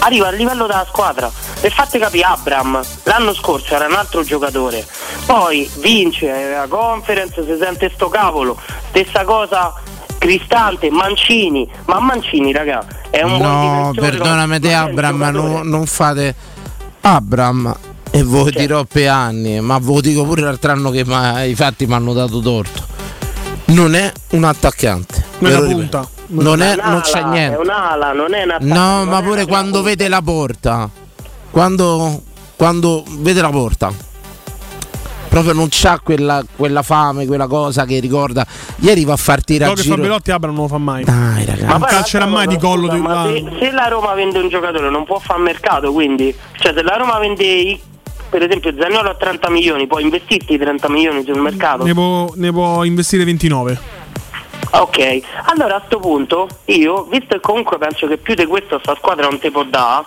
[0.00, 1.30] arriva al livello della squadra.
[1.60, 4.86] Per fate capire Abram, l'anno scorso era un altro giocatore,
[5.26, 8.56] poi vince la conference, si sente sto cavolo,
[8.90, 9.74] stessa cosa
[10.18, 15.86] Cristante, Mancini, ma Mancini raga è un buon No, difensore, perdonami te Abram, non, non
[15.86, 16.34] fate
[17.02, 17.76] Abram
[18.10, 18.60] e voi Cioè.
[18.60, 21.94] dirò per anni, ma ve lo dico pure l'altro anno che ma- i fatti mi
[21.94, 22.86] hanno dato torto.
[23.66, 25.24] Non è un attaccante.
[25.38, 26.10] Non è ve lo una ripeto.
[26.30, 27.56] Non, è, Un'ala, non c'è niente.
[27.56, 30.88] È un'ala, non è una No, ma pure quando vede la porta,
[31.50, 32.22] quando,
[32.56, 33.90] quando vede la porta,
[35.28, 38.46] proprio non c'ha quella, quella fame, quella cosa che ricorda.
[38.80, 40.06] Ieri va a far tirare Quello a che fa giro.
[40.08, 41.04] Belotti Abram non lo fa mai.
[41.04, 41.64] Dai, ragazzi.
[41.64, 44.90] Non poi calcerà mai di collo di ma se, se la Roma vende un giocatore
[44.90, 47.80] non può fare mercato quindi cioè se la Roma vende i-
[48.28, 52.30] per esempio Zaniolo a 30 milioni può investirti i 30 milioni sul mercato Ne può,
[52.34, 53.80] ne può investire 29.
[54.70, 58.94] Ok allora a sto punto io visto che comunque penso che più di questo sta
[58.94, 60.04] squadra non te può dare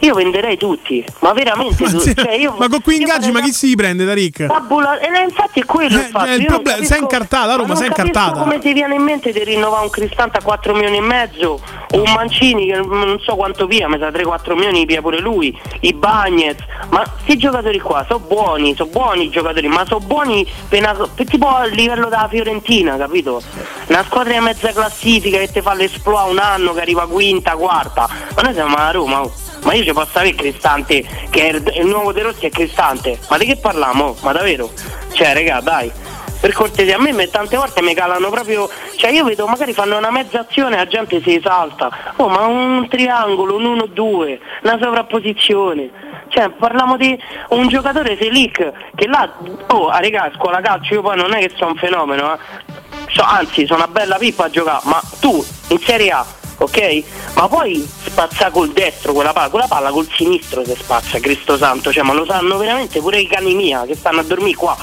[0.00, 3.52] io venderei tutti ma veramente Ma, tutti cioè, io, ma con qui ingaggi, ma chi
[3.52, 4.46] si prende da Rick?
[4.46, 6.24] Tabula- e eh, infatti è quello il fatto.
[6.26, 8.38] è il Io non problema, capisco- sei incartata, la Roma ma sei incartata.
[8.40, 11.60] come ti viene in mente di rinnovare un Cristante a 4 milioni e mezzo
[11.92, 15.56] o un Mancini che non so quanto via, mi sa 3-4 milioni via pure lui,
[15.80, 20.46] i Bagnets, ma questi giocatori qua sono buoni, sono buoni i giocatori, ma sono buoni
[20.68, 23.42] per una- per tipo a livello della Fiorentina, capito?
[23.88, 28.08] Una squadra di mezza classifica che ti fa l'esploa un anno che arriva quinta, quarta,
[28.36, 29.20] ma noi siamo a Roma.
[29.22, 29.32] oh.
[29.62, 33.18] Ma io ci posso avere Cristante, che è il, nuovo De Rossi è Cristante.
[33.28, 34.16] Ma di che parliamo?
[34.22, 34.70] Ma davvero?
[35.12, 35.90] Cioè, regà, dai.
[36.40, 38.68] Per cortesia, a me tante volte mi calano proprio.
[38.96, 42.14] Cioè io vedo magari fanno una mezza azione e la gente si esalta.
[42.16, 46.08] Oh, ma un triangolo, un 1-2, una sovrapposizione.
[46.28, 47.18] Cioè, parliamo di
[47.50, 49.30] un giocatore Selic che là,
[49.66, 52.38] oh, a regà, scuola calcio, io poi non è che sono un fenomeno, eh.
[53.10, 56.24] So- anzi, sono una bella pippa a giocare, ma tu in Serie A,
[56.60, 57.02] ok?
[57.34, 61.92] Ma poi spazza col destro quella palla, quella palla col sinistro se spazza, Cristo Santo,
[61.92, 64.76] cioè, ma lo sanno veramente pure i cani mia che stanno a dormire qua.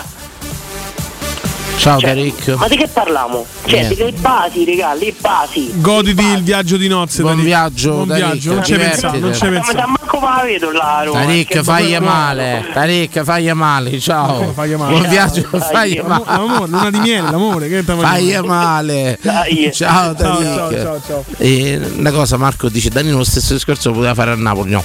[1.78, 2.56] Ciao Tariq.
[2.58, 3.46] Ma di che parliamo?
[3.66, 3.96] Cioè, Niente.
[3.96, 5.70] delle basi, regà, le basi.
[5.76, 7.22] Goditi il viaggio di nozze.
[7.22, 7.46] Buon Tariq.
[7.48, 8.78] viaggio, Buon viaggio, non divertiti.
[8.78, 9.74] pensato, non Ma pensato.
[9.78, 11.20] da manco me la vedo là a Roma,
[11.64, 12.06] fagli bello.
[12.06, 12.66] male.
[12.74, 14.00] Tariq, fagli male.
[14.00, 14.52] Ciao.
[14.54, 14.92] Fagli male.
[14.98, 16.04] Buon viaggio, fagli dai.
[16.08, 16.24] male.
[16.26, 17.68] L'amore, luna di miele, l'amore.
[17.70, 19.18] Che Fagli male.
[19.22, 19.70] Dai.
[19.72, 20.44] Ciao Ciao, Tariq.
[20.56, 21.24] ciao, ciao, ciao.
[21.38, 24.84] E una cosa Marco dice Danilo lo stesso discorso lo poteva fare a Napoli no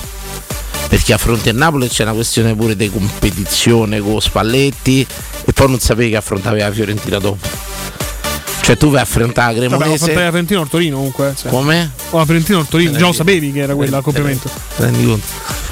[0.93, 5.07] perché a fronte a Napoli c'è una questione pure di competizione con Spalletti
[5.47, 7.49] e poi non sapevi che affrontavi la Fiorentina dopo
[8.61, 10.97] cioè tu vai a affrontare la Vabbè, ho fatto la Cremonese Fiorentina o il Torino
[10.97, 11.33] comunque.
[11.35, 11.49] sì.
[11.49, 11.93] come?
[12.11, 14.51] O la Fiorentina o il Torino, già lo sapevi che era quella Te- te- complemento.
[14.77, 15.27] rendi conto?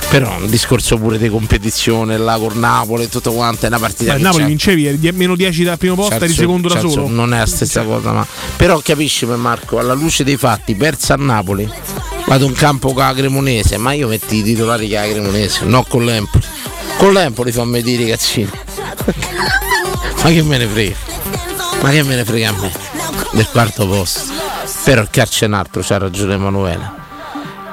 [0.08, 4.14] però un discorso pure di competizione là con Napoli e tutto quanto è una partita
[4.14, 7.08] Beh, Napoli vincevi, eri meno 10 dal primo posto, il eri secondo da il solo.
[7.08, 8.26] non è la stessa cosa, ma
[8.56, 11.70] però capisci Marco, alla luce dei fatti, persa a Napoli,
[12.30, 15.64] vado in campo con la Cremonese, ma io metti i titolari che ha la Cremonese,
[15.64, 16.44] no con l'Empoli.
[16.96, 18.48] Con l'Empoli fammi dire ragazzini.
[20.22, 20.94] ma che me ne frega?
[21.82, 22.72] Ma che me ne frega a me?
[23.32, 24.32] Del quarto posto.
[24.84, 26.98] Però il calcio è un altro, c'ha ragione Emanuele.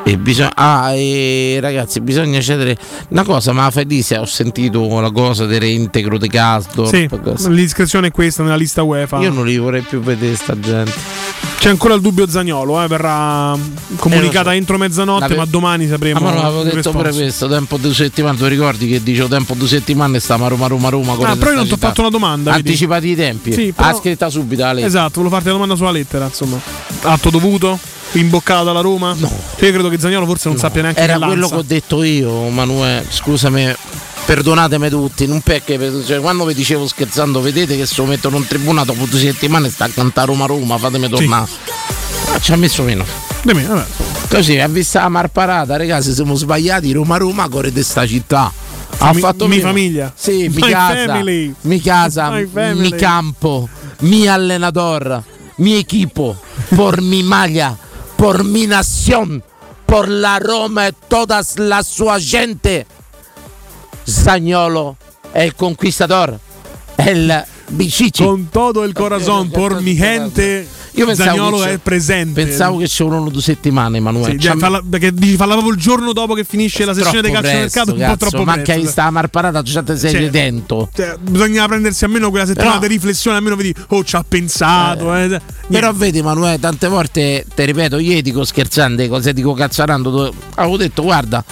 [0.03, 2.75] E bisogna, ah, e ragazzi, bisogna cedere
[3.09, 6.89] una cosa, ma Fedisia ho sentito la cosa del reintegro di Casdorp.
[6.89, 9.19] Sì, l'iscrizione è questa nella lista UEFA.
[9.19, 11.46] Io non li vorrei più vedere sta gente.
[11.59, 13.57] C'è ancora il dubbio Zagnolo, eh, verrà
[13.97, 14.57] comunicata Eh, so.
[14.59, 16.19] entro mezzanotte, ma domani sapremo.
[16.19, 17.19] Ah, ma l'avevo il detto pure responso.
[17.23, 20.67] questo, tempo due settimane, tu ricordi che dicevo tempo due settimane e stiamo a Roma
[20.67, 22.51] Roma Roma Ah, però io non ti ho fatto una domanda.
[22.51, 22.67] vedi?
[22.67, 23.51] Anticipati i tempi.
[23.53, 24.87] Sì, però- Ha scritta subito la lettera.
[24.87, 26.59] Esatto, volevo farti la domanda sulla lettera, insomma.
[27.01, 27.77] Atto dovuto?
[28.13, 29.13] Imboccato dalla Roma?
[29.17, 29.27] No.
[29.59, 33.03] Io credo che Zagnolo forse non sappia neanche Era quello che ho detto io, Manuel.
[33.09, 33.73] Scusami,
[34.27, 35.25] perdonatemi tutti.
[35.25, 39.05] Non perché cioè, quando vi dicevo scherzando, vedete che se lo mettono in tribuna dopo
[39.05, 41.49] due settimane sta a cantare Roma Roma, fatemi tornare.
[42.33, 43.05] Ah, Ci ha messo meno.
[43.41, 43.85] Di me, vabbè.
[44.29, 46.91] Così, ha visto la marparata, ragazzi, siamo sbagliati.
[46.91, 48.51] Roma Roma, corre di sta città.
[48.99, 49.67] Ha Mi- fatto mi meno.
[49.69, 50.11] famiglia.
[50.13, 51.05] Sì, mi casa.
[51.05, 51.53] family.
[51.61, 52.29] Mi casa,
[52.73, 55.23] mi campo, mi allenador,
[55.57, 56.35] mi equipo,
[56.75, 57.77] por mi maglia,
[58.15, 59.41] por mi nación,
[59.85, 62.85] por la Roma e toda la sua gente.
[64.07, 64.95] Zagnolo
[65.31, 66.37] è il conquistador,
[66.95, 68.23] è il bicici.
[68.23, 70.67] Con todo il corazon, por mi gente.
[70.93, 72.43] Io pensavo c'è- è presente.
[72.43, 74.39] Pensavo che ci volevano due settimane, Emanuele.
[74.39, 77.93] Sì, farla- perché dici farla proprio il giorno dopo che finisce la sessione troppo calciomercato,
[77.93, 78.71] un po' troppo ma presto.
[78.71, 80.89] hai sta marparata già te sei Cioè, redento.
[80.95, 85.13] Cioè, bisogna prendersi almeno quella settimana Però- di riflessione, almeno vedi, oh, ci ha pensato.
[85.13, 85.27] eh.
[85.27, 85.41] Niente.
[85.67, 91.03] Però vedi Emanuele, tante volte, te ripeto, io dico scherzando, cose dico cazzarando, avevo detto
[91.03, 91.43] guarda,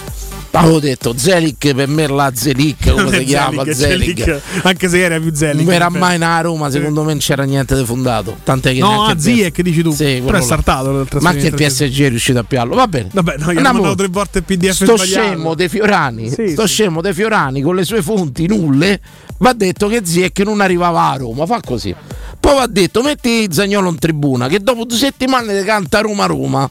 [0.56, 5.32] avevo detto Zelic per me la Zelic, come si chiama Zelic, Anche se era più
[5.34, 5.64] Zelic.
[5.64, 8.36] Non era mai una Roma, secondo me non c'era niente di fondato.
[8.42, 9.92] Tant'è che No, a Ziyech che dici tu.
[9.92, 11.54] Sì, Però è startato Ma anche il.
[11.54, 12.74] PSG è riuscito a piarlo.
[12.74, 13.08] Va bene.
[13.12, 13.72] Vabbè, no, hanno Andiamo.
[13.80, 15.04] mandato tre volte il PDF Sto sbagliato.
[15.26, 16.72] scemo De Fiorani, Sì, sto sì.
[16.74, 19.00] scemo De Fiorani con le sue fonti nulle,
[19.38, 21.94] va detto che Ziek non arrivava a Roma, fa così.
[22.38, 26.70] Poi va detto, metti Zagnolo in tribuna, che dopo due settimane ti canta Roma-Roma.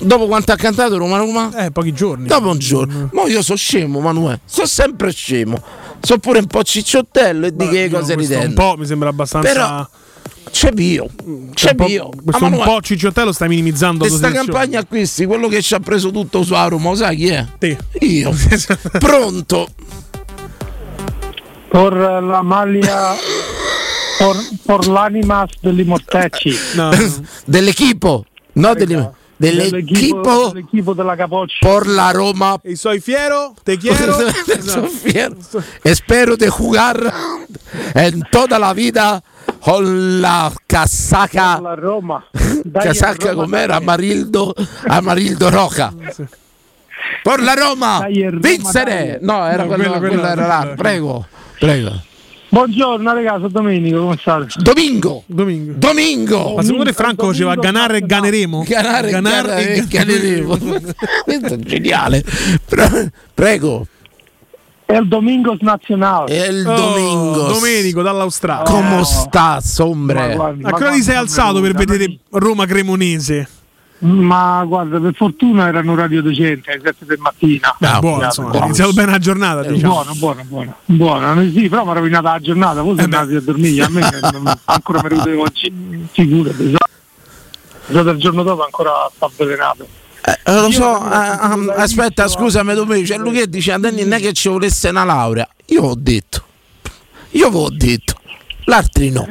[0.00, 1.64] Dopo quanto ha cantato Roma-Roma?
[1.66, 2.26] Eh, pochi giorni.
[2.26, 3.08] Dopo un giorno.
[3.12, 4.40] Ma io sono scemo, Manuel.
[4.44, 5.60] Sono sempre scemo.
[6.00, 8.46] Sono pure un po' cicciottello e di che Io cose ridendo.
[8.46, 9.50] Un po' mi sembra abbastanza.
[9.52, 9.88] Però
[10.50, 11.08] c'è Pio.
[11.54, 12.08] C'è un po'- Pio.
[12.08, 16.10] Questo un Manuel, po' cicciottello sta minimizzando Questa campagna acquisti, quello che ci ha preso
[16.10, 17.46] tutto su Roma, lo sai chi è?
[17.58, 17.76] Te.
[18.00, 18.32] Io.
[18.98, 19.68] Pronto.
[21.70, 23.14] Por la maglia,
[24.18, 26.54] por, por l'animas degli mortecci.
[27.46, 28.24] Dell'equipo.
[28.52, 29.10] No, delle-
[29.50, 30.50] dell'equipo.
[30.52, 31.58] dell'equipo della Capoccia.
[31.60, 32.58] Por la Roma.
[32.62, 34.14] E soy fiero, te quiero.
[34.62, 35.36] Soy fiero.
[35.82, 37.12] Espero de jugar
[37.94, 39.22] en toda la vida
[39.60, 41.60] con la casaca.
[41.60, 42.24] La Roma.
[42.64, 43.76] Dai, Casaca Roma, com'era?
[43.76, 44.54] Amarildo,
[44.88, 45.92] Amarildo Roca.
[47.22, 48.00] Por la Roma.
[48.00, 49.06] Dai, Roma, Vincere.
[49.06, 49.18] dai.
[49.20, 50.60] No, era No, quello, quello- quello quello- era là.
[50.62, 51.26] quello- Prego.
[51.60, 51.90] Prego.
[52.54, 54.46] Buongiorno ragazzi, sono Domenico, come state?
[54.58, 55.24] Domingo.
[55.26, 55.72] Domingo.
[55.76, 56.54] Domingo.
[56.54, 58.62] Ma secondo te Franco faceva ganare e ganeremo?
[58.64, 60.56] Ganare, Ganar ganare, e ganeremo.
[61.24, 62.22] Questo è geniale.
[62.64, 63.88] Pre- Prego.
[64.84, 66.30] È il Domingos nazionale.
[66.32, 67.42] È il Oh, Domingo.
[67.54, 68.70] Domenico dall'Australia.
[68.70, 70.34] Come sta, sombre?
[70.34, 73.48] A che ora ti sei alzato per vedere Roma Cremonese?
[73.98, 77.74] Ma guarda, per fortuna era un orario decente, alle 7 del mattina.
[77.78, 79.92] Beh, buono, insomma, ha iniziato bene la giornata, diciamo.
[79.92, 81.50] Buono, buono, buono, buono.
[81.52, 84.00] Sì, però mi ha rovinato la giornata, voi siete andati a dormire, a me
[84.32, 85.72] non- ancora mi ero oggi,
[86.12, 86.76] figurati.
[87.86, 89.86] Già il giorno dopo ancora sta avvelenato.
[90.26, 93.08] Eh, lo so, eh, um, aspetta, scusami, Domenico.
[93.12, 95.46] C'è lui che dice a Danny non è che ci volesse una laurea.
[95.66, 96.44] Io ho detto,
[97.30, 98.14] io ho detto,
[98.64, 99.26] l'altri no.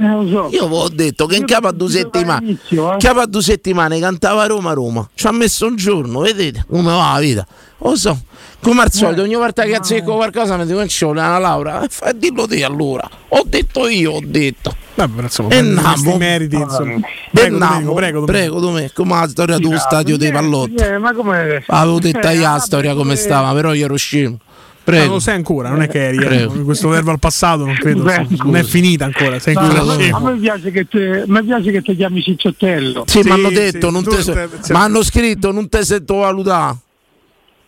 [0.51, 2.93] Io vi ho detto che in capo a due settimane, inizio, eh.
[2.93, 5.07] in capo a due settimane cantava Roma Roma.
[5.13, 7.47] Ci ha messo un giorno, vedete come va la vita.
[7.79, 8.17] Lo so,
[8.61, 11.81] come al solito, ogni volta che azzecco qualcosa mi dico che ci vuole una laurea.
[11.83, 13.09] Eh, fa- dillo te allora.
[13.29, 14.73] Ho detto io, ho detto.
[14.95, 16.17] Vabbè, insomma, E questi namo.
[16.17, 16.93] meriti, insomma.
[16.95, 17.01] E
[17.31, 17.71] Prego, namo.
[17.71, 18.61] Domenico, prego, prego, Domenico.
[18.61, 18.93] Domenico.
[19.03, 20.75] Come la storia dello stadio dei pallotti.
[20.75, 21.63] Eh, ma come...
[21.67, 24.37] Avevo detto Eh, io la storia come come- stava, però io ero scemo.
[24.85, 25.05] Ma Prego.
[25.05, 26.17] non lo sai ancora, non è che eri.
[26.25, 26.47] eh.
[26.65, 28.03] Questo verbo al passato non credo.
[28.03, 29.39] Beh, non è finita ancora.
[29.39, 30.17] Sei ancora a, me, scemo.
[30.17, 33.03] a me piace che te, mi piace che ti chiami Cicciottello.
[33.07, 36.75] Sì, mi hanno detto, non tu te te- se- ma hanno scritto, non te sottovalutare.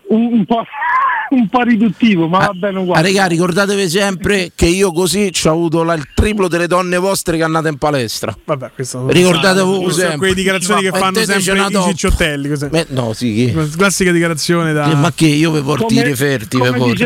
[0.10, 0.64] Un, un po',
[1.32, 3.08] un po' riduttivo, ma va bene Ah, uguale.
[3.08, 7.44] raga, ricordatevi sempre che io così ho avuto la- il triplo delle donne vostre che
[7.44, 8.36] andate in palestra.
[8.46, 10.18] Vabbè, questo Ricordatevi sono sempre.
[10.18, 12.50] quelle dichiarazioni che fanno sempre i cicciottelli.
[12.70, 14.92] Beh, no, sì, che- Classica dichiarazione da.
[14.92, 17.06] Eh, ma che io vi porto Come- i referti, vi porto.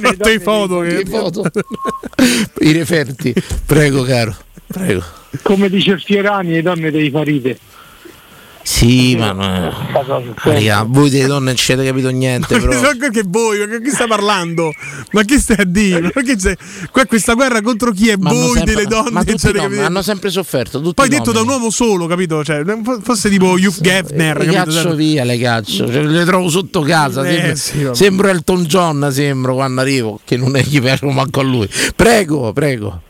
[0.00, 1.42] Porto i foto, i foto.
[2.60, 3.34] I referti.
[3.66, 4.34] Prego, caro.
[4.66, 5.02] Prego.
[5.42, 7.58] Come dice il Fiorani, le donne devi far ride.
[8.66, 9.72] Sì, ma no.
[10.42, 12.80] Raga, voi delle donne non ci avete capito niente, però.
[12.80, 14.72] Ma che voi, ma che stai parlando?
[15.12, 16.10] Ma che stai a dire?
[16.14, 16.22] Ma?
[16.90, 19.10] Qua questa guerra contro chi è Ma voi sempre- delle donne?
[19.10, 19.82] ma tutti no, capito?
[19.82, 20.80] hanno sempre sofferto.
[20.94, 22.42] Poi detto da un uomo solo, capito?
[22.42, 22.62] Cioè,
[23.02, 24.74] fosse tipo Hugh Geffner, le capito?
[24.74, 27.22] caccio via, le caccio, Cioè, le trovo sotto casa.
[27.28, 31.40] Eh, sembra, sì, sembro Elton John, sembro quando arrivo, che non è gli piace manco
[31.40, 31.68] a lui.
[31.94, 33.02] Prego, prego.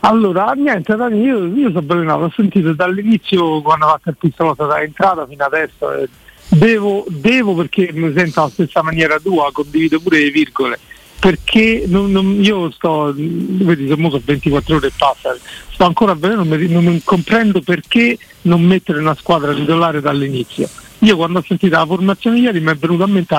[0.00, 4.82] Allora, niente, io, io sono avvelenato, ho sentito dall'inizio quando ha fatto il pistola da
[4.82, 5.92] entrata fino adesso.
[5.94, 6.08] eh,
[6.48, 10.78] devo, devo perché mi sento alla stessa maniera tua, condivido pure le virgole.
[11.18, 15.34] Perché non- non- io sto, vedi, sono sono 24 ore e passa,
[15.72, 20.68] sto ancora non, mi- non mi comprendo perché non mettere una squadra titolare dall'inizio.
[21.00, 23.34] Io quando ho sentito la formazione ieri mi è venuta a mente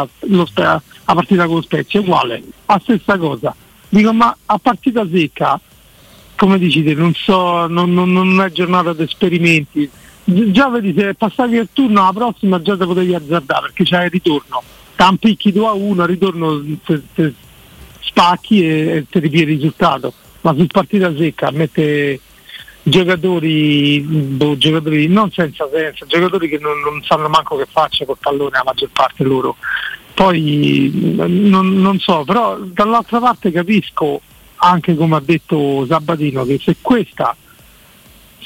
[0.46, 3.56] Spe- la partita con Spezia, uguale, la stessa cosa.
[3.90, 5.60] Dico, ma a partita secca
[6.38, 9.90] come dici te, non so, non, non- non è giornata di esperimenti.
[10.24, 14.06] Gi- Già vedi se passavi il turno la prossima già te potevi azzardare perché c'è
[14.06, 14.64] il ritorno.
[14.96, 17.34] Tampicchi 2 a 1, al ritorno te- te
[18.00, 20.14] spacchi e, e ti ripiedi il risultato.
[20.42, 22.20] Ma su partita secca mette
[22.84, 28.18] giocatori, boh, giocatori non senza senso, giocatori che non, non sanno manco che faccia col
[28.20, 29.56] pallone la maggior parte loro.
[30.14, 34.22] Poi non, non so, però dall'altra parte capisco
[34.58, 37.36] anche come ha detto Sabatino che se questa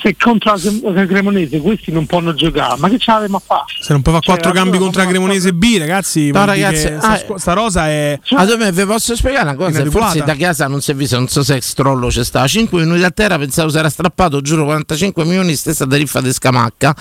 [0.02, 3.42] se contro la Crem- la Cremonese questi non possono giocare ma che ce l'avemo a
[3.46, 3.66] fare?
[3.80, 6.32] Se non puoi fare Cioè, quattro cambi allora contro la Cremonese B, ragazzi.
[6.32, 8.20] No, ragazzi, che sta, ah, squ- sta rosa è.
[8.32, 9.86] Ah, dove vi posso spiegare una cosa?
[9.86, 12.48] Forse da casa non si è visto, non so se Strollo c'è stato.
[12.48, 16.96] 5 minuti a terra, pensavo si era strappato, giuro, 45 milioni, stessa tariffa di Scamacca.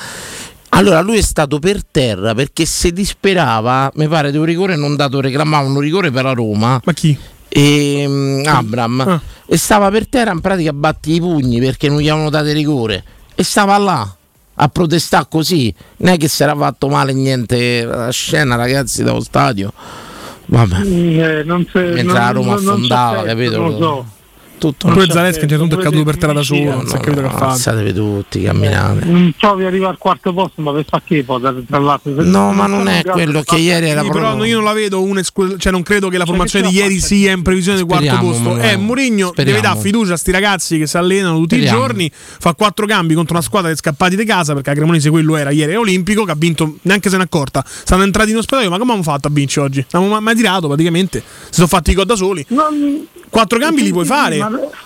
[0.71, 4.95] Allora lui è stato per terra perché si disperava, mi pare di un rigore non
[4.95, 6.81] dato, reclamava un rigore per la Roma.
[6.85, 7.19] Ma chi?
[7.53, 9.01] E, mm, Abram.
[9.01, 9.21] Ah.
[9.47, 12.53] e stava per terra in pratica a batti i pugni perché non gli avevano dato
[12.53, 13.03] rigore.
[13.35, 14.15] E stava là
[14.55, 15.75] a protestare così.
[15.99, 17.85] Non è che si era fatto male niente.
[17.85, 19.73] La scena ragazzi dallo stadio.
[20.47, 20.81] Vabbè.
[20.81, 23.57] Eh, non se- Mentre non- la Roma non- non affondava, se- capito?
[23.57, 24.07] non lo so.
[24.61, 24.89] Tutto.
[24.89, 27.01] Pure Zaleschi a un certo punto è caduto per terra da solo, non si è
[27.01, 27.45] capito che ha fatto.
[27.45, 29.05] Alzatevi tutti, camminate.
[29.07, 32.13] Non provi a arrivare al quarto posto, ma per fa che poi tra l'altro?
[32.23, 34.23] No, ma non è quello che ieri era proprio.
[34.23, 37.33] però io non la vedo una cioè non credo che la formazione di ieri sia
[37.33, 38.59] in previsione del quarto posto.
[38.59, 42.55] Eh, Mourinho deve dare fiducia a sti ragazzi che si allenano tutti i giorni, fa
[42.55, 45.75] quattro cambi contro una squadra di scappati di casa, perché a Cremonese quello era ieri
[45.75, 47.65] olimpico, che ha vinto, neanche se ne è accorta.
[47.67, 49.85] Stanno entrati in ospedale, ma come abbiamo fatto a vincere oggi?
[49.91, 52.47] Abbiamo mai tirato praticamente, si sono fatti i gol da soli.
[53.31, 54.39] Quattro cambi li puoi fare,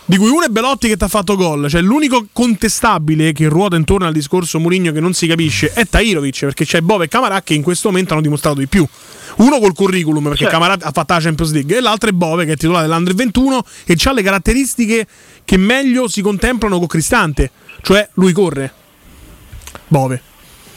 [0.04, 1.68] di cui uno è Belotti che ti ha fatto gol.
[1.68, 6.40] Cioè, l'unico contestabile che ruota intorno al discorso Mourinho che non si capisce è Tairovic,
[6.40, 8.86] perché c'è Bove e Camarà che in questo momento hanno dimostrato di più.
[9.36, 10.52] Uno col curriculum, perché Certo.
[10.52, 13.64] Camarà ha fatto la Champions League, e l'altro è Bove, che è titolare dell'Under 21
[13.86, 15.06] e ha le caratteristiche
[15.44, 17.50] che meglio si contemplano con Cristante.
[17.80, 18.72] Cioè, lui corre.
[19.88, 20.22] Bove.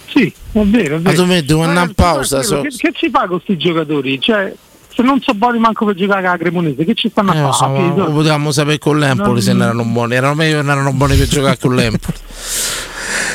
[0.08, 1.22] Sì, è vero, è Ma vero.
[1.24, 2.38] tu metti una Ma- pausa.
[2.38, 4.20] ma so- Che, che ci fa con questi giocatori?
[4.22, 4.56] Cioè,
[4.98, 7.66] se non so buoni manco per giocare a Cremonese, che ci stanno Eh, a so,
[7.66, 7.80] fare?
[7.80, 10.16] ma lo potevamo sapere con l'Empoli Non- se non erano buoni.
[10.16, 12.18] Erano meglio che non erano buoni per giocare con l'Empoli.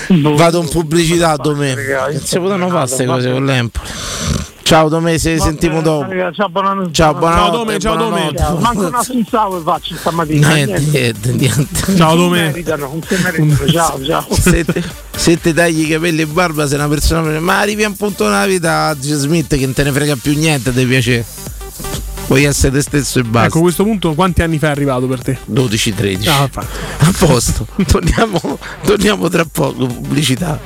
[0.08, 0.34] Boh.
[0.34, 1.74] Vado in pubblicità Domè.
[2.10, 3.88] Non si potevano fare queste cose con l'Empoli.
[4.64, 6.08] Ciao Domè, se sentiamo dopo.
[6.32, 6.92] Ciao, buonanotte.
[6.92, 7.56] Ciao, buonanotte.
[7.56, 7.96] Dome, ciao.
[7.96, 8.32] Dome.
[8.58, 10.54] Manco una sunzao faccio stamattina.
[10.54, 11.96] Niente, niente, niente.
[11.96, 12.42] Ciao, Dome.
[12.46, 13.70] meritano, non si meritano.
[13.70, 14.26] Ciao, ciao.
[14.30, 14.82] Se te,
[15.14, 18.24] se te tagli i capelli e barba sei una persona ma arrivi a un punto
[18.24, 21.24] nella vita a Gio Smith che non te ne frega più niente ti piace
[22.26, 23.48] puoi essere te stesso e basta.
[23.48, 25.38] Ecco, a questo punto, quanti anni fa è arrivato per te?
[25.50, 27.66] 12-13 Ah, a posto.
[27.86, 29.86] Torniamo, torniamo tra poco.
[29.86, 30.58] Pubblicità.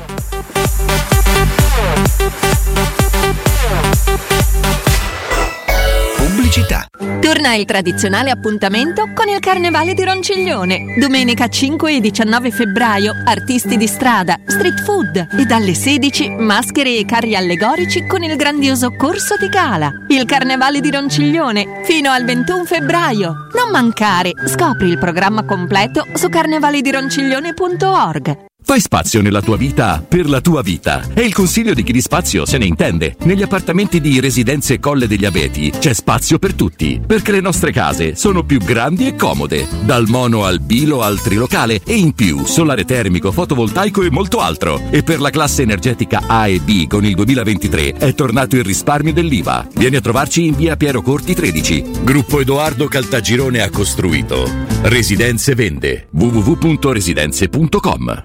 [6.17, 6.89] Pubblicità.
[7.27, 10.95] Torna il tradizionale appuntamento con il Carnevale di Ronciglione.
[10.97, 17.05] Domenica 5 e 19 febbraio, artisti di strada, street food e dalle 16 maschere e
[17.05, 19.91] carri allegorici con il grandioso corso di gala.
[20.07, 23.49] Il Carnevale di Ronciglione fino al 21 febbraio.
[23.57, 28.45] Non mancare, scopri il programma completo su carnevaledironciglione.org.
[28.69, 31.01] Fai spazio nella tua vita per la tua vita.
[31.15, 33.15] È il consiglio di chi di spazio se ne intende.
[33.21, 38.17] Negli appartamenti di Residenze Colle degli Abeti c'è spazio per tutti, perché le nostre case
[38.17, 39.69] sono più grandi e comode.
[39.85, 44.83] Dal mono al bilo al trilocale e in più solare termico, fotovoltaico e molto altro.
[44.91, 49.13] E per la classe energetica A e B con il 2023 è tornato il risparmio
[49.13, 49.69] dell'IVA.
[49.75, 51.85] Vieni a trovarci in via Piero Corti 13.
[52.03, 54.51] Gruppo Edoardo Caltagirone ha costruito.
[54.83, 56.09] Residenze vende.
[56.11, 58.25] www.residenze.com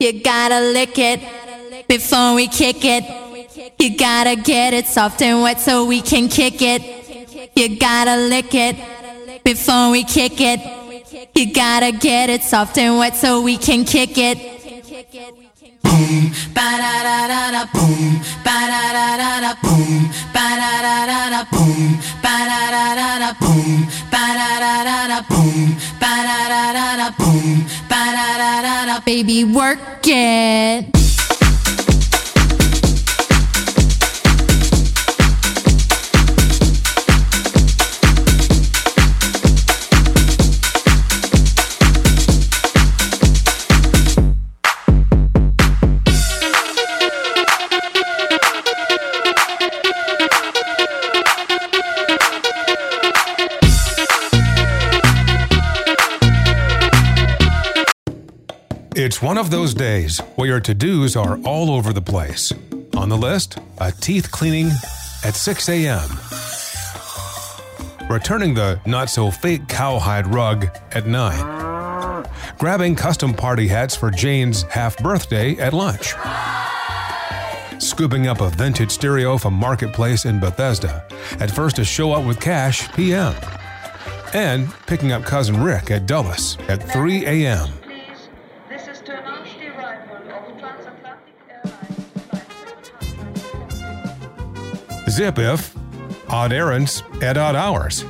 [0.00, 1.20] You gotta lick it
[1.88, 3.02] before we kick it.
[3.80, 7.50] You gotta get it soft and wet so we can kick it.
[7.56, 8.76] You gotta lick it
[9.42, 10.60] before we kick it.
[11.34, 14.38] You gotta get it soft and wet so we can kick it.
[15.82, 20.72] Boom, ba da da da da, boom, ba da da da da, boom, ba da
[20.78, 25.20] da da da, boom, ba da da da da, boom, ba da da da da,
[25.28, 25.76] boom,
[29.08, 31.07] baby work it.
[59.00, 62.52] It's one of those days where your to dos are all over the place.
[62.96, 64.72] On the list, a teeth cleaning
[65.24, 66.08] at 6 a.m.,
[68.10, 72.26] returning the not so fake cowhide rug at 9,
[72.58, 76.14] grabbing custom party hats for Jane's half birthday at lunch,
[77.80, 81.06] scooping up a vintage stereo from Marketplace in Bethesda
[81.38, 83.32] at first to show up with cash p.m.,
[84.34, 87.68] and picking up cousin Rick at Dulles at 3 a.m.
[95.08, 95.74] Zip if
[96.28, 98.04] odd errands at odd hours.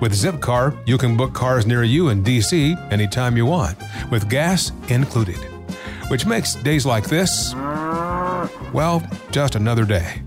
[0.00, 3.78] With Zipcar, you can book cars near you in DC anytime you want,
[4.10, 5.38] with gas included.
[6.08, 7.54] Which makes days like this,
[8.72, 10.22] well, just another day.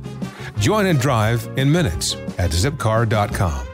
[0.60, 3.68] Join and drive in minutes at zipcar.com.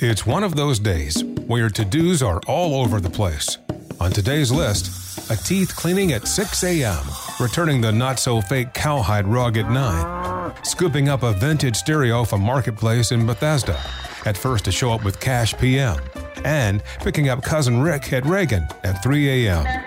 [0.00, 3.56] It's one of those days where your to dos are all over the place.
[4.00, 7.04] On today's list, a teeth cleaning at 6 a.m.,
[7.40, 12.42] returning the not so fake cowhide rug at 9, scooping up a vintage stereo from
[12.42, 13.80] Marketplace in Bethesda,
[14.26, 15.98] at first to show up with cash PM,
[16.44, 19.84] and picking up cousin Rick at Reagan at 3 a.m.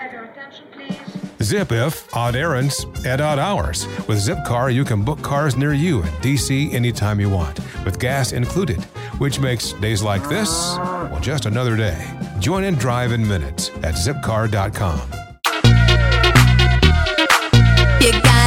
[1.40, 3.86] Zip if odd errands at odd hours.
[4.08, 8.32] With Zipcar, you can book cars near you in DC anytime you want, with gas
[8.32, 8.82] included,
[9.18, 12.04] which makes days like this, well, just another day.
[12.40, 15.27] Join and drive in minutes at zipcar.com.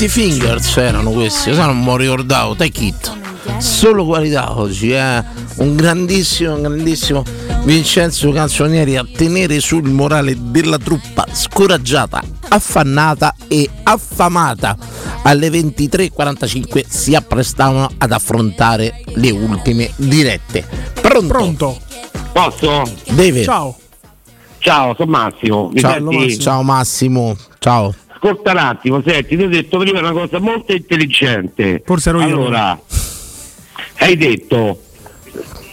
[0.00, 3.12] 20 fingers erano questi, io non mi ricordavo, take it.
[3.58, 5.22] Solo qualità oggi, eh.
[5.56, 7.22] Un grandissimo, un grandissimo
[7.64, 14.74] Vincenzo Canzonieri a tenere sul morale della truppa scoraggiata, affannata e affamata.
[15.24, 20.66] Alle 23.45 si apprestavano ad affrontare le ultime dirette.
[20.98, 21.26] Pronto?
[21.26, 21.78] Pronto.
[22.32, 22.90] Posso?
[23.10, 23.42] Deve.
[23.42, 23.76] Ciao.
[24.60, 25.68] Ciao, sono Massimo.
[25.70, 26.38] Mi Ciao, senti?
[26.38, 27.94] Ciao Massimo, ciao.
[28.22, 31.82] Ascolta un attimo, senti, ti ho detto prima una cosa molto intelligente.
[31.86, 32.26] Forse ero io.
[32.26, 32.78] Allora,
[33.96, 34.82] hai detto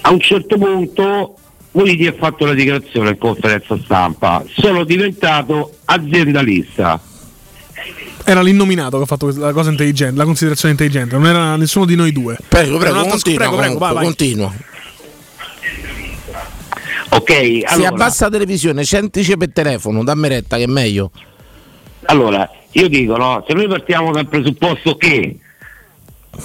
[0.02, 1.36] a un certo punto
[1.72, 7.00] Politi ha fatto la dichiarazione in conferenza stampa, sono diventato aziendalista.
[8.24, 11.96] Era l'innominato che ha fatto la cosa intelligente, la considerazione intelligente, non era nessuno di
[11.96, 12.38] noi due.
[12.48, 14.04] Prego, prego, continua, prego, prego, vai, vai.
[14.06, 14.54] continua.
[17.10, 21.12] Ok, Si allora, abbassa la televisione, sentici per telefono, dammi retta che è meglio.
[22.08, 25.38] Allora, io dico, no, se noi partiamo dal presupposto che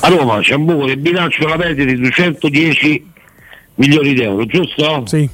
[0.01, 3.11] a Roma c'è un buco del bilancio alla media di 210
[3.77, 5.03] milioni di euro, giusto?
[5.07, 5.29] Sì.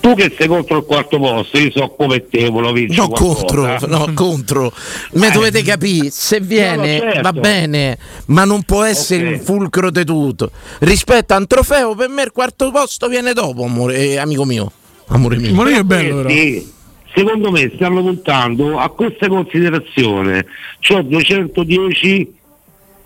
[0.00, 3.44] Tu che sei contro il quarto posto, io so come te, volevo vincere No, qualcosa.
[3.46, 4.72] contro, no, contro.
[5.12, 7.20] Me dovete capire, se viene No, certo.
[7.22, 9.32] va bene, ma non può essere Ok.
[9.32, 10.50] il fulcro di tutto.
[10.80, 14.70] Rispetto a un trofeo, per me il quarto posto viene dopo, amore, eh, amico mio.
[15.06, 15.54] Amore mio.
[15.54, 16.72] Questi,
[17.14, 20.46] Secondo me stanno puntando a questa considerazione,
[20.80, 22.34] cioè 210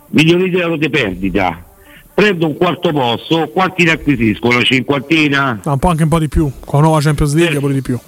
[0.09, 1.65] milioni di euro di perdita.
[2.15, 4.49] Prendo un quarto posto, quanti ne acquisisco?
[4.49, 5.61] Una cinquantina?
[5.63, 6.51] No, un po' anche un po' di più.
[6.65, 7.99] Con la nuova Champions League pure di più.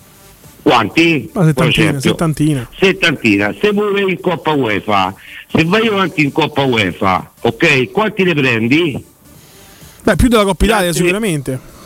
[0.63, 1.31] Quanti?
[1.35, 2.69] Una settantina, settantina.
[2.77, 5.15] Settantina, se pure in Coppa UEFA,
[5.47, 9.05] se vai avanti in Coppa UEFA, ok, quanti ne prendi?
[10.03, 11.79] Beh, più della Coppa Italia sicuramente.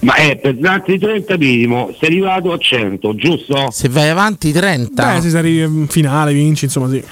[0.00, 3.70] Ma è per altri 30 minimo, sei arrivato a 100, giusto?
[3.70, 5.14] Se vai avanti 30.
[5.14, 7.02] Beh, se sei arrivi in finale, vinci, insomma sì.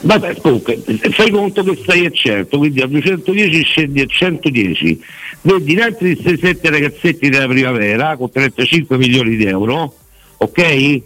[0.00, 5.02] Vabbè, comunque, fai conto che stai a 100, quindi a 210 scendi a 110.
[5.40, 9.94] Vedi in altri 7 ragazzetti della primavera con 35 milioni di euro,
[10.36, 11.02] ok?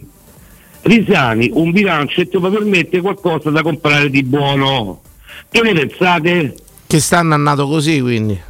[0.81, 5.01] Risani un bilancio e ti permette qualcosa da comprare di buono.
[5.49, 6.55] Che ne pensate?
[6.87, 8.47] Che stanno andato così, quindi.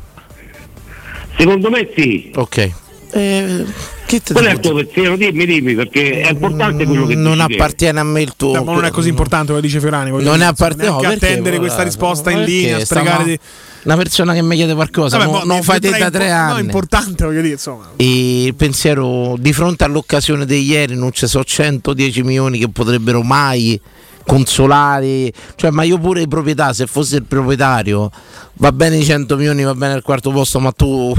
[1.39, 2.31] Secondo me sì.
[2.35, 2.71] Ok.
[3.11, 3.65] Eh,
[4.05, 5.15] che te Qual è il tuo pensiero?
[5.15, 8.61] Dimmi, dimmi, perché è importante quello che non appartiene a me il tuo.
[8.63, 10.11] Ma non è così importante come dice Fiorani.
[10.11, 13.39] voglio Non è appartiene neanche attendere questa risposta in linea, sprecare di...
[13.83, 16.27] Una persona che mi chiede qualcosa, Vabbè, mo- non mi fai te sembra da tre
[16.27, 16.61] impo- No, anni.
[16.65, 17.91] importante, voglio dire, insomma.
[17.95, 23.21] E il pensiero di fronte all'occasione di ieri non ci sono 110 milioni che potrebbero
[23.21, 23.79] mai
[24.25, 28.11] consolare, cioè ma io pure di proprietà, se fossi il proprietario,
[28.53, 31.13] va bene i 100 milioni, va bene il quarto posto, ma tu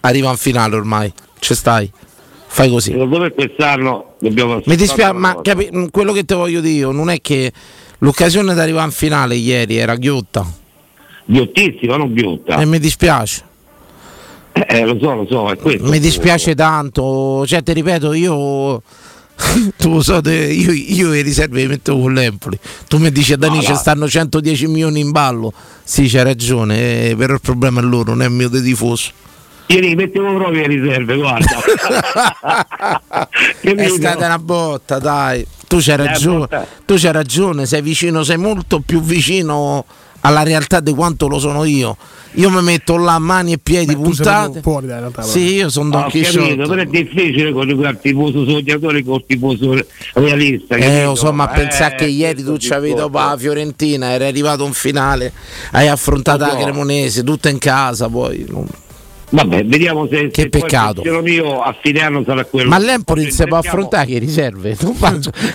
[0.00, 1.90] arriva in finale ormai, ci stai.
[2.46, 2.90] Fai così.
[2.90, 6.90] Secondo me quest'anno dobbiamo Mi dispiace, ma capi- mh, quello che ti voglio dire io
[6.90, 7.50] non è che
[7.98, 10.46] l'occasione di arrivare in finale ieri era ghiotta.
[11.24, 12.56] Ghiottissima, non ghiotta.
[12.58, 13.42] E mi dispiace.
[14.52, 15.54] Eh, lo so, lo so.
[15.80, 18.82] Mi dispiace tanto, cioè ti ripeto, io
[19.76, 22.58] tu lo so, io, io le riserve le metto con l'Empoli.
[22.88, 23.76] Tu mi dici a Dani No, ci no.
[23.76, 25.52] stanno 110 milioni in ballo.
[25.82, 29.10] Sì, c'hai ragione, eh, però il problema è loro, non è il mio dei tifoso.
[29.66, 31.46] Ieri mettevo proprio le riserve, guarda.
[33.60, 35.46] È stata una botta, dai.
[35.66, 39.86] Tu c'hai ragione, tu c'hai ragione, sei vicino, sei molto più vicino
[40.22, 41.96] alla realtà di quanto lo sono io.
[42.36, 44.62] Io mi metto là mani e piedi sei puntate.
[44.62, 45.20] fuori dalla realtà.
[45.22, 46.56] Sì, io sono Don capito, Chisciotte.
[46.56, 49.84] però è difficile coniugare il tifoso sognatore con il tifoso
[50.14, 50.76] realista.
[50.76, 51.04] Eh, capito?
[51.10, 54.64] lo so, ma Eh, pensare che ieri tu questo c'avevi dopo la Fiorentina, eri arrivato
[54.64, 55.30] in finale,
[55.72, 56.56] hai affrontato la.
[56.56, 58.46] Cremonese, tutta in casa poi.
[58.48, 58.66] non-
[59.34, 61.02] Vabbè, vediamo se, Che se peccato.
[61.02, 62.68] il mio a fine anno sarà quello.
[62.68, 64.76] Ma l'Empoli si può affrontare che riserve.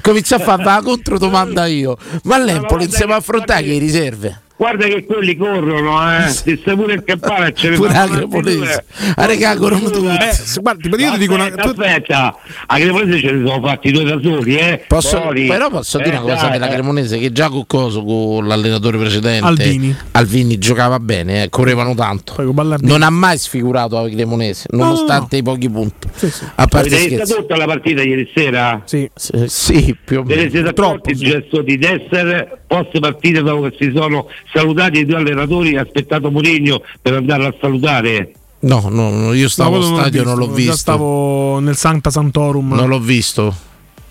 [0.01, 1.95] Comincia a fare la controdomanda io.
[2.23, 4.41] Ma l'Empoli non si può affrontare che riserve.
[4.57, 6.27] Guarda che quelli corrono, eh.
[6.33, 8.85] Se sei pure il campana ce ne Pure Cremonese.
[9.15, 10.07] Ah, regà, corrono tutti.
[10.07, 12.35] Eh, se- guarda, io ti dico una Aspetta, aspetta,
[12.65, 14.83] a Cremonese ce ne sono fatti due da soli, eh.
[14.87, 16.73] Posso- però posso dire Eh, una cosa dai, della eh.
[16.73, 19.95] Cremonese che già con coso con l'allenatore precedente Alvini.
[20.11, 22.33] Alvini giocava bene, eh, correvano tanto.
[22.81, 26.07] Non ha mai sfigurato la Cremonese, no, nonostante i pochi punti.
[26.55, 28.81] A parte Avete tutta la partita ieri sera?
[28.85, 29.07] Sì,
[29.45, 30.49] sì, più o meno.
[30.49, 35.17] siete accorti il gesto di Desser post partita dopo che si sono salutati i due
[35.17, 38.31] allenatori e ha aspettato Mourinho per andare a salutare?
[38.59, 40.75] No, no, io stavo No, allo stadio, non l'ho Già visto.
[40.75, 42.73] stavo nel Sancta Santorum.
[42.73, 43.55] Non l'ho visto.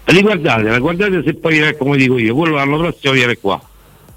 [0.05, 3.61] Riguardatela, guardate se poi è come dico io, quello l'anno prossimo viene qua.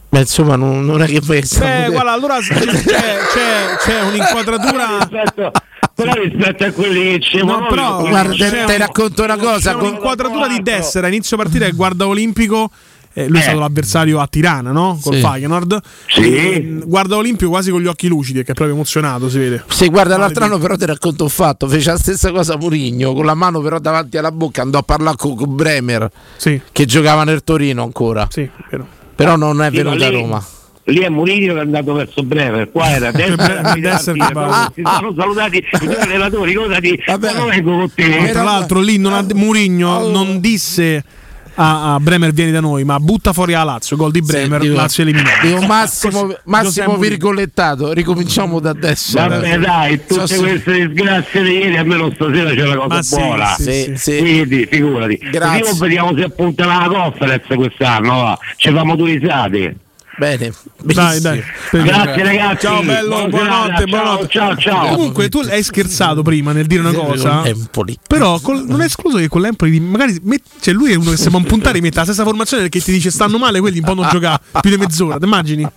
[0.10, 5.08] Ma insomma, non, non è che poi Beh, guarda, allora c'è, c'è- c'è un'inquadratura.
[5.96, 9.38] Però rispetto a quelli che c'è No, però Guarda, c'è te- te un- racconto una
[9.38, 12.72] cosa, con- un'inquadratura di Dessera a inizio partita che guarda Olimpico.
[13.14, 13.44] Eh, lui è Eh.
[13.44, 14.99] stato l'avversario a Tirana, no?
[15.02, 15.22] Col Sì.
[15.22, 15.81] Feyenoord.
[16.07, 16.36] Sì.
[16.36, 19.64] E, guarda Olimpico quasi con gli occhi lucidi, perché è proprio emozionato, si vede.
[19.68, 23.26] Se guarda l'altro anno però ti racconto un fatto, fece la stessa cosa Murigno, con
[23.26, 26.60] la mano però davanti alla bocca andò a parlare con, con Bremer, Sì.
[26.72, 28.27] che giocava nel Torino ancora.
[28.30, 28.88] Sì, vero.
[29.15, 30.45] Però non è venuto a Roma.
[30.86, 35.14] Lì è Mourinho che è andato verso Bremer, qua era Desser che va- si sono
[35.15, 38.30] salutati i due allenatori, cosa di ma non vengo con te.
[38.31, 41.03] Tra l'altro lì non ha- Murigno non disse
[41.61, 44.76] a, a Bremer vieni da noi, ma butta fuori la Lazio, gol di Bremer, dico-
[44.76, 45.45] Lazio eliminato.
[45.45, 49.18] Dico Massimo, Massimo virgolettato, ricominciamo da adesso.
[49.18, 53.45] Vabbè dai, tutte So- queste disgrazie di ieri almeno stasera c'è una cosa sì, buona.
[53.57, 54.18] sì, sì, sì.
[54.19, 55.18] Quindi figurati.
[55.31, 55.61] Grazie.
[55.64, 58.40] Così vediamo se appunterà la conference quest'anno, va.
[58.56, 59.76] ci famo due risate.
[60.20, 60.52] Bene,
[60.84, 61.41] Dai, dai.
[61.72, 62.66] Grazie ragazzi.
[62.66, 64.28] Ciao bello, Buona buonanotte, buonanotte.
[64.28, 64.96] Ciao, ciao, ciao.
[64.96, 67.41] Comunque tu hai scherzato prima nel dire una cosa.
[68.08, 71.18] Però col- non è escluso che con l'Empoli magari met- cioè lui è uno che
[71.18, 73.94] se può puntare mette la stessa formazione perché ti dice stanno male, quelli un po'
[73.94, 75.62] non giocare più di mezz'ora, ti immagini?
[75.62, 75.72] Non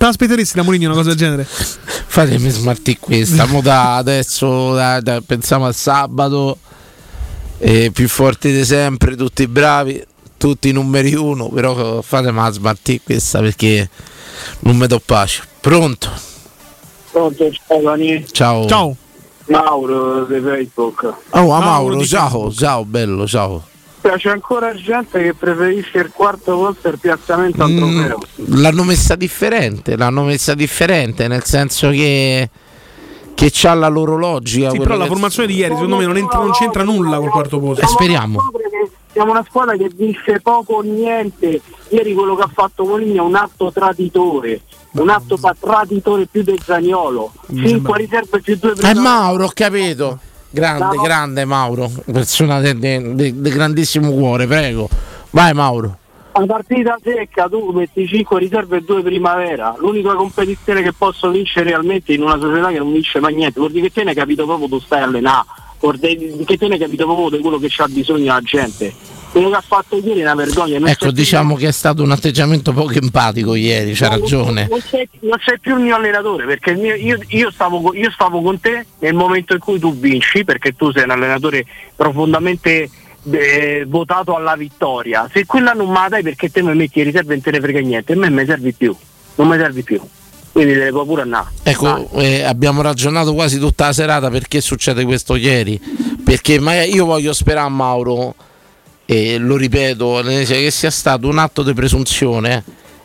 [0.00, 1.46] te l'aspetteresti da Mourinho una cosa del genere?
[1.46, 6.58] Fatemi smartire questa, mo da adesso da- da- pensiamo al sabato,
[7.58, 10.04] eh, più forti di sempre, tutti bravi,
[10.38, 13.88] tutti numeri uno, però fatemi la smartire questa perché
[14.60, 15.42] non mi do pace.
[15.60, 16.08] Pronto?
[17.10, 18.24] Pronto, Stefani?
[18.30, 18.66] Ciao.
[18.66, 18.96] Ciao.
[19.46, 21.12] Mauro di Facebook.
[21.30, 23.62] Oh, a Mauro, ciao, ciao, bello, ciao.
[24.00, 28.18] C'è ancora gente che preferisce il quarto posto e il piazzamento al Mm, trofeo.
[28.60, 32.48] l'hanno messa differente, l'hanno messa differente, nel senso che,
[33.34, 34.70] che c'ha la loro logica.
[34.70, 37.58] Sì, però la formazione di ieri secondo me non, entra- non c'entra nulla col quarto
[37.58, 37.84] posto.
[37.84, 38.38] Eh, speriamo.
[39.12, 41.60] Siamo una squadra che vince poco o niente.
[41.88, 44.60] Ieri quello che ha fatto Moligno è un atto traditore,
[44.92, 47.32] un atto pa- traditore più del Zaniolo.
[47.48, 50.18] Mi 5 riserve più 2 Eh Mauro, ho capito.
[50.50, 51.02] Grande, No.
[51.02, 54.88] grande Mauro, persona di grandissimo cuore, prego.
[55.30, 55.98] Vai Mauro.
[56.32, 59.74] Una partita secca, tu metti 5 riserve e 2 primavera.
[59.78, 63.58] L'unica competizione che posso vincere realmente in una società che non vince mai niente.
[63.58, 65.46] Vuol dire che te ne hai capito proprio tu stai allenando.
[65.80, 68.92] Che te ne hai capito proprio di quello che c'ha bisogno la gente.
[69.30, 70.78] Quello che ha fatto ieri è una vergogna.
[70.78, 74.66] non Ecco, diciamo che è stato un atteggiamento poco empatico ieri, c'ha No, ragione.
[74.70, 78.40] Non sei, non sei più il mio allenatore perché mio- io, io stavo, io stavo
[78.40, 81.64] con te nel momento in cui tu vinci perché tu sei un allenatore
[81.94, 82.88] profondamente
[83.30, 85.28] eh, votato alla vittoria.
[85.32, 87.50] Se quella non me la dai perché te mi metti in riserva e non te
[87.50, 88.96] ne frega niente, a me mi servi più,
[89.36, 90.00] non mi servi più.
[90.58, 91.50] Quindi te ne puoi pure andare.
[91.62, 95.80] Ecco, eh, abbiamo ragionato quasi tutta la serata perché succede questo ieri.
[96.24, 98.34] Perché ma io voglio sperare, Mauro,
[99.06, 102.64] e lo ripeto, che sia stato un atto di presunzione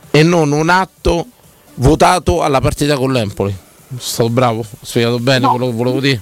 [0.10, 1.28] e non un atto
[1.76, 3.56] votato alla partita con l'Empoli.
[3.90, 6.22] Sono stato bravo, ho spiegato bene quello che volevo dire.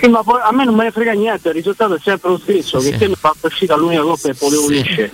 [0.00, 2.80] Sì, ma a me non me ne frega niente, il risultato è sempre lo stesso,
[2.80, 5.12] che te mi fa uscire all'unica coppa e potevo vincere.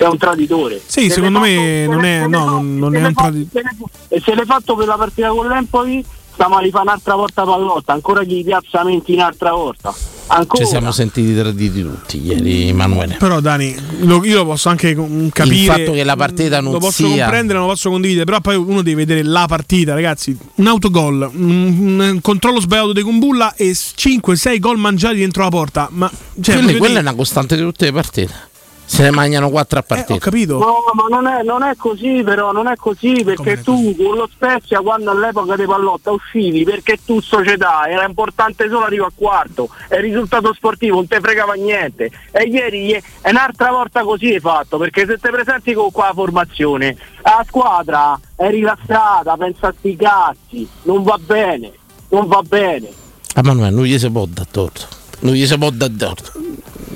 [0.00, 0.80] Sei un traditore.
[0.86, 3.64] Sì, Se secondo me fatto- non è, no, fatto- non, è un traditore.
[4.08, 6.02] E se l'hai fatto per la partita con l'Empoli,
[6.32, 9.94] stiamo a rifare un'altra volta pallotta, ancora gli piazzamenti un'altra volta.
[10.32, 10.62] Ancora.
[10.64, 13.16] Ci siamo sentiti traditi tutti ieri, Emanuele.
[13.18, 15.54] Però Dani, lo- io lo posso anche mm, capire.
[15.56, 18.24] Il fatto che la partita non lo posso sia- comprendere, non lo posso condividere.
[18.24, 20.34] Però poi uno deve vedere la partita, ragazzi.
[20.54, 25.88] Un autogol, un, un controllo sbagliato di Kumbulla e 5-6 gol mangiati dentro la porta.
[25.90, 26.08] Ma
[26.40, 28.48] cioè, Quella, voglio quella è dire- una costante di tutte le partite.
[28.90, 30.14] Se ne mangiano quattro a partita.
[30.14, 30.58] ho capito.
[30.58, 34.28] No, ma non è, non è così, però non è così perché tu con lo
[34.30, 39.68] Spezia quando all'epoca di pallotta uscivi perché tu società era importante solo arrivo a quarto
[39.88, 44.40] e il risultato sportivo non te fregava niente e ieri è un'altra volta così hai
[44.40, 49.74] fatto perché se te presenti con qua la formazione la squadra è rilassata pensa a
[49.76, 51.72] sti cazzi non va bene
[52.08, 52.88] non va bene
[53.34, 54.86] Emanuele, non gli si può dare torto.
[55.20, 56.32] Non gli si può dare torto.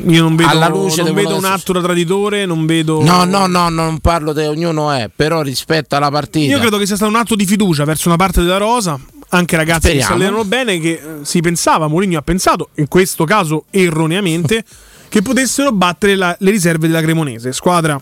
[0.07, 3.03] Io non vedo, Alla luce non vedo un atto da traditore, non vedo.
[3.03, 6.53] No, no, no, non parlo di ognuno è, però rispetto alla partita.
[6.53, 8.99] Io credo che sia stato un atto di fiducia verso una parte della rosa,
[9.31, 10.23] anche ragazzi che si Speriamo.
[10.25, 14.65] allenano bene, che eh, si pensava, Mourinho ha pensato, in questo caso erroneamente,
[15.09, 18.01] che potessero battere la- le riserve della Cremonese, squadra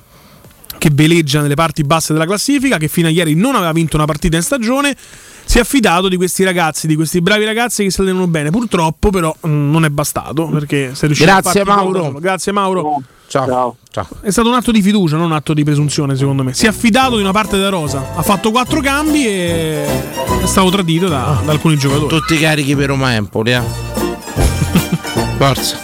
[0.78, 4.04] che veleggia nelle parti basse della classifica, che fino a ieri non aveva vinto una
[4.04, 4.96] partita in stagione.
[5.44, 8.50] Si è affidato di questi ragazzi, di questi bravi ragazzi che si allenano bene.
[8.50, 12.04] Purtroppo, però, mm, non è bastato perché si è riuscito Grazie, a Mauro.
[12.04, 12.18] solo.
[12.20, 13.02] Grazie, Mauro.
[13.32, 13.76] Ciao.
[13.90, 14.08] Ciao.
[14.20, 16.52] È stato un atto di fiducia, non un atto di presunzione, secondo me.
[16.52, 18.12] Si è affidato di una parte della rosa.
[18.14, 22.08] Ha fatto quattro cambi e è stato tradito da, da alcuni giocatori.
[22.08, 23.62] Tutti carichi per Roma Empoli, eh.
[25.38, 25.78] Forza.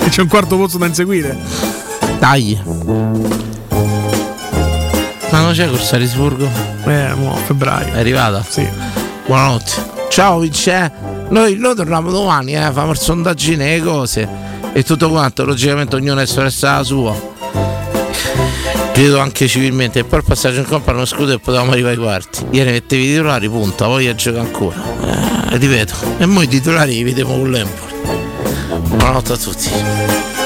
[0.00, 1.38] E c'è un quarto posto da inseguire.
[2.18, 3.46] Dai.
[5.30, 6.48] Ma non c'è Corsa Risburgo?
[6.84, 7.92] Eh, mo, febbraio.
[7.92, 8.44] È arrivata?
[8.48, 8.66] Sì.
[9.26, 9.72] Buonanotte.
[10.08, 10.90] Ciao Vince.
[11.28, 14.28] Noi, noi torniamo domani, eh, facciamo il sondaggino e le cose.
[14.72, 17.36] E tutto quanto, logicamente ognuno è sorella la sua.
[18.92, 20.00] Credo anche civilmente.
[20.00, 22.46] E poi il passaggio in campo non scudo e potevamo arrivare ai quarti.
[22.50, 24.82] Ieri mettevi i titolari, punto, voglia giocare ancora.
[25.50, 25.94] Eh, ripeto.
[26.18, 27.92] E noi i titolari li vediamo con l'Empoli.
[28.96, 30.37] Buonanotte a tutti.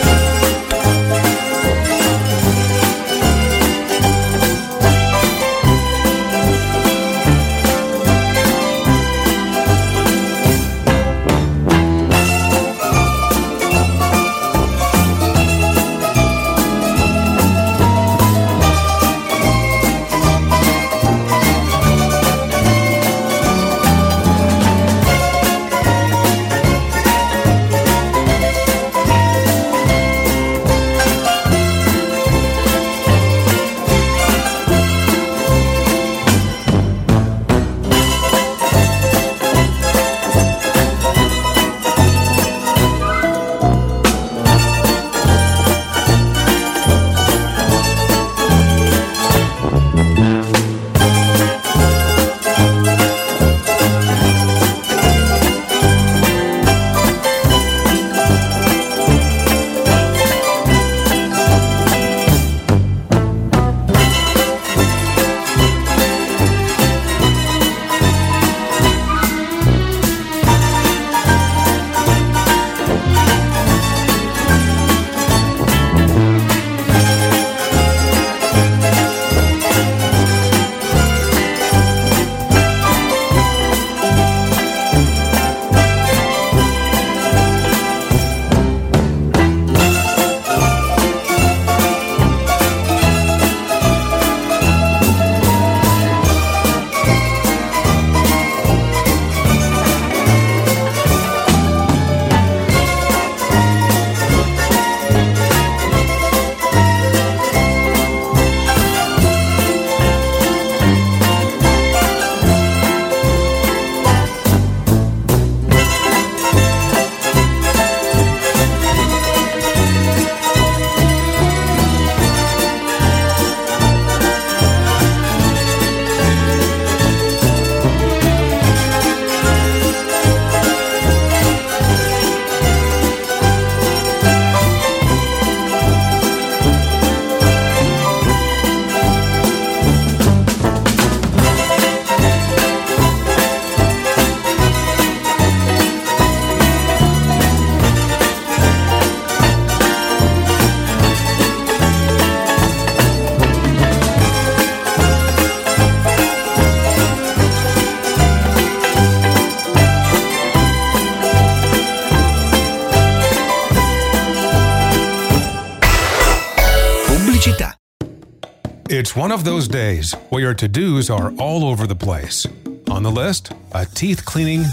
[169.22, 172.44] One of those days where your to dos are all over the place.
[172.90, 174.64] On the list, a teeth cleaning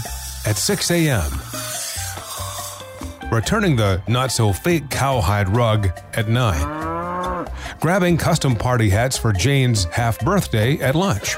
[0.44, 1.30] at 6 a.m.,
[3.30, 7.46] returning the not so fake cowhide rug at 9,
[7.78, 11.36] grabbing custom party hats for Jane's half birthday at lunch,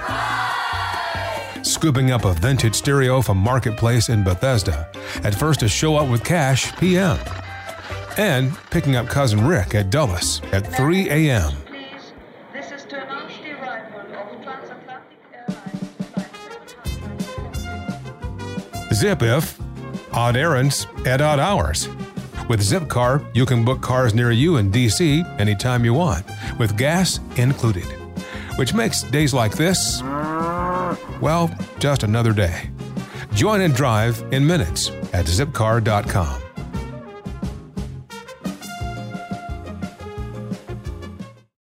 [1.63, 4.91] scooping up a vintage stereo from Marketplace in Bethesda
[5.23, 7.19] at first to show up with cash PM,
[8.17, 11.62] and picking up cousin Rick at Dulles at 3 a.m.
[19.03, 19.59] Zip if
[20.13, 21.89] odd errands at odd hours.
[22.49, 26.25] With Zipcar, you can book cars near you in DC anytime you want,
[26.57, 27.83] with gas included.
[28.55, 30.01] Which makes days like this,
[31.21, 31.51] well,
[31.81, 32.71] just another day.
[33.35, 36.42] Join and drive in minutes at zipcar.com.